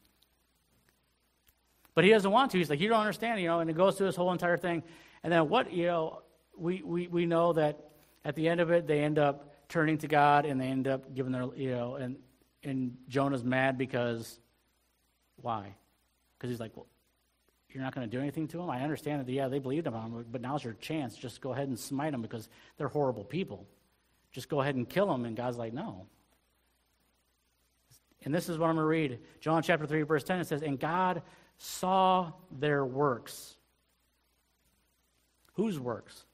But 1.95 2.03
he 2.03 2.11
doesn't 2.11 2.29
want 2.29 2.51
to. 2.51 2.57
He's 2.57 2.69
like, 2.69 2.79
You 2.79 2.89
don't 2.89 2.99
understand, 2.99 3.41
you 3.41 3.47
know, 3.47 3.59
and 3.59 3.69
it 3.69 3.75
goes 3.75 3.97
through 3.97 4.07
this 4.07 4.15
whole 4.15 4.31
entire 4.31 4.57
thing. 4.57 4.83
And 5.23 5.31
then 5.33 5.49
what, 5.49 5.71
you 5.71 5.87
know, 5.87 6.21
we, 6.55 6.81
we, 6.83 7.07
we 7.07 7.25
know 7.25 7.53
that 7.53 7.79
at 8.25 8.35
the 8.35 8.47
end 8.47 8.59
of 8.59 8.71
it, 8.71 8.87
they 8.87 9.01
end 9.01 9.17
up 9.17 9.53
turning 9.69 9.97
to 9.99 10.07
God 10.07 10.45
and 10.45 10.59
they 10.59 10.67
end 10.67 10.87
up 10.87 11.13
giving 11.13 11.31
their, 11.31 11.47
you 11.55 11.71
know, 11.71 11.95
and 11.95 12.17
and 12.67 12.97
Jonah's 13.07 13.43
mad 13.43 13.77
because 13.77 14.39
why? 15.41 15.75
Because 16.37 16.49
he's 16.49 16.59
like, 16.59 16.75
well, 16.75 16.87
you're 17.69 17.83
not 17.83 17.93
going 17.93 18.09
to 18.09 18.15
do 18.15 18.21
anything 18.21 18.47
to 18.49 18.57
them? 18.57 18.69
I 18.69 18.81
understand 18.81 19.25
that, 19.25 19.31
yeah, 19.31 19.47
they 19.47 19.59
believed 19.59 19.87
him, 19.87 20.25
but 20.31 20.41
now's 20.41 20.63
your 20.63 20.73
chance. 20.73 21.15
Just 21.15 21.41
go 21.41 21.53
ahead 21.53 21.67
and 21.67 21.77
smite 21.77 22.11
them 22.11 22.21
because 22.21 22.49
they're 22.77 22.87
horrible 22.87 23.23
people. 23.23 23.67
Just 24.31 24.49
go 24.49 24.61
ahead 24.61 24.75
and 24.75 24.87
kill 24.87 25.07
them. 25.07 25.25
And 25.25 25.35
God's 25.35 25.57
like, 25.57 25.73
no. 25.73 26.05
And 28.23 28.33
this 28.33 28.49
is 28.49 28.57
what 28.57 28.69
I'm 28.69 28.75
going 28.75 28.83
to 28.83 28.87
read. 28.87 29.19
Jonah 29.41 29.61
chapter 29.61 29.85
3, 29.85 30.03
verse 30.03 30.23
10, 30.23 30.39
it 30.39 30.47
says, 30.47 30.61
And 30.61 30.79
God 30.79 31.21
saw 31.57 32.31
their 32.51 32.85
works. 32.85 33.55
Whose 35.53 35.79
works? 35.79 36.25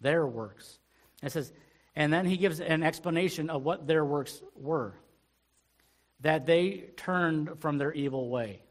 Their 0.00 0.26
works. 0.26 0.78
It 1.22 1.32
says, 1.32 1.52
and 1.94 2.12
then 2.12 2.26
he 2.26 2.36
gives 2.36 2.60
an 2.60 2.82
explanation 2.82 3.50
of 3.50 3.64
what 3.64 3.86
their 3.86 4.04
works 4.04 4.40
were 4.56 4.94
that 6.20 6.46
they 6.46 6.90
turned 6.96 7.60
from 7.60 7.78
their 7.78 7.92
evil 7.92 8.28
way. 8.28 8.62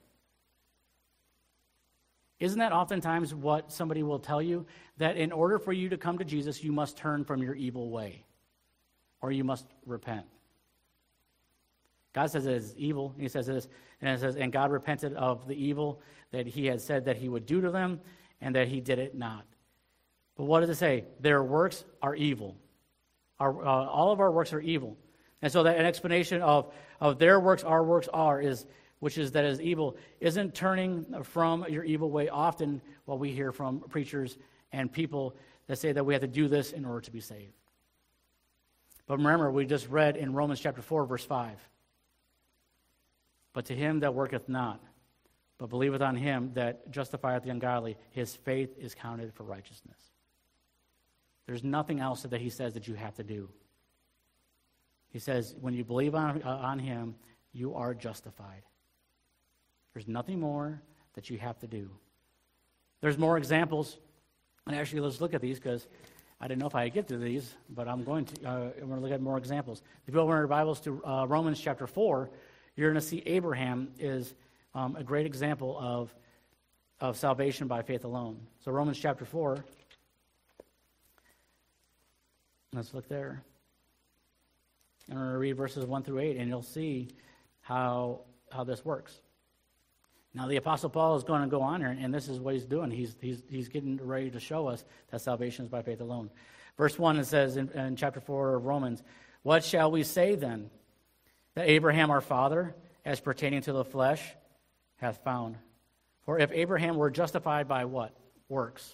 Isn't 2.40 2.60
that 2.60 2.72
oftentimes 2.72 3.34
what 3.36 3.72
somebody 3.72 4.02
will 4.04 4.20
tell 4.20 4.42
you? 4.42 4.66
That 4.98 5.18
in 5.18 5.32
order 5.32 5.60
for 5.60 5.74
you 5.74 5.90
to 5.90 5.98
come 5.98 6.18
to 6.20 6.26
Jesus, 6.26 6.64
you 6.64 6.72
must 6.72 6.98
turn 6.98 7.26
from 7.26 7.44
your 7.44 7.56
evil 7.56 7.90
way, 7.90 8.24
or 9.22 9.32
you 9.32 9.44
must 9.44 9.66
repent. 9.86 10.26
God 12.14 12.32
says 12.32 12.46
it 12.46 12.54
is 12.54 12.76
evil. 12.76 13.14
He 13.20 13.28
says 13.28 13.48
this, 13.48 13.68
and 14.02 14.10
it 14.10 14.20
says, 14.20 14.36
and 14.36 14.52
God 14.52 14.72
repented 14.72 15.14
of 15.14 15.48
the 15.48 15.54
evil 15.54 16.02
that 16.32 16.48
he 16.48 16.66
had 16.66 16.82
said 16.82 17.06
that 17.06 17.18
he 17.18 17.30
would 17.30 17.46
do 17.46 17.62
to 17.62 17.72
them, 17.72 18.00
and 18.42 18.56
that 18.56 18.68
he 18.68 18.80
did 18.80 19.00
it 19.00 19.16
not. 19.16 19.46
But 20.38 20.46
what 20.46 20.62
does 20.62 20.70
it 20.70 20.76
say? 20.76 21.04
Their 21.20 21.44
works 21.44 21.84
are 22.02 22.16
evil. 22.16 22.56
Our, 23.40 23.66
uh, 23.66 23.86
all 23.86 24.12
of 24.14 24.22
our 24.22 24.32
works 24.32 24.54
are 24.54 24.62
evil. 24.62 24.98
And 25.42 25.52
so 25.52 25.64
that 25.64 25.78
an 25.78 25.86
explanation 25.86 26.42
of, 26.42 26.72
of 27.00 27.18
their 27.18 27.40
works, 27.40 27.64
our 27.64 27.84
works 27.84 28.10
are, 28.12 28.42
is 28.42 28.66
which 29.00 29.18
is 29.18 29.32
that 29.32 29.46
is 29.46 29.62
evil, 29.62 29.96
isn't 30.20 30.54
turning 30.54 31.24
from 31.24 31.66
your 31.70 31.84
evil 31.84 32.12
way 32.12 32.28
often 32.28 32.82
what 33.06 33.20
we 33.20 33.32
hear 33.32 33.52
from 33.52 33.80
preachers 33.80 34.38
and 34.72 34.92
people 34.92 35.36
that 35.68 35.78
say 35.78 35.92
that 35.92 36.06
we 36.06 36.14
have 36.14 36.22
to 36.22 36.28
do 36.28 36.48
this 36.48 36.72
in 36.72 36.84
order 36.86 37.02
to 37.02 37.12
be 37.12 37.22
saved. 37.22 37.54
But 39.08 39.18
remember, 39.18 39.50
we 39.50 39.66
just 39.66 39.88
read 39.90 40.18
in 40.18 40.34
Romans 40.34 40.60
chapter 40.60 40.82
4, 40.82 41.06
verse 41.06 41.24
5. 41.24 41.58
But 43.54 43.66
to 43.66 43.76
him 43.76 44.02
that 44.02 44.14
worketh 44.14 44.48
not, 44.48 44.82
but 45.58 45.70
believeth 45.70 46.02
on 46.02 46.16
him 46.16 46.52
that 46.54 46.92
justifieth 46.92 47.44
the 47.44 47.50
ungodly, 47.50 47.98
his 48.12 48.36
faith 48.36 48.78
is 48.78 48.94
counted 48.94 49.34
for 49.34 49.44
righteousness. 49.44 49.98
There's 51.48 51.64
nothing 51.64 52.00
else 52.00 52.24
that 52.24 52.40
he 52.40 52.50
says 52.50 52.74
that 52.74 52.88
you 52.88 52.94
have 52.94 53.16
to 53.16 53.24
do. 53.24 53.50
He 55.10 55.20
says, 55.20 55.56
when 55.60 55.74
you 55.74 55.84
believe 55.84 56.16
on, 56.16 56.42
uh, 56.44 56.50
on 56.50 56.80
him, 56.80 57.16
you 57.52 57.74
are 57.76 57.94
justified. 57.94 58.62
There's 59.94 60.08
nothing 60.08 60.40
more 60.40 60.82
that 61.14 61.30
you 61.30 61.38
have 61.40 61.58
to 61.60 61.68
do. 61.68 61.90
There's 63.02 63.18
more 63.18 63.38
examples. 63.38 63.98
And 64.68 64.76
actually, 64.76 65.02
let's 65.02 65.20
look 65.20 65.34
at 65.34 65.42
these 65.42 65.60
because 65.60 65.88
I 66.40 66.48
didn't 66.48 66.62
know 66.62 66.68
if 66.68 66.76
I'd 66.76 66.94
get 66.94 67.08
to 67.08 67.18
these, 67.18 67.56
but 67.70 67.88
I'm 67.88 68.04
going 68.04 68.26
to. 68.26 68.48
Uh, 68.48 68.72
I'm 68.82 68.88
going 68.88 68.96
to 68.96 69.02
look 69.02 69.12
at 69.12 69.22
more 69.22 69.38
examples. 69.38 69.82
If 70.08 70.14
you 70.14 70.20
open 70.20 70.36
your 70.38 70.48
Bibles 70.48 70.80
to 70.82 71.04
uh, 71.04 71.26
Romans 71.28 71.60
chapter 71.60 71.88
4, 71.88 72.30
you're 72.76 72.92
going 72.92 73.02
to 73.02 73.08
see 73.08 73.24
Abraham 73.26 73.90
is 74.00 74.36
um, 74.76 74.96
a 74.96 75.04
great 75.04 75.26
example 75.26 75.78
of, 75.80 76.14
of 77.02 77.18
salvation 77.18 77.68
by 77.68 77.82
faith 77.82 78.06
alone. 78.06 78.40
So, 78.64 78.72
Romans 78.72 78.98
chapter 78.98 79.26
4. 79.26 79.64
Let's 82.74 82.94
look 82.94 83.10
there. 83.10 83.44
I'm 85.10 85.18
going 85.18 85.32
to 85.32 85.38
read 85.38 85.58
verses 85.58 85.86
1 85.86 86.04
through 86.04 86.20
8, 86.20 86.38
and 86.38 86.48
you'll 86.48 86.62
see 86.62 87.10
how, 87.62 88.22
how 88.52 88.64
this 88.64 88.86
works. 88.86 89.22
Now, 90.34 90.48
the 90.48 90.58
Apostle 90.58 90.90
Paul 90.90 91.16
is 91.16 91.24
going 91.24 91.42
to 91.42 91.48
go 91.48 91.62
on 91.62 91.82
here, 91.82 91.90
and 92.00 92.14
this 92.14 92.28
is 92.28 92.40
what 92.40 92.54
he's 92.54 92.66
doing. 92.66 92.92
He's, 92.92 93.16
he's, 93.20 93.42
he's 93.50 93.68
getting 93.70 93.98
ready 93.98 94.30
to 94.30 94.40
show 94.40 94.68
us 94.68 94.86
that 95.10 95.22
salvation 95.22 95.66
is 95.66 95.70
by 95.70 95.82
faith 95.82 96.02
alone. 96.02 96.30
Verse 96.78 97.00
1, 97.00 97.18
it 97.18 97.26
says 97.26 97.58
in, 97.58 97.70
in 97.72 97.96
chapter 97.96 98.20
4 98.20 98.56
of 98.56 98.66
Romans, 98.66 99.02
What 99.42 99.64
shall 99.64 99.90
we 99.90 100.04
say 100.04 100.36
then? 100.36 100.70
That 101.56 101.68
Abraham 101.68 102.12
our 102.12 102.22
father, 102.22 102.76
as 103.04 103.20
pertaining 103.20 103.62
to 103.64 103.74
the 103.74 103.84
flesh, 103.84 104.22
hath 104.98 105.24
found. 105.24 105.58
For 106.22 106.38
if 106.38 106.52
Abraham 106.52 106.96
were 106.96 107.10
justified 107.10 107.68
by 107.68 107.86
what? 107.86 108.16
Works. 108.48 108.94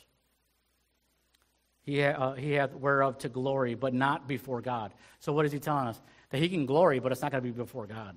He, 1.86 2.02
uh, 2.02 2.34
he 2.34 2.54
hath 2.54 2.74
whereof 2.74 3.20
to 3.20 3.30
glory, 3.30 3.76
but 3.76 3.94
not 3.94 4.28
before 4.28 4.60
God. 4.60 4.94
So 5.20 5.32
what 5.34 5.46
is 5.46 5.52
he 5.52 5.60
telling 5.60 5.88
us? 5.88 6.02
That 6.32 6.40
he 6.40 6.50
can 6.50 6.66
glory, 6.66 7.00
but 7.00 7.12
it's 7.12 7.22
not 7.22 7.32
going 7.32 7.44
to 7.44 7.50
be 7.50 7.56
before 7.56 7.86
God. 7.86 8.16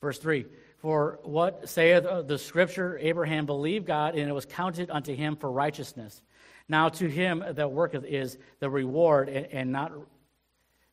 Verse 0.00 0.18
3 0.18 0.46
For 0.78 1.18
what 1.24 1.68
saith 1.68 2.04
the 2.04 2.38
scripture? 2.38 2.96
Abraham 3.00 3.44
believed 3.44 3.86
God, 3.86 4.14
and 4.14 4.28
it 4.28 4.32
was 4.32 4.46
counted 4.46 4.88
unto 4.88 5.14
him 5.14 5.34
for 5.34 5.50
righteousness. 5.50 6.22
Now 6.68 6.88
to 6.90 7.08
him 7.08 7.44
that 7.48 7.72
worketh 7.72 8.04
is 8.04 8.38
the 8.60 8.70
reward, 8.70 9.28
and, 9.28 9.46
and 9.46 9.72
not 9.72 9.92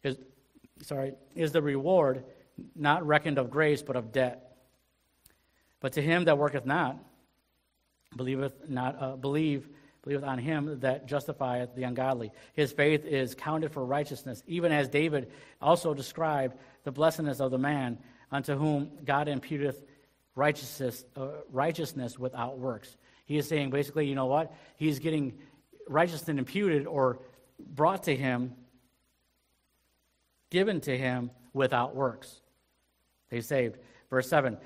is 0.04 0.18
sorry 0.82 1.14
is 1.36 1.52
the 1.52 1.62
reward 1.62 2.24
not 2.76 3.06
reckoned 3.06 3.38
of 3.38 3.50
grace, 3.50 3.82
but 3.82 3.96
of 3.96 4.12
debt. 4.12 4.56
But 5.80 5.94
to 5.94 6.02
him 6.02 6.26
that 6.26 6.38
worketh 6.38 6.66
not, 6.66 6.98
believeth 8.16 8.54
not 8.68 9.02
uh, 9.02 9.16
believe 9.16 9.68
believeth 10.04 10.24
on 10.24 10.38
him 10.38 10.80
that 10.82 11.08
justifieth 11.08 11.76
the 11.76 11.84
ungodly. 11.84 12.32
His 12.54 12.74
faith 12.74 13.06
is 13.06 13.36
counted 13.36 13.72
for 13.72 13.86
righteousness, 13.86 14.44
even 14.48 14.72
as 14.72 14.90
David 14.90 15.32
also 15.62 15.94
described 15.94 16.58
the 16.84 16.92
blessedness 16.92 17.40
of 17.40 17.52
the 17.52 17.58
man 17.58 17.98
unto 18.32 18.56
whom 18.56 18.92
God 19.06 19.28
imputeth 19.28 19.82
righteousness, 20.36 21.06
uh, 21.16 21.28
righteousness 21.52 22.20
without 22.20 22.58
works. 22.58 22.98
He 23.26 23.38
is 23.38 23.48
saying 23.48 23.70
basically, 23.70 24.08
you 24.08 24.16
know 24.16 24.26
what? 24.26 24.54
He's 24.76 25.00
getting 25.00 25.38
righteousness 25.88 26.38
imputed 26.38 26.86
or 26.86 27.20
brought 27.60 28.04
to 28.04 28.16
him, 28.16 28.54
given 30.50 30.82
to 30.82 30.98
him 30.98 31.32
without 31.54 31.96
works. 31.96 32.42
They 33.30 33.40
saved. 33.40 33.78
Verse 34.10 34.28
7 34.28 34.58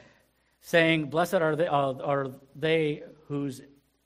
saying, 0.61 1.09
Blessed 1.09 1.35
are 1.35 1.55
they, 1.55 1.67
uh, 1.67 1.93
are 1.93 2.31
they 2.55 3.03
whose 3.27 3.61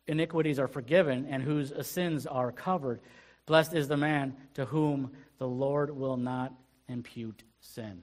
iniquities 0.07 0.59
are 0.59 0.67
forgiven 0.67 1.28
and 1.30 1.43
whose 1.43 1.74
sins 1.86 2.26
are 2.26 2.51
covered. 2.51 3.01
Blessed 3.45 3.74
is 3.74 3.88
the 3.88 3.97
man 3.97 4.36
to 4.55 4.65
whom 4.65 5.11
the 5.38 5.47
Lord 5.47 5.95
will 5.95 6.17
not 6.17 6.53
impute 6.88 7.43
sin. 7.59 8.01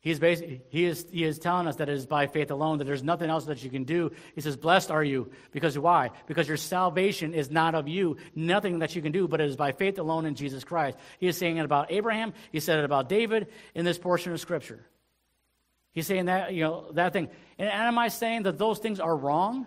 He's 0.00 0.20
basically, 0.20 0.62
he, 0.68 0.84
is, 0.84 1.06
he 1.10 1.24
is 1.24 1.40
telling 1.40 1.66
us 1.66 1.76
that 1.76 1.88
it 1.88 1.94
is 1.94 2.06
by 2.06 2.28
faith 2.28 2.52
alone, 2.52 2.78
that 2.78 2.84
there's 2.84 3.02
nothing 3.02 3.28
else 3.30 3.46
that 3.46 3.64
you 3.64 3.70
can 3.70 3.82
do. 3.82 4.12
He 4.34 4.40
says, 4.40 4.56
Blessed 4.56 4.92
are 4.92 5.02
you. 5.02 5.32
Because 5.50 5.76
why? 5.76 6.10
Because 6.26 6.46
your 6.46 6.56
salvation 6.56 7.34
is 7.34 7.50
not 7.50 7.74
of 7.74 7.88
you, 7.88 8.16
nothing 8.34 8.78
that 8.78 8.94
you 8.94 9.02
can 9.02 9.10
do, 9.10 9.26
but 9.26 9.40
it 9.40 9.48
is 9.48 9.56
by 9.56 9.72
faith 9.72 9.98
alone 9.98 10.24
in 10.24 10.36
Jesus 10.36 10.62
Christ. 10.62 10.96
He 11.18 11.26
is 11.26 11.36
saying 11.36 11.56
it 11.56 11.64
about 11.64 11.90
Abraham. 11.90 12.32
He 12.52 12.60
said 12.60 12.78
it 12.78 12.84
about 12.84 13.08
David 13.08 13.48
in 13.74 13.84
this 13.84 13.98
portion 13.98 14.32
of 14.32 14.40
Scripture. 14.40 14.86
He's 15.90 16.06
saying 16.06 16.26
that, 16.26 16.54
you 16.54 16.62
know, 16.62 16.92
that 16.92 17.12
thing. 17.12 17.28
And, 17.58 17.68
and 17.68 17.88
am 17.88 17.98
I 17.98 18.06
saying 18.06 18.44
that 18.44 18.56
those 18.56 18.78
things 18.78 19.00
are 19.00 19.16
wrong? 19.16 19.66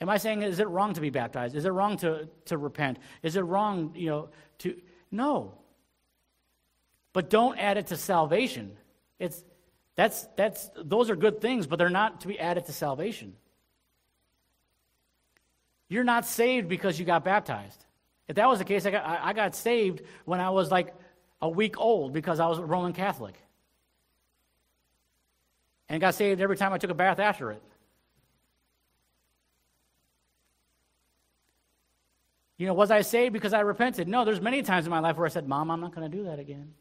Am 0.00 0.08
I 0.08 0.16
saying, 0.16 0.42
is 0.42 0.60
it 0.60 0.68
wrong 0.68 0.94
to 0.94 1.00
be 1.00 1.10
baptized? 1.10 1.54
Is 1.54 1.66
it 1.66 1.70
wrong 1.70 1.96
to, 1.98 2.28
to 2.46 2.56
repent? 2.56 2.98
Is 3.22 3.36
it 3.36 3.42
wrong, 3.42 3.92
you 3.94 4.08
know, 4.08 4.28
to. 4.58 4.80
No. 5.10 5.54
But 7.12 7.28
don't 7.28 7.58
add 7.58 7.76
it 7.76 7.88
to 7.88 7.96
salvation. 7.96 8.76
It's, 9.18 9.44
that's, 9.96 10.26
that's, 10.36 10.70
those 10.76 11.10
are 11.10 11.16
good 11.16 11.40
things, 11.40 11.66
but 11.66 11.78
they're 11.78 11.90
not 11.90 12.22
to 12.22 12.28
be 12.28 12.38
added 12.38 12.64
to 12.66 12.72
salvation. 12.72 13.34
You're 15.88 16.04
not 16.04 16.24
saved 16.24 16.68
because 16.68 16.98
you 16.98 17.04
got 17.04 17.24
baptized. 17.24 17.84
If 18.28 18.36
that 18.36 18.48
was 18.48 18.60
the 18.60 18.64
case, 18.64 18.86
I 18.86 18.92
got, 18.92 19.04
I 19.04 19.32
got 19.32 19.56
saved 19.56 20.02
when 20.24 20.40
I 20.40 20.50
was 20.50 20.70
like 20.70 20.94
a 21.42 21.48
week 21.48 21.78
old 21.78 22.12
because 22.12 22.38
I 22.38 22.46
was 22.46 22.58
a 22.58 22.64
Roman 22.64 22.92
Catholic. 22.92 23.34
And 25.88 26.00
got 26.00 26.14
saved 26.14 26.40
every 26.40 26.56
time 26.56 26.72
I 26.72 26.78
took 26.78 26.90
a 26.90 26.94
bath 26.94 27.18
after 27.18 27.50
it. 27.50 27.62
You 32.60 32.66
know, 32.66 32.74
was 32.74 32.90
I 32.90 33.00
saved 33.00 33.32
because 33.32 33.54
I 33.54 33.60
repented? 33.60 34.06
No, 34.06 34.26
there's 34.26 34.42
many 34.42 34.60
times 34.60 34.84
in 34.84 34.90
my 34.90 35.00
life 35.00 35.16
where 35.16 35.24
I 35.24 35.30
said, 35.30 35.48
Mom, 35.48 35.70
I'm 35.70 35.80
not 35.80 35.94
going 35.94 36.10
to 36.10 36.14
do 36.14 36.24
that 36.24 36.38
again. 36.38 36.74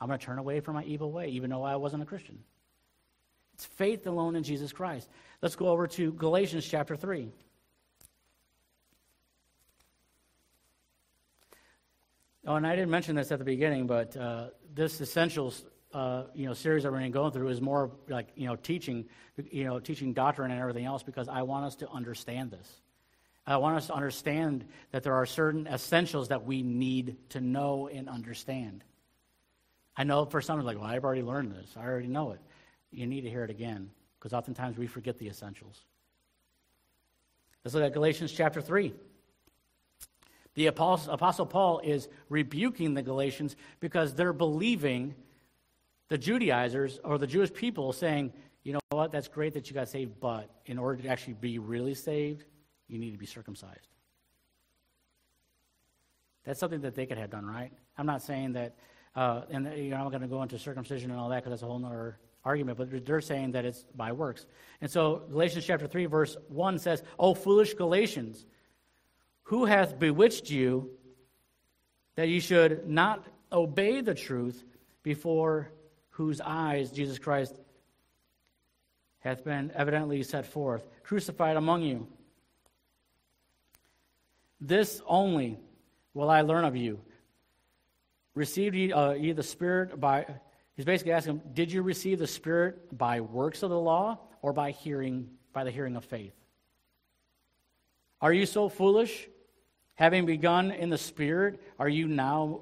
I'm 0.00 0.06
going 0.06 0.20
to 0.20 0.24
turn 0.24 0.38
away 0.38 0.60
from 0.60 0.76
my 0.76 0.84
evil 0.84 1.10
way, 1.10 1.30
even 1.30 1.50
though 1.50 1.64
I 1.64 1.74
wasn't 1.74 2.04
a 2.04 2.06
Christian. 2.06 2.38
It's 3.54 3.64
faith 3.64 4.06
alone 4.06 4.36
in 4.36 4.44
Jesus 4.44 4.72
Christ. 4.72 5.08
Let's 5.40 5.56
go 5.56 5.66
over 5.66 5.88
to 5.88 6.12
Galatians 6.12 6.64
chapter 6.64 6.94
3. 6.94 7.32
Oh, 12.46 12.54
and 12.54 12.64
I 12.64 12.76
didn't 12.76 12.90
mention 12.90 13.16
this 13.16 13.32
at 13.32 13.40
the 13.40 13.44
beginning, 13.44 13.88
but 13.88 14.16
uh, 14.16 14.50
this 14.72 15.00
essentials, 15.00 15.64
uh, 15.92 16.26
you 16.36 16.46
know, 16.46 16.54
series 16.54 16.84
that 16.84 16.92
we're 16.92 17.08
going 17.08 17.32
through 17.32 17.48
is 17.48 17.60
more 17.60 17.90
like 18.08 18.28
you 18.36 18.46
know 18.46 18.54
teaching, 18.54 19.06
you 19.50 19.64
know, 19.64 19.80
teaching 19.80 20.12
doctrine 20.12 20.52
and 20.52 20.60
everything 20.60 20.84
else 20.84 21.02
because 21.02 21.28
I 21.28 21.42
want 21.42 21.64
us 21.64 21.74
to 21.76 21.90
understand 21.90 22.52
this. 22.52 22.80
I 23.46 23.56
want 23.56 23.76
us 23.76 23.88
to 23.88 23.94
understand 23.94 24.64
that 24.92 25.02
there 25.02 25.14
are 25.14 25.26
certain 25.26 25.66
essentials 25.66 26.28
that 26.28 26.44
we 26.44 26.62
need 26.62 27.16
to 27.30 27.40
know 27.40 27.88
and 27.88 28.08
understand. 28.08 28.84
I 29.96 30.04
know 30.04 30.24
for 30.24 30.40
some, 30.40 30.58
it's 30.58 30.66
like, 30.66 30.78
well, 30.78 30.86
I've 30.86 31.04
already 31.04 31.22
learned 31.22 31.52
this. 31.52 31.74
I 31.76 31.84
already 31.84 32.06
know 32.06 32.32
it. 32.32 32.40
You 32.90 33.06
need 33.06 33.22
to 33.22 33.30
hear 33.30 33.44
it 33.44 33.50
again 33.50 33.90
because 34.18 34.32
oftentimes 34.32 34.78
we 34.78 34.86
forget 34.86 35.18
the 35.18 35.28
essentials. 35.28 35.80
Let's 37.64 37.74
look 37.74 37.84
at 37.84 37.92
Galatians 37.92 38.32
chapter 38.32 38.60
3. 38.60 38.94
The 40.54 40.66
Apostle, 40.66 41.46
Paul 41.46 41.80
is 41.82 42.08
rebuking 42.28 42.94
the 42.94 43.02
Galatians 43.02 43.56
because 43.80 44.14
they're 44.14 44.32
believing 44.32 45.14
the 46.08 46.18
Judaizers 46.18 47.00
or 47.02 47.18
the 47.18 47.26
Jewish 47.26 47.52
people 47.52 47.92
saying, 47.92 48.32
you 48.62 48.74
know 48.74 48.80
what, 48.90 49.12
that's 49.12 49.28
great 49.28 49.54
that 49.54 49.68
you 49.68 49.74
got 49.74 49.88
saved, 49.88 50.20
but 50.20 50.50
in 50.66 50.78
order 50.78 51.02
to 51.02 51.08
actually 51.08 51.34
be 51.34 51.58
really 51.58 51.94
saved, 51.94 52.44
you 52.88 52.98
need 52.98 53.12
to 53.12 53.18
be 53.18 53.26
circumcised. 53.26 53.88
That's 56.44 56.58
something 56.58 56.80
that 56.80 56.94
they 56.94 57.06
could 57.06 57.18
have 57.18 57.30
done, 57.30 57.46
right? 57.46 57.72
I'm 57.96 58.06
not 58.06 58.22
saying 58.22 58.54
that 58.54 58.74
uh, 59.14 59.42
and 59.50 59.66
you 59.76 59.90
know, 59.90 59.96
I'm 59.96 60.04
not 60.04 60.10
going 60.10 60.22
to 60.22 60.28
go 60.28 60.42
into 60.42 60.58
circumcision 60.58 61.10
and 61.10 61.20
all 61.20 61.28
that 61.28 61.36
because 61.36 61.50
that's 61.50 61.62
a 61.62 61.66
whole 61.66 61.84
other 61.84 62.18
argument, 62.44 62.78
but 62.78 63.04
they're 63.06 63.20
saying 63.20 63.52
that 63.52 63.64
it's 63.64 63.84
by 63.94 64.12
works. 64.12 64.46
And 64.80 64.90
so 64.90 65.22
Galatians 65.30 65.64
chapter 65.64 65.86
3, 65.86 66.06
verse 66.06 66.36
1 66.48 66.78
says, 66.78 67.02
O 67.18 67.34
foolish 67.34 67.74
Galatians, 67.74 68.46
who 69.44 69.64
hath 69.66 69.98
bewitched 69.98 70.50
you 70.50 70.90
that 72.16 72.28
ye 72.28 72.40
should 72.40 72.88
not 72.88 73.26
obey 73.52 74.00
the 74.00 74.14
truth 74.14 74.64
before 75.02 75.70
whose 76.10 76.40
eyes 76.40 76.90
Jesus 76.90 77.18
Christ 77.18 77.58
hath 79.20 79.44
been 79.44 79.70
evidently 79.74 80.22
set 80.22 80.46
forth, 80.46 80.88
crucified 81.04 81.56
among 81.56 81.82
you? 81.82 82.08
This 84.64 85.02
only 85.06 85.58
will 86.14 86.30
I 86.30 86.42
learn 86.42 86.64
of 86.64 86.76
you 86.76 87.00
received 88.36 88.76
ye, 88.76 88.92
uh, 88.92 89.12
ye 89.12 89.32
the 89.32 89.42
Spirit 89.42 89.98
by, 89.98 90.24
he's 90.76 90.84
basically 90.84 91.12
asking 91.12 91.42
did 91.52 91.72
you 91.72 91.82
receive 91.82 92.20
the 92.20 92.28
Spirit 92.28 92.96
by 92.96 93.20
works 93.20 93.64
of 93.64 93.70
the 93.70 93.78
law 93.78 94.18
or 94.40 94.52
by 94.52 94.70
hearing, 94.70 95.30
by 95.52 95.64
the 95.64 95.72
hearing 95.72 95.96
of 95.96 96.04
faith? 96.04 96.34
Are 98.20 98.32
you 98.32 98.46
so 98.46 98.68
foolish? 98.68 99.28
Having 99.96 100.26
begun 100.26 100.70
in 100.70 100.90
the 100.90 100.98
Spirit, 100.98 101.60
are 101.80 101.88
you 101.88 102.06
now 102.06 102.60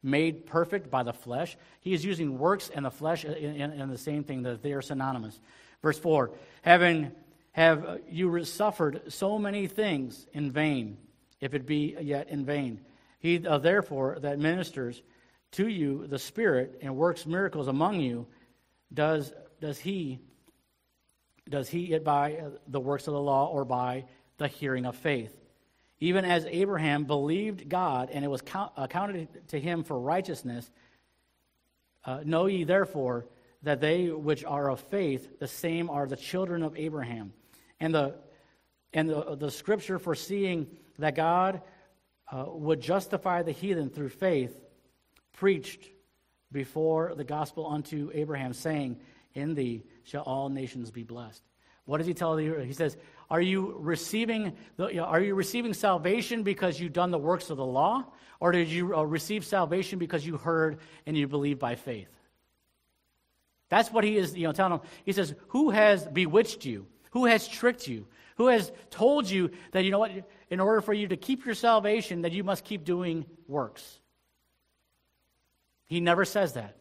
made 0.00 0.46
perfect 0.46 0.90
by 0.90 1.02
the 1.02 1.12
flesh? 1.12 1.56
He 1.80 1.92
is 1.92 2.04
using 2.04 2.38
works 2.38 2.70
and 2.72 2.84
the 2.84 2.90
flesh 2.90 3.24
in, 3.24 3.34
in, 3.34 3.72
in 3.72 3.88
the 3.90 3.98
same 3.98 4.22
thing, 4.22 4.42
that 4.42 4.62
they 4.62 4.74
are 4.74 4.82
synonymous. 4.82 5.40
Verse 5.82 5.98
4 5.98 6.30
Having 6.62 7.10
have 7.50 8.00
you 8.08 8.44
suffered 8.44 9.12
so 9.12 9.40
many 9.40 9.66
things 9.66 10.26
in 10.32 10.52
vain, 10.52 10.98
if 11.42 11.52
it 11.52 11.66
be 11.66 11.94
yet 12.00 12.30
in 12.30 12.46
vain? 12.46 12.80
He, 13.18 13.46
uh, 13.46 13.58
therefore, 13.58 14.16
that 14.20 14.38
ministers 14.38 15.02
to 15.52 15.68
you 15.68 16.06
the 16.06 16.18
Spirit 16.18 16.78
and 16.80 16.96
works 16.96 17.26
miracles 17.26 17.68
among 17.68 18.00
you, 18.00 18.26
does, 18.94 19.34
does 19.60 19.78
he 19.78 20.20
does 21.48 21.68
he 21.68 21.92
it 21.92 22.04
by 22.04 22.44
the 22.68 22.80
works 22.80 23.06
of 23.06 23.14
the 23.14 23.20
law 23.20 23.46
or 23.46 23.64
by 23.64 24.04
the 24.38 24.48
hearing 24.48 24.86
of 24.86 24.96
faith? 24.96 25.36
Even 26.00 26.24
as 26.24 26.44
Abraham 26.46 27.04
believed 27.04 27.68
God 27.68 28.10
and 28.12 28.24
it 28.24 28.28
was 28.28 28.42
count, 28.42 28.72
accounted 28.76 29.48
to 29.48 29.60
him 29.60 29.84
for 29.84 29.98
righteousness, 29.98 30.70
uh, 32.04 32.20
know 32.24 32.46
ye 32.46 32.64
therefore 32.64 33.26
that 33.62 33.80
they 33.80 34.08
which 34.08 34.44
are 34.44 34.70
of 34.70 34.80
faith, 34.80 35.38
the 35.38 35.46
same 35.46 35.90
are 35.90 36.06
the 36.06 36.16
children 36.16 36.62
of 36.62 36.76
Abraham. 36.76 37.32
And 37.78 37.94
the, 37.94 38.14
and 38.92 39.08
the, 39.08 39.36
the 39.36 39.50
scripture 39.50 39.98
foreseeing 39.98 40.66
that 40.98 41.14
God 41.14 41.62
uh, 42.30 42.44
would 42.48 42.80
justify 42.80 43.42
the 43.42 43.52
heathen 43.52 43.90
through 43.90 44.08
faith, 44.10 44.58
preached 45.32 45.90
before 46.50 47.14
the 47.14 47.24
gospel 47.24 47.66
unto 47.66 48.10
Abraham, 48.14 48.52
saying, 48.52 48.98
In 49.34 49.54
thee 49.54 49.84
shall 50.04 50.22
all 50.22 50.48
nations 50.48 50.90
be 50.90 51.02
blessed. 51.02 51.42
What 51.84 51.98
does 51.98 52.06
he 52.06 52.14
tell 52.14 52.40
you? 52.40 52.58
He 52.58 52.72
says, 52.72 52.96
Are 53.30 53.40
you 53.40 53.76
receiving 53.78 54.56
the, 54.76 55.00
are 55.00 55.20
you 55.20 55.34
receiving 55.34 55.74
salvation 55.74 56.42
because 56.42 56.78
you've 56.78 56.92
done 56.92 57.10
the 57.10 57.18
works 57.18 57.50
of 57.50 57.56
the 57.56 57.66
law? 57.66 58.04
Or 58.40 58.52
did 58.52 58.68
you 58.68 58.96
uh, 58.96 59.02
receive 59.02 59.44
salvation 59.44 59.98
because 59.98 60.26
you 60.26 60.36
heard 60.36 60.78
and 61.06 61.16
you 61.16 61.28
believe 61.28 61.58
by 61.58 61.74
faith? 61.74 62.08
That's 63.68 63.90
what 63.90 64.04
he 64.04 64.16
is 64.16 64.36
you 64.36 64.46
know, 64.46 64.52
telling 64.52 64.78
them. 64.78 64.88
He 65.04 65.12
says, 65.12 65.34
Who 65.48 65.70
has 65.70 66.06
bewitched 66.06 66.64
you? 66.64 66.86
Who 67.12 67.26
has 67.26 67.48
tricked 67.48 67.88
you? 67.88 68.06
Who 68.36 68.46
has 68.48 68.72
told 68.90 69.28
you 69.28 69.50
that, 69.72 69.84
you 69.84 69.90
know 69.90 69.98
what, 69.98 70.10
in 70.52 70.60
order 70.60 70.82
for 70.82 70.92
you 70.92 71.08
to 71.08 71.16
keep 71.16 71.46
your 71.46 71.54
salvation, 71.54 72.22
that 72.22 72.32
you 72.32 72.44
must 72.44 72.62
keep 72.62 72.84
doing 72.84 73.24
works? 73.48 73.98
He 75.86 75.98
never 75.98 76.26
says 76.26 76.52
that. 76.52 76.76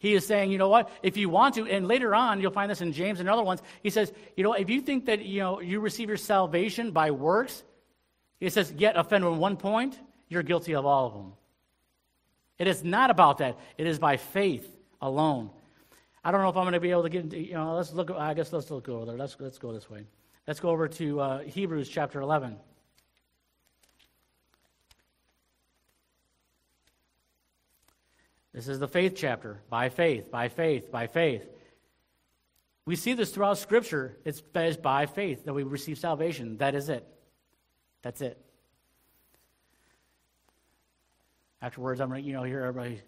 He 0.00 0.14
is 0.14 0.26
saying, 0.26 0.50
you 0.50 0.58
know 0.58 0.68
what, 0.68 0.90
if 1.00 1.16
you 1.16 1.28
want 1.28 1.54
to, 1.54 1.68
and 1.68 1.86
later 1.86 2.12
on, 2.12 2.40
you'll 2.40 2.50
find 2.50 2.68
this 2.68 2.80
in 2.80 2.92
James 2.92 3.20
and 3.20 3.28
other 3.28 3.44
ones, 3.44 3.62
he 3.84 3.90
says, 3.90 4.12
you 4.36 4.42
know, 4.42 4.54
if 4.54 4.68
you 4.68 4.80
think 4.80 5.06
that, 5.06 5.24
you 5.24 5.38
know, 5.38 5.60
you 5.60 5.78
receive 5.78 6.08
your 6.08 6.16
salvation 6.16 6.90
by 6.90 7.12
works, 7.12 7.62
he 8.40 8.50
says, 8.50 8.72
yet 8.76 8.96
offend 8.96 9.24
on 9.24 9.38
one 9.38 9.56
point, 9.56 9.96
you're 10.28 10.42
guilty 10.42 10.74
of 10.74 10.84
all 10.84 11.06
of 11.06 11.12
them. 11.12 11.32
It 12.58 12.66
is 12.66 12.82
not 12.82 13.10
about 13.10 13.38
that. 13.38 13.60
It 13.78 13.86
is 13.86 14.00
by 14.00 14.16
faith 14.16 14.68
alone. 15.00 15.50
I 16.24 16.32
don't 16.32 16.42
know 16.42 16.48
if 16.48 16.56
I'm 16.56 16.64
going 16.64 16.72
to 16.72 16.80
be 16.80 16.90
able 16.90 17.04
to 17.04 17.10
get 17.10 17.22
into, 17.22 17.38
you 17.38 17.54
know, 17.54 17.76
let's 17.76 17.92
look, 17.92 18.10
I 18.10 18.34
guess 18.34 18.52
let's 18.52 18.72
look 18.72 18.88
over 18.88 19.06
there. 19.06 19.16
Let's, 19.16 19.36
let's 19.38 19.58
go 19.58 19.72
this 19.72 19.88
way. 19.88 20.04
Let's 20.48 20.58
go 20.58 20.70
over 20.70 20.88
to 20.88 21.20
uh, 21.20 21.38
Hebrews 21.42 21.88
chapter 21.88 22.20
11. 22.20 22.56
This 28.52 28.68
is 28.68 28.78
the 28.78 28.88
faith 28.88 29.14
chapter. 29.16 29.62
By 29.70 29.88
faith, 29.88 30.30
by 30.30 30.48
faith, 30.48 30.90
by 30.90 31.06
faith. 31.06 31.48
We 32.84 32.96
see 32.96 33.14
this 33.14 33.30
throughout 33.30 33.58
Scripture. 33.58 34.18
It's, 34.24 34.40
by 34.40 35.06
faith 35.06 35.44
that 35.44 35.54
we 35.54 35.62
receive 35.62 35.98
salvation. 35.98 36.58
That 36.58 36.74
is 36.74 36.88
it. 36.88 37.06
That's 38.02 38.20
it. 38.20 38.38
Afterwards, 41.62 42.00
I'm 42.00 42.08
going 42.08 42.22
to, 42.22 42.26
you 42.26 42.34
know, 42.34 42.42
hear 42.42 42.62
everybody, 42.62 43.00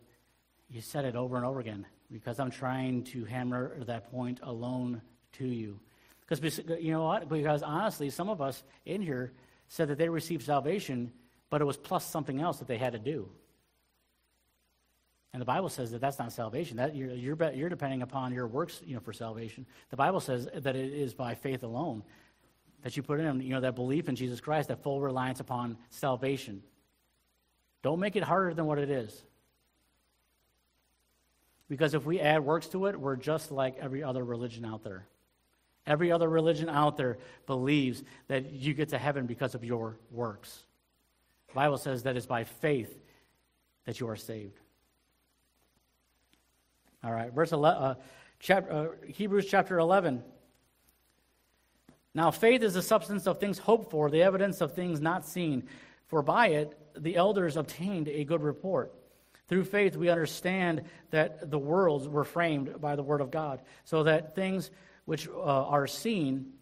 you 0.71 0.81
said 0.81 1.05
it 1.05 1.17
over 1.17 1.37
and 1.37 1.45
over 1.45 1.59
again 1.59 1.85
because 2.11 2.39
I'm 2.39 2.53
trying 2.53 3.03
to 3.05 3.25
hammer 3.25 3.83
that 3.85 4.11
point 4.13 4.39
alone 4.45 5.03
to 5.33 5.47
you. 5.47 5.81
Because, 6.21 6.59
you 6.81 6.93
know 6.93 7.03
what? 7.03 7.29
Because 7.29 7.63
honestly, 7.63 8.09
some 8.11 8.29
of 8.29 8.41
us 8.41 8.63
in 8.87 9.03
here 9.03 9.33
said 9.69 9.89
that 9.89 9.99
they 9.99 10.09
received 10.09 10.45
salvation, 10.45 11.13
but 11.51 11.61
it 11.61 11.65
was 11.65 11.77
plus 11.77 12.07
something 12.07 12.41
else 12.41 12.59
that 12.59 12.69
they 12.69 12.79
had 12.79 12.93
to 12.93 12.99
do. 12.99 13.29
And 15.35 15.41
the 15.41 15.47
Bible 15.47 15.69
says 15.69 15.91
that 15.91 16.01
that's 16.01 16.21
not 16.21 16.33
salvation. 16.33 16.77
That 16.77 16.95
you're, 16.95 17.11
you're, 17.11 17.53
you're 17.53 17.69
depending 17.69 18.03
upon 18.03 18.33
your 18.33 18.47
works, 18.47 18.81
you 18.87 18.95
know, 18.95 19.01
for 19.01 19.13
salvation. 19.13 19.67
The 19.91 19.97
Bible 19.97 20.21
says 20.21 20.49
that 20.55 20.77
it 20.77 20.93
is 20.93 21.13
by 21.13 21.35
faith 21.35 21.65
alone 21.65 22.05
that 22.85 22.97
you 22.97 23.03
put 23.03 23.19
in, 23.19 23.41
you 23.41 23.49
know, 23.49 23.61
that 23.61 23.75
belief 23.75 24.09
in 24.09 24.15
Jesus 24.15 24.41
Christ, 24.41 24.69
that 24.69 24.85
full 24.85 25.01
reliance 25.01 25.41
upon 25.41 25.77
salvation. 25.91 26.63
Don't 27.83 27.99
make 27.99 28.15
it 28.15 28.23
harder 28.23 28.55
than 28.55 28.67
what 28.67 28.79
it 28.79 28.89
is. 28.89 29.25
Because 31.69 31.95
if 31.95 32.07
we 32.07 32.21
add 32.21 32.45
works 32.45 32.69
to 32.69 32.87
it, 32.87 33.01
we're 33.01 33.17
just 33.17 33.51
like 33.51 33.77
every 33.81 34.05
other 34.05 34.23
religion 34.23 34.65
out 34.65 34.85
there. 34.85 35.05
Every 35.85 36.13
other 36.13 36.29
religion 36.29 36.69
out 36.69 36.97
there 36.97 37.19
believes 37.47 38.05
that 38.29 38.53
you 38.53 38.73
get 38.73 38.91
to 38.91 38.99
heaven 38.99 39.27
because 39.27 39.57
of 39.57 39.65
your 39.65 39.97
works. 40.13 40.63
The 41.49 41.55
Bible 41.55 41.79
says 41.79 42.05
that 42.05 42.17
it's 42.17 42.25
by 42.25 42.45
faith 42.45 42.97
that 43.85 43.99
you 43.99 44.09
are 44.09 44.17
saved. 44.17 44.61
All 47.05 47.13
right, 47.13 47.31
verse 47.31 47.53
11, 47.53 47.83
uh, 47.83 47.95
chapter, 48.41 48.73
uh, 48.73 49.07
Hebrews 49.07 49.47
chapter 49.47 49.79
11. 49.79 50.23
Now, 52.15 52.31
faith 52.31 52.63
is 52.63 52.73
the 52.73 52.81
substance 52.81 53.27
of 53.27 53.39
things 53.39 53.59
hoped 53.59 53.91
for, 53.91 54.09
the 54.09 54.23
evidence 54.23 54.63
of 54.63 54.73
things 54.73 55.03
not 55.03 55.27
seen. 55.27 55.65
For 56.07 56.23
by 56.23 56.49
it 56.49 56.79
the 56.97 57.17
elders 57.17 57.59
obtained 57.59 58.09
a 58.09 58.25
good 58.25 58.43
report. 58.43 58.95
Through 59.49 59.65
faith, 59.65 59.97
we 59.97 60.09
understand 60.09 60.85
that 61.11 61.51
the 61.51 61.59
worlds 61.59 62.09
were 62.09 62.25
framed 62.25 62.81
by 62.81 62.97
the 62.97 63.03
word 63.03 63.21
of 63.21 63.31
God, 63.31 63.61
so 63.85 64.05
that 64.05 64.35
things 64.35 64.71
which 65.05 65.29
uh, 65.29 65.43
are 65.43 65.87
seen 65.87 66.53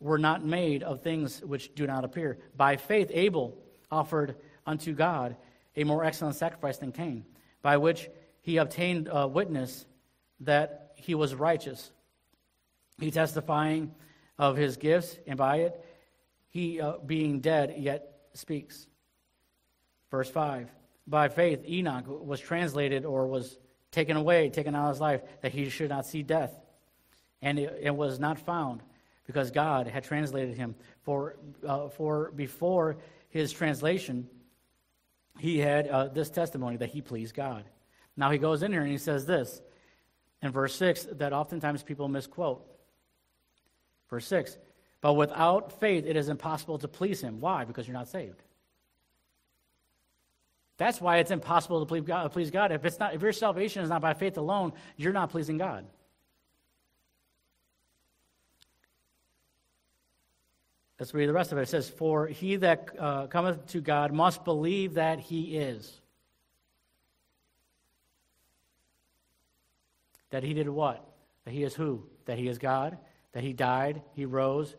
were 0.00 0.18
not 0.18 0.42
made 0.42 0.82
of 0.82 1.02
things 1.02 1.42
which 1.44 1.74
do 1.74 1.86
not 1.86 2.06
appear. 2.06 2.38
By 2.56 2.76
faith, 2.76 3.10
Abel 3.12 3.58
offered 3.90 4.36
unto 4.64 4.94
God 4.94 5.36
a 5.76 5.84
more 5.84 6.04
excellent 6.04 6.36
sacrifice 6.36 6.78
than 6.78 6.92
Cain, 6.92 7.26
by 7.60 7.76
which 7.76 8.08
he 8.48 8.56
obtained 8.56 9.10
a 9.12 9.28
witness 9.28 9.84
that 10.40 10.92
he 10.94 11.14
was 11.14 11.34
righteous. 11.34 11.90
He 12.98 13.10
testifying 13.10 13.94
of 14.38 14.56
his 14.56 14.78
gifts, 14.78 15.18
and 15.26 15.36
by 15.36 15.56
it, 15.56 15.84
he 16.48 16.80
uh, 16.80 16.94
being 17.04 17.40
dead 17.40 17.74
yet 17.76 18.10
speaks. 18.32 18.86
Verse 20.10 20.30
5 20.30 20.70
By 21.06 21.28
faith, 21.28 21.62
Enoch 21.68 22.06
was 22.08 22.40
translated 22.40 23.04
or 23.04 23.26
was 23.26 23.58
taken 23.90 24.16
away, 24.16 24.48
taken 24.48 24.74
out 24.74 24.84
of 24.84 24.94
his 24.94 25.00
life, 25.02 25.20
that 25.42 25.52
he 25.52 25.68
should 25.68 25.90
not 25.90 26.06
see 26.06 26.22
death. 26.22 26.58
And 27.42 27.58
it, 27.58 27.78
it 27.82 27.94
was 27.94 28.18
not 28.18 28.38
found 28.38 28.82
because 29.26 29.50
God 29.50 29.86
had 29.86 30.04
translated 30.04 30.56
him. 30.56 30.74
For, 31.02 31.36
uh, 31.66 31.90
for 31.90 32.30
before 32.30 32.96
his 33.28 33.52
translation, 33.52 34.26
he 35.38 35.58
had 35.58 35.86
uh, 35.86 36.08
this 36.08 36.30
testimony 36.30 36.78
that 36.78 36.88
he 36.88 37.02
pleased 37.02 37.34
God. 37.34 37.66
Now 38.18 38.30
he 38.32 38.38
goes 38.38 38.64
in 38.64 38.72
here 38.72 38.82
and 38.82 38.90
he 38.90 38.98
says 38.98 39.24
this 39.24 39.62
in 40.42 40.50
verse 40.50 40.74
6 40.74 41.06
that 41.12 41.32
oftentimes 41.32 41.84
people 41.84 42.08
misquote. 42.08 42.66
Verse 44.10 44.26
6 44.26 44.58
But 45.00 45.14
without 45.14 45.80
faith 45.80 46.04
it 46.04 46.16
is 46.16 46.28
impossible 46.28 46.78
to 46.80 46.88
please 46.88 47.20
him. 47.20 47.40
Why? 47.40 47.64
Because 47.64 47.86
you're 47.86 47.96
not 47.96 48.08
saved. 48.08 48.42
That's 50.78 51.00
why 51.00 51.18
it's 51.18 51.30
impossible 51.30 51.80
to 51.80 51.86
please 51.86 52.04
God. 52.04 52.32
God. 52.52 52.72
If, 52.72 52.84
it's 52.84 52.98
not, 52.98 53.14
if 53.14 53.22
your 53.22 53.32
salvation 53.32 53.82
is 53.82 53.88
not 53.88 54.02
by 54.02 54.14
faith 54.14 54.36
alone, 54.36 54.72
you're 54.96 55.12
not 55.12 55.30
pleasing 55.30 55.56
God. 55.56 55.86
Let's 60.98 61.14
read 61.14 61.28
the 61.28 61.32
rest 61.32 61.52
of 61.52 61.58
it. 61.58 61.62
It 61.62 61.68
says, 61.68 61.88
For 61.88 62.26
he 62.26 62.56
that 62.56 62.88
uh, 62.98 63.26
cometh 63.28 63.66
to 63.68 63.80
God 63.80 64.12
must 64.12 64.44
believe 64.44 64.94
that 64.94 65.20
he 65.20 65.56
is. 65.56 66.00
That 70.30 70.42
he 70.42 70.54
did 70.54 70.68
what? 70.68 71.04
That 71.44 71.52
he 71.52 71.62
is 71.62 71.74
who? 71.74 72.04
That 72.26 72.38
he 72.38 72.48
is 72.48 72.58
God, 72.58 72.98
that 73.32 73.42
he 73.42 73.52
died, 73.52 74.02
he 74.14 74.26
rose, 74.26 74.74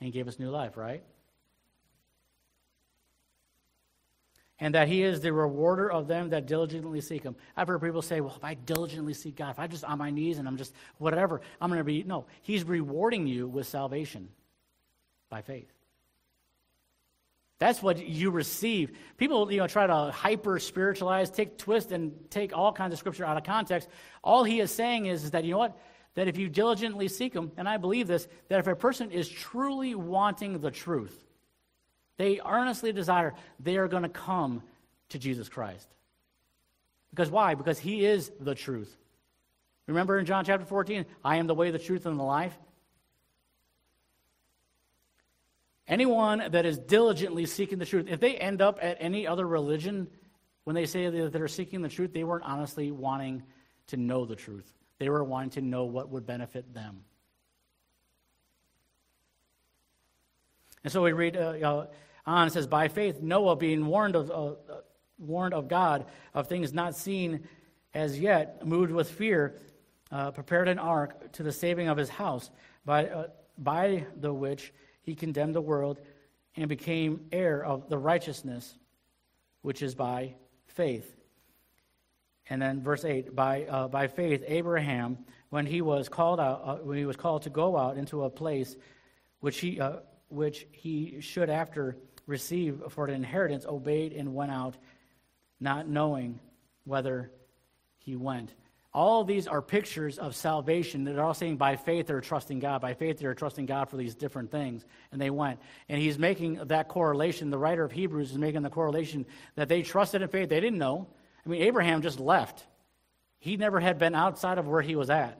and 0.00 0.06
he 0.06 0.10
gave 0.10 0.28
us 0.28 0.38
new 0.38 0.50
life, 0.50 0.76
right? 0.76 1.02
And 4.60 4.74
that 4.74 4.88
he 4.88 5.02
is 5.02 5.20
the 5.20 5.32
rewarder 5.32 5.90
of 5.90 6.08
them 6.08 6.30
that 6.30 6.46
diligently 6.46 7.00
seek 7.00 7.22
him. 7.22 7.36
I've 7.56 7.68
heard 7.68 7.80
people 7.80 8.02
say, 8.02 8.20
well, 8.20 8.34
if 8.36 8.44
I 8.44 8.54
diligently 8.54 9.14
seek 9.14 9.36
God, 9.36 9.50
if 9.50 9.58
I 9.58 9.68
just 9.68 9.84
on 9.84 9.98
my 9.98 10.10
knees 10.10 10.38
and 10.38 10.48
I'm 10.48 10.56
just 10.56 10.74
whatever, 10.98 11.40
I'm 11.60 11.70
going 11.70 11.78
to 11.78 11.84
be. 11.84 12.02
No, 12.02 12.26
he's 12.42 12.64
rewarding 12.64 13.26
you 13.26 13.46
with 13.46 13.68
salvation 13.68 14.28
by 15.30 15.42
faith. 15.42 15.70
That's 17.58 17.82
what 17.82 18.06
you 18.06 18.30
receive. 18.30 18.96
People, 19.16 19.50
you 19.50 19.58
know, 19.58 19.66
try 19.66 19.86
to 19.86 20.12
hyper 20.12 20.58
spiritualize, 20.58 21.30
take 21.30 21.58
twist, 21.58 21.90
and 21.90 22.12
take 22.30 22.56
all 22.56 22.72
kinds 22.72 22.92
of 22.92 22.98
scripture 22.98 23.24
out 23.24 23.36
of 23.36 23.42
context. 23.42 23.88
All 24.22 24.44
he 24.44 24.60
is 24.60 24.70
saying 24.70 25.06
is, 25.06 25.24
is 25.24 25.32
that 25.32 25.44
you 25.44 25.52
know 25.52 25.58
what? 25.58 25.76
That 26.14 26.28
if 26.28 26.38
you 26.38 26.48
diligently 26.48 27.08
seek 27.08 27.34
him, 27.34 27.50
and 27.56 27.68
I 27.68 27.76
believe 27.76 28.06
this, 28.06 28.28
that 28.48 28.60
if 28.60 28.66
a 28.68 28.76
person 28.76 29.10
is 29.10 29.28
truly 29.28 29.94
wanting 29.94 30.60
the 30.60 30.70
truth, 30.70 31.24
they 32.16 32.40
earnestly 32.44 32.92
desire, 32.92 33.34
they 33.58 33.76
are 33.76 33.88
going 33.88 34.02
to 34.04 34.08
come 34.08 34.62
to 35.10 35.18
Jesus 35.18 35.48
Christ. 35.48 35.88
Because 37.10 37.30
why? 37.30 37.54
Because 37.54 37.78
he 37.78 38.04
is 38.04 38.30
the 38.40 38.54
truth. 38.54 38.96
Remember 39.86 40.18
in 40.18 40.26
John 40.26 40.44
chapter 40.44 40.66
14, 40.66 41.06
I 41.24 41.36
am 41.36 41.46
the 41.46 41.54
way, 41.54 41.70
the 41.70 41.78
truth, 41.78 42.06
and 42.06 42.18
the 42.18 42.24
life. 42.24 42.56
Anyone 45.88 46.44
that 46.50 46.66
is 46.66 46.78
diligently 46.78 47.46
seeking 47.46 47.78
the 47.78 47.86
truth, 47.86 48.06
if 48.08 48.20
they 48.20 48.36
end 48.36 48.60
up 48.60 48.78
at 48.82 48.98
any 49.00 49.26
other 49.26 49.46
religion, 49.46 50.06
when 50.64 50.74
they 50.74 50.84
say 50.84 51.08
that 51.08 51.32
they're 51.32 51.48
seeking 51.48 51.80
the 51.80 51.88
truth, 51.88 52.12
they 52.12 52.24
weren't 52.24 52.44
honestly 52.44 52.90
wanting 52.90 53.42
to 53.86 53.96
know 53.96 54.26
the 54.26 54.36
truth. 54.36 54.70
They 54.98 55.08
were 55.08 55.24
wanting 55.24 55.50
to 55.50 55.62
know 55.62 55.84
what 55.84 56.10
would 56.10 56.26
benefit 56.26 56.74
them. 56.74 57.04
And 60.84 60.92
so 60.92 61.02
we 61.02 61.12
read 61.12 61.36
uh, 61.36 61.40
uh, 61.40 61.86
on, 62.26 62.46
it 62.46 62.52
says, 62.52 62.66
By 62.66 62.88
faith, 62.88 63.22
Noah, 63.22 63.56
being 63.56 63.86
warned 63.86 64.14
of, 64.14 64.30
uh, 64.30 64.54
warned 65.18 65.54
of 65.54 65.68
God 65.68 66.04
of 66.34 66.48
things 66.48 66.72
not 66.72 66.94
seen 66.94 67.48
as 67.94 68.18
yet, 68.18 68.66
moved 68.66 68.92
with 68.92 69.10
fear, 69.10 69.56
uh, 70.12 70.30
prepared 70.32 70.68
an 70.68 70.78
ark 70.78 71.32
to 71.32 71.42
the 71.42 71.52
saving 71.52 71.88
of 71.88 71.96
his 71.96 72.10
house, 72.10 72.50
by, 72.84 73.08
uh, 73.08 73.28
by 73.56 74.06
the 74.20 74.32
which 74.32 74.72
he 75.08 75.14
condemned 75.14 75.54
the 75.54 75.60
world 75.60 75.98
and 76.54 76.68
became 76.68 77.24
heir 77.32 77.64
of 77.64 77.88
the 77.88 77.96
righteousness 77.96 78.76
which 79.62 79.80
is 79.80 79.94
by 79.94 80.34
faith. 80.66 81.16
And 82.50 82.60
then 82.60 82.82
verse 82.82 83.06
8 83.06 83.34
by, 83.34 83.64
uh, 83.64 83.88
by 83.88 84.08
faith, 84.08 84.44
Abraham, 84.46 85.16
when 85.48 85.64
he 85.64 85.80
was 85.80 86.10
called 86.10 86.40
out, 86.40 86.60
uh, 86.62 86.74
when 86.76 86.98
he 86.98 87.06
was 87.06 87.16
called 87.16 87.42
to 87.42 87.50
go 87.50 87.78
out 87.78 87.96
into 87.96 88.24
a 88.24 88.30
place 88.30 88.76
which 89.40 89.60
he, 89.60 89.80
uh, 89.80 90.00
which 90.28 90.66
he 90.72 91.22
should 91.22 91.48
after 91.48 91.96
receive 92.26 92.82
for 92.90 93.06
an 93.06 93.14
inheritance, 93.14 93.64
obeyed 93.64 94.12
and 94.12 94.34
went 94.34 94.52
out, 94.52 94.76
not 95.58 95.88
knowing 95.88 96.38
whether 96.84 97.30
he 97.96 98.14
went. 98.14 98.52
All 98.94 99.22
these 99.22 99.46
are 99.46 99.60
pictures 99.60 100.18
of 100.18 100.34
salvation. 100.34 101.04
They're 101.04 101.22
all 101.22 101.34
saying 101.34 101.58
by 101.58 101.76
faith 101.76 102.06
they're 102.06 102.22
trusting 102.22 102.58
God. 102.58 102.80
By 102.80 102.94
faith 102.94 103.18
they're 103.18 103.34
trusting 103.34 103.66
God 103.66 103.90
for 103.90 103.96
these 103.96 104.14
different 104.14 104.50
things. 104.50 104.84
And 105.12 105.20
they 105.20 105.30
went. 105.30 105.60
And 105.88 106.00
he's 106.00 106.18
making 106.18 106.54
that 106.66 106.88
correlation. 106.88 107.50
The 107.50 107.58
writer 107.58 107.84
of 107.84 107.92
Hebrews 107.92 108.30
is 108.30 108.38
making 108.38 108.62
the 108.62 108.70
correlation 108.70 109.26
that 109.56 109.68
they 109.68 109.82
trusted 109.82 110.22
in 110.22 110.28
faith. 110.28 110.48
They 110.48 110.60
didn't 110.60 110.78
know. 110.78 111.06
I 111.44 111.48
mean, 111.48 111.62
Abraham 111.62 112.00
just 112.00 112.18
left. 112.18 112.66
He 113.38 113.56
never 113.56 113.78
had 113.78 113.98
been 113.98 114.14
outside 114.14 114.58
of 114.58 114.66
where 114.66 114.82
he 114.82 114.96
was 114.96 115.10
at 115.10 115.38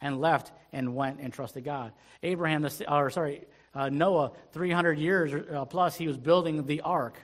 and 0.00 0.20
left 0.20 0.52
and 0.72 0.94
went 0.94 1.20
and 1.20 1.32
trusted 1.32 1.64
God. 1.64 1.92
Abraham, 2.22 2.68
or 2.88 3.10
sorry, 3.10 3.46
uh, 3.74 3.88
Noah, 3.88 4.32
300 4.52 4.98
years 4.98 5.32
uh, 5.52 5.64
plus, 5.64 5.96
he 5.96 6.06
was 6.06 6.16
building 6.16 6.66
the 6.66 6.82
ark. 6.82 7.16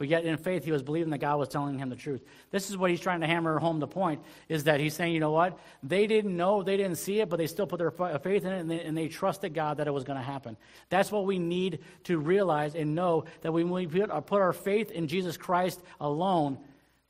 But 0.00 0.08
yet 0.08 0.24
in 0.24 0.38
faith, 0.38 0.64
he 0.64 0.72
was 0.72 0.82
believing 0.82 1.10
that 1.10 1.18
God 1.18 1.38
was 1.38 1.50
telling 1.50 1.78
him 1.78 1.90
the 1.90 1.94
truth. 1.94 2.22
This 2.50 2.70
is 2.70 2.76
what 2.78 2.90
he's 2.90 3.00
trying 3.02 3.20
to 3.20 3.26
hammer 3.26 3.58
home 3.58 3.80
the 3.80 3.86
point 3.86 4.22
is 4.48 4.64
that 4.64 4.80
he's 4.80 4.94
saying, 4.94 5.12
you 5.12 5.20
know 5.20 5.30
what? 5.30 5.58
They 5.82 6.06
didn't 6.06 6.34
know, 6.34 6.62
they 6.62 6.78
didn't 6.78 6.96
see 6.96 7.20
it, 7.20 7.28
but 7.28 7.36
they 7.36 7.46
still 7.46 7.66
put 7.66 7.80
their 7.80 7.90
faith 7.90 8.46
in 8.46 8.50
it 8.50 8.60
and 8.60 8.70
they, 8.70 8.80
and 8.80 8.96
they 8.96 9.08
trusted 9.08 9.52
God 9.52 9.76
that 9.76 9.86
it 9.86 9.90
was 9.90 10.04
going 10.04 10.16
to 10.16 10.24
happen. 10.24 10.56
That's 10.88 11.12
what 11.12 11.26
we 11.26 11.38
need 11.38 11.80
to 12.04 12.16
realize 12.16 12.74
and 12.74 12.94
know 12.94 13.26
that 13.42 13.52
when 13.52 13.68
we 13.68 13.86
uh, 14.00 14.22
put 14.22 14.40
our 14.40 14.54
faith 14.54 14.90
in 14.90 15.06
Jesus 15.06 15.36
Christ 15.36 15.78
alone, 16.00 16.56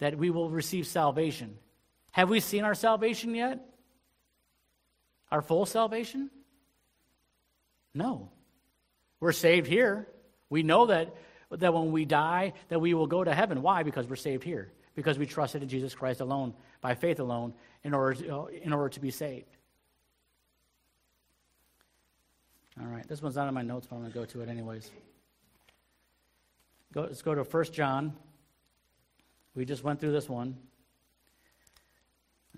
that 0.00 0.18
we 0.18 0.30
will 0.30 0.50
receive 0.50 0.88
salvation. 0.88 1.56
Have 2.10 2.28
we 2.28 2.40
seen 2.40 2.64
our 2.64 2.74
salvation 2.74 3.36
yet? 3.36 3.64
Our 5.30 5.42
full 5.42 5.64
salvation? 5.64 6.28
No. 7.94 8.30
We're 9.20 9.30
saved 9.30 9.68
here. 9.68 10.08
We 10.48 10.64
know 10.64 10.86
that 10.86 11.14
that 11.50 11.74
when 11.74 11.92
we 11.92 12.04
die, 12.04 12.52
that 12.68 12.80
we 12.80 12.94
will 12.94 13.06
go 13.06 13.24
to 13.24 13.34
heaven. 13.34 13.62
Why? 13.62 13.82
Because 13.82 14.06
we're 14.06 14.16
saved 14.16 14.44
here. 14.44 14.70
Because 14.94 15.18
we 15.18 15.26
trusted 15.26 15.62
in 15.62 15.68
Jesus 15.68 15.94
Christ 15.94 16.20
alone, 16.20 16.54
by 16.80 16.94
faith 16.94 17.20
alone, 17.20 17.54
in 17.84 17.94
order 17.94 18.22
to, 18.22 18.36
uh, 18.36 18.44
in 18.46 18.72
order 18.72 18.88
to 18.88 19.00
be 19.00 19.10
saved. 19.10 19.56
All 22.80 22.86
right, 22.86 23.06
this 23.06 23.20
one's 23.20 23.36
not 23.36 23.48
in 23.48 23.54
my 23.54 23.62
notes, 23.62 23.86
but 23.88 23.96
I'm 23.96 24.02
going 24.02 24.12
to 24.12 24.18
go 24.18 24.24
to 24.24 24.40
it 24.40 24.48
anyways. 24.48 24.90
Go, 26.92 27.02
let's 27.02 27.22
go 27.22 27.34
to 27.34 27.42
1 27.42 27.64
John. 27.72 28.14
We 29.54 29.64
just 29.64 29.84
went 29.84 30.00
through 30.00 30.12
this 30.12 30.28
one 30.28 30.56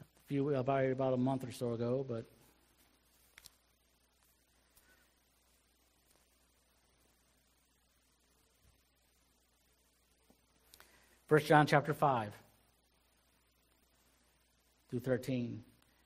a 0.01 0.05
few 0.26 0.55
about, 0.55 0.84
about 0.84 1.14
a 1.14 1.16
month 1.16 1.45
or 1.47 1.53
so 1.53 1.72
ago, 1.72 2.05
but 2.09 2.24
1 11.33 11.41
John 11.45 11.66
chapter 11.66 11.95
5 11.95 12.30
through 14.91 15.01
13. 15.01 15.62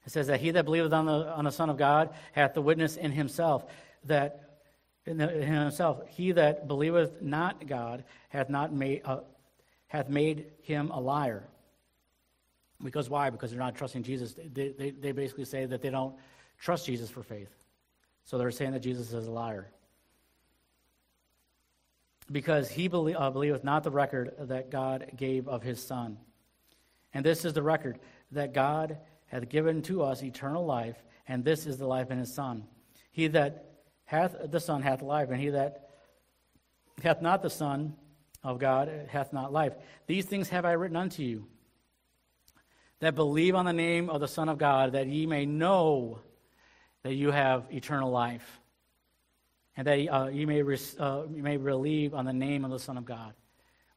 It 0.06 0.12
says 0.12 0.28
that 0.28 0.38
he 0.38 0.52
that 0.52 0.64
believeth 0.64 0.92
on 0.92 1.06
the, 1.06 1.34
on 1.34 1.46
the 1.46 1.50
Son 1.50 1.68
of 1.68 1.76
God 1.76 2.10
hath 2.30 2.54
the 2.54 2.62
witness 2.62 2.96
in 2.96 3.10
himself 3.10 3.66
that 4.04 4.60
in, 5.04 5.16
the, 5.16 5.36
in 5.36 5.52
himself 5.52 6.00
he 6.10 6.30
that 6.30 6.68
believeth 6.68 7.20
not 7.20 7.66
God 7.66 8.04
hath 8.28 8.48
not 8.48 8.72
made 8.72 9.02
uh, 9.04 9.18
hath 9.88 10.08
made 10.08 10.46
him 10.62 10.92
a 10.92 11.00
liar. 11.00 11.42
Because 12.80 13.10
why? 13.10 13.30
Because 13.30 13.50
they're 13.50 13.58
not 13.58 13.74
trusting 13.74 14.04
Jesus. 14.04 14.32
They, 14.34 14.68
they, 14.68 14.90
they 14.90 15.10
basically 15.10 15.44
say 15.44 15.66
that 15.66 15.82
they 15.82 15.90
don't 15.90 16.14
trust 16.60 16.86
Jesus 16.86 17.10
for 17.10 17.24
faith. 17.24 17.50
So 18.22 18.38
they're 18.38 18.52
saying 18.52 18.74
that 18.74 18.80
Jesus 18.80 19.12
is 19.12 19.26
a 19.26 19.32
liar 19.32 19.72
because 22.30 22.70
he 22.70 22.88
believe, 22.88 23.16
uh, 23.16 23.30
believeth 23.30 23.64
not 23.64 23.84
the 23.84 23.90
record 23.90 24.34
that 24.38 24.70
God 24.70 25.12
gave 25.16 25.48
of 25.48 25.62
his 25.62 25.82
Son. 25.82 26.18
And 27.14 27.24
this 27.24 27.44
is 27.44 27.52
the 27.52 27.62
record 27.62 27.98
that 28.32 28.52
God 28.52 28.98
hath 29.26 29.48
given 29.48 29.82
to 29.82 30.02
us 30.02 30.22
eternal 30.22 30.64
life, 30.64 30.96
and 31.28 31.44
this 31.44 31.66
is 31.66 31.78
the 31.78 31.86
life 31.86 32.10
in 32.10 32.18
his 32.18 32.34
Son. 32.34 32.64
He 33.10 33.28
that 33.28 33.80
hath 34.04 34.36
the 34.50 34.60
Son 34.60 34.82
hath 34.82 35.02
life, 35.02 35.30
and 35.30 35.40
he 35.40 35.50
that 35.50 35.90
hath 37.02 37.22
not 37.22 37.42
the 37.42 37.50
Son 37.50 37.94
of 38.42 38.58
God 38.58 39.08
hath 39.08 39.32
not 39.32 39.52
life. 39.52 39.74
These 40.06 40.26
things 40.26 40.48
have 40.48 40.64
I 40.64 40.72
written 40.72 40.96
unto 40.96 41.22
you, 41.22 41.46
that 43.00 43.14
believe 43.14 43.54
on 43.54 43.66
the 43.66 43.72
name 43.72 44.10
of 44.10 44.20
the 44.20 44.28
Son 44.28 44.48
of 44.48 44.58
God, 44.58 44.92
that 44.92 45.06
ye 45.06 45.26
may 45.26 45.46
know 45.46 46.20
that 47.02 47.14
you 47.14 47.30
have 47.30 47.66
eternal 47.70 48.10
life 48.10 48.60
and 49.76 49.86
that 49.86 50.08
uh, 50.08 50.28
you, 50.28 50.46
may 50.46 50.62
re- 50.62 50.78
uh, 50.98 51.22
you 51.30 51.42
may 51.42 51.56
believe 51.56 52.14
on 52.14 52.24
the 52.24 52.32
name 52.32 52.64
of 52.64 52.70
the 52.70 52.78
Son 52.78 52.96
of 52.96 53.04
God. 53.04 53.34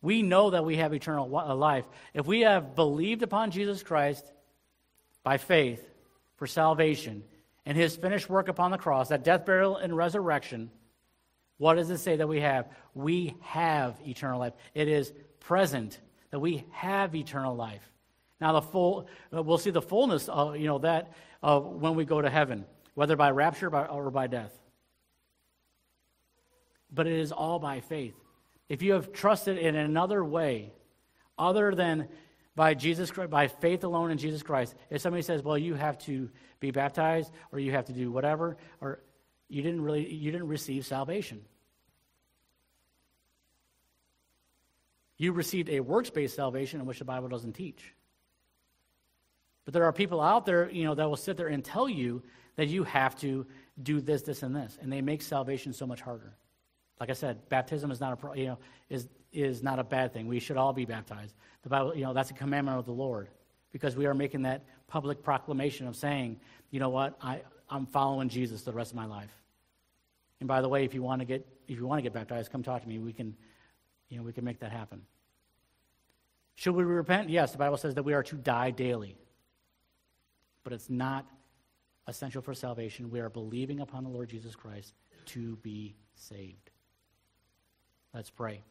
We 0.01 0.21
know 0.21 0.49
that 0.49 0.65
we 0.65 0.77
have 0.77 0.93
eternal 0.93 1.35
uh, 1.35 1.55
life. 1.55 1.85
If 2.13 2.25
we 2.25 2.41
have 2.41 2.75
believed 2.75 3.23
upon 3.23 3.51
Jesus 3.51 3.83
Christ 3.83 4.29
by 5.23 5.37
faith 5.37 5.85
for 6.37 6.47
salvation 6.47 7.23
and 7.65 7.77
his 7.77 7.95
finished 7.95 8.29
work 8.29 8.47
upon 8.47 8.71
the 8.71 8.77
cross, 8.77 9.09
that 9.09 9.23
death, 9.23 9.45
burial, 9.45 9.77
and 9.77 9.95
resurrection, 9.95 10.69
what 11.57 11.75
does 11.75 11.89
it 11.89 11.97
say 11.97 12.17
that 12.17 12.27
we 12.27 12.41
have? 12.41 12.67
We 12.93 13.35
have 13.41 13.99
eternal 14.05 14.39
life. 14.39 14.53
It 14.73 14.87
is 14.87 15.13
present 15.39 15.99
that 16.31 16.39
we 16.39 16.65
have 16.71 17.15
eternal 17.15 17.55
life. 17.55 17.89
Now, 18.39 18.53
the 18.53 18.61
full, 18.61 19.07
uh, 19.35 19.43
we'll 19.43 19.57
see 19.57 19.71
the 19.71 19.81
fullness 19.81 20.29
of 20.29 20.55
you 20.55 20.67
know 20.67 20.79
that 20.79 21.11
of 21.43 21.65
when 21.65 21.95
we 21.95 22.05
go 22.05 22.21
to 22.21 22.29
heaven, 22.29 22.65
whether 22.93 23.17
by 23.17 23.31
rapture 23.31 23.73
or 23.75 24.09
by 24.11 24.27
death 24.27 24.53
but 26.91 27.07
it 27.07 27.13
is 27.13 27.31
all 27.31 27.59
by 27.59 27.79
faith. 27.79 28.15
If 28.67 28.81
you 28.81 28.93
have 28.93 29.11
trusted 29.11 29.57
in 29.57 29.75
another 29.75 30.23
way 30.23 30.73
other 31.37 31.73
than 31.73 32.07
by 32.55 32.73
Jesus 32.73 33.09
Christ, 33.11 33.29
by 33.29 33.47
faith 33.47 33.83
alone 33.83 34.11
in 34.11 34.17
Jesus 34.17 34.43
Christ, 34.43 34.75
if 34.89 35.01
somebody 35.01 35.21
says, 35.21 35.41
"Well, 35.41 35.57
you 35.57 35.75
have 35.75 35.97
to 35.99 36.29
be 36.59 36.71
baptized 36.71 37.31
or 37.51 37.59
you 37.59 37.71
have 37.71 37.85
to 37.85 37.93
do 37.93 38.11
whatever," 38.11 38.57
or 38.81 39.01
you 39.47 39.61
didn't 39.61 39.81
really 39.81 40.13
you 40.13 40.31
didn't 40.31 40.47
receive 40.47 40.85
salvation. 40.85 41.45
You 45.17 45.33
received 45.33 45.69
a 45.69 45.79
works-based 45.81 46.35
salvation 46.35 46.79
in 46.79 46.85
which 46.85 46.99
the 46.99 47.05
Bible 47.05 47.27
doesn't 47.27 47.53
teach. 47.53 47.93
But 49.65 49.73
there 49.73 49.83
are 49.83 49.93
people 49.93 50.21
out 50.21 50.45
there, 50.45 50.69
you 50.69 50.83
know, 50.83 50.95
that 50.95 51.07
will 51.07 51.17
sit 51.17 51.37
there 51.37 51.47
and 51.47 51.63
tell 51.63 51.89
you 51.89 52.23
that 52.55 52.67
you 52.67 52.83
have 52.83 53.15
to 53.17 53.45
do 53.81 54.01
this, 54.01 54.23
this, 54.23 54.43
and 54.43 54.55
this, 54.55 54.77
and 54.81 54.91
they 54.91 55.01
make 55.01 55.21
salvation 55.21 55.73
so 55.73 55.85
much 55.85 56.01
harder. 56.01 56.35
Like 56.99 57.09
I 57.09 57.13
said, 57.13 57.47
baptism 57.49 57.91
is 57.91 57.99
not 57.99 58.19
a 58.23 58.39
you 58.39 58.47
know 58.47 58.57
is 58.89 59.07
is 59.31 59.63
not 59.63 59.79
a 59.79 59.83
bad 59.83 60.13
thing. 60.13 60.27
We 60.27 60.39
should 60.39 60.57
all 60.57 60.73
be 60.73 60.85
baptized. 60.85 61.35
The 61.63 61.69
Bible, 61.69 61.95
you 61.95 62.03
know, 62.03 62.13
that's 62.13 62.31
a 62.31 62.33
commandment 62.33 62.77
of 62.77 62.85
the 62.85 62.91
Lord 62.91 63.29
because 63.71 63.95
we 63.95 64.05
are 64.05 64.13
making 64.13 64.43
that 64.43 64.63
public 64.87 65.21
proclamation 65.23 65.87
of 65.87 65.95
saying, 65.95 66.39
you 66.71 66.79
know 66.79 66.89
what, 66.89 67.17
I 67.21 67.41
I'm 67.69 67.85
following 67.85 68.29
Jesus 68.29 68.63
the 68.63 68.73
rest 68.73 68.91
of 68.91 68.97
my 68.97 69.05
life. 69.05 69.31
And 70.39 70.47
by 70.47 70.61
the 70.61 70.69
way, 70.69 70.83
if 70.85 70.93
you 70.93 71.03
want 71.03 71.21
to 71.21 71.25
get 71.25 71.45
if 71.67 71.77
you 71.77 71.85
want 71.85 71.99
to 71.99 72.03
get 72.03 72.13
baptized, 72.13 72.51
come 72.51 72.63
talk 72.63 72.81
to 72.81 72.87
me. 72.87 72.97
We 72.99 73.13
can, 73.13 73.35
you 74.09 74.17
know, 74.17 74.23
we 74.23 74.33
can 74.33 74.43
make 74.43 74.59
that 74.59 74.71
happen. 74.71 75.01
Should 76.55 76.75
we 76.75 76.83
repent? 76.83 77.29
Yes, 77.29 77.51
the 77.51 77.57
Bible 77.57 77.77
says 77.77 77.95
that 77.95 78.03
we 78.03 78.13
are 78.13 78.23
to 78.23 78.35
die 78.35 78.71
daily. 78.71 79.15
But 80.63 80.73
it's 80.73 80.89
not 80.89 81.25
essential 82.07 82.41
for 82.41 82.53
salvation. 82.53 83.11
We 83.11 83.19
are 83.19 83.29
believing 83.29 83.79
upon 83.79 84.03
the 84.03 84.09
Lord 84.09 84.29
Jesus 84.29 84.55
Christ 84.55 84.93
to 85.27 85.55
be 85.57 85.95
saved. 86.15 86.68
Let's 88.13 88.31
pray. 88.31 88.63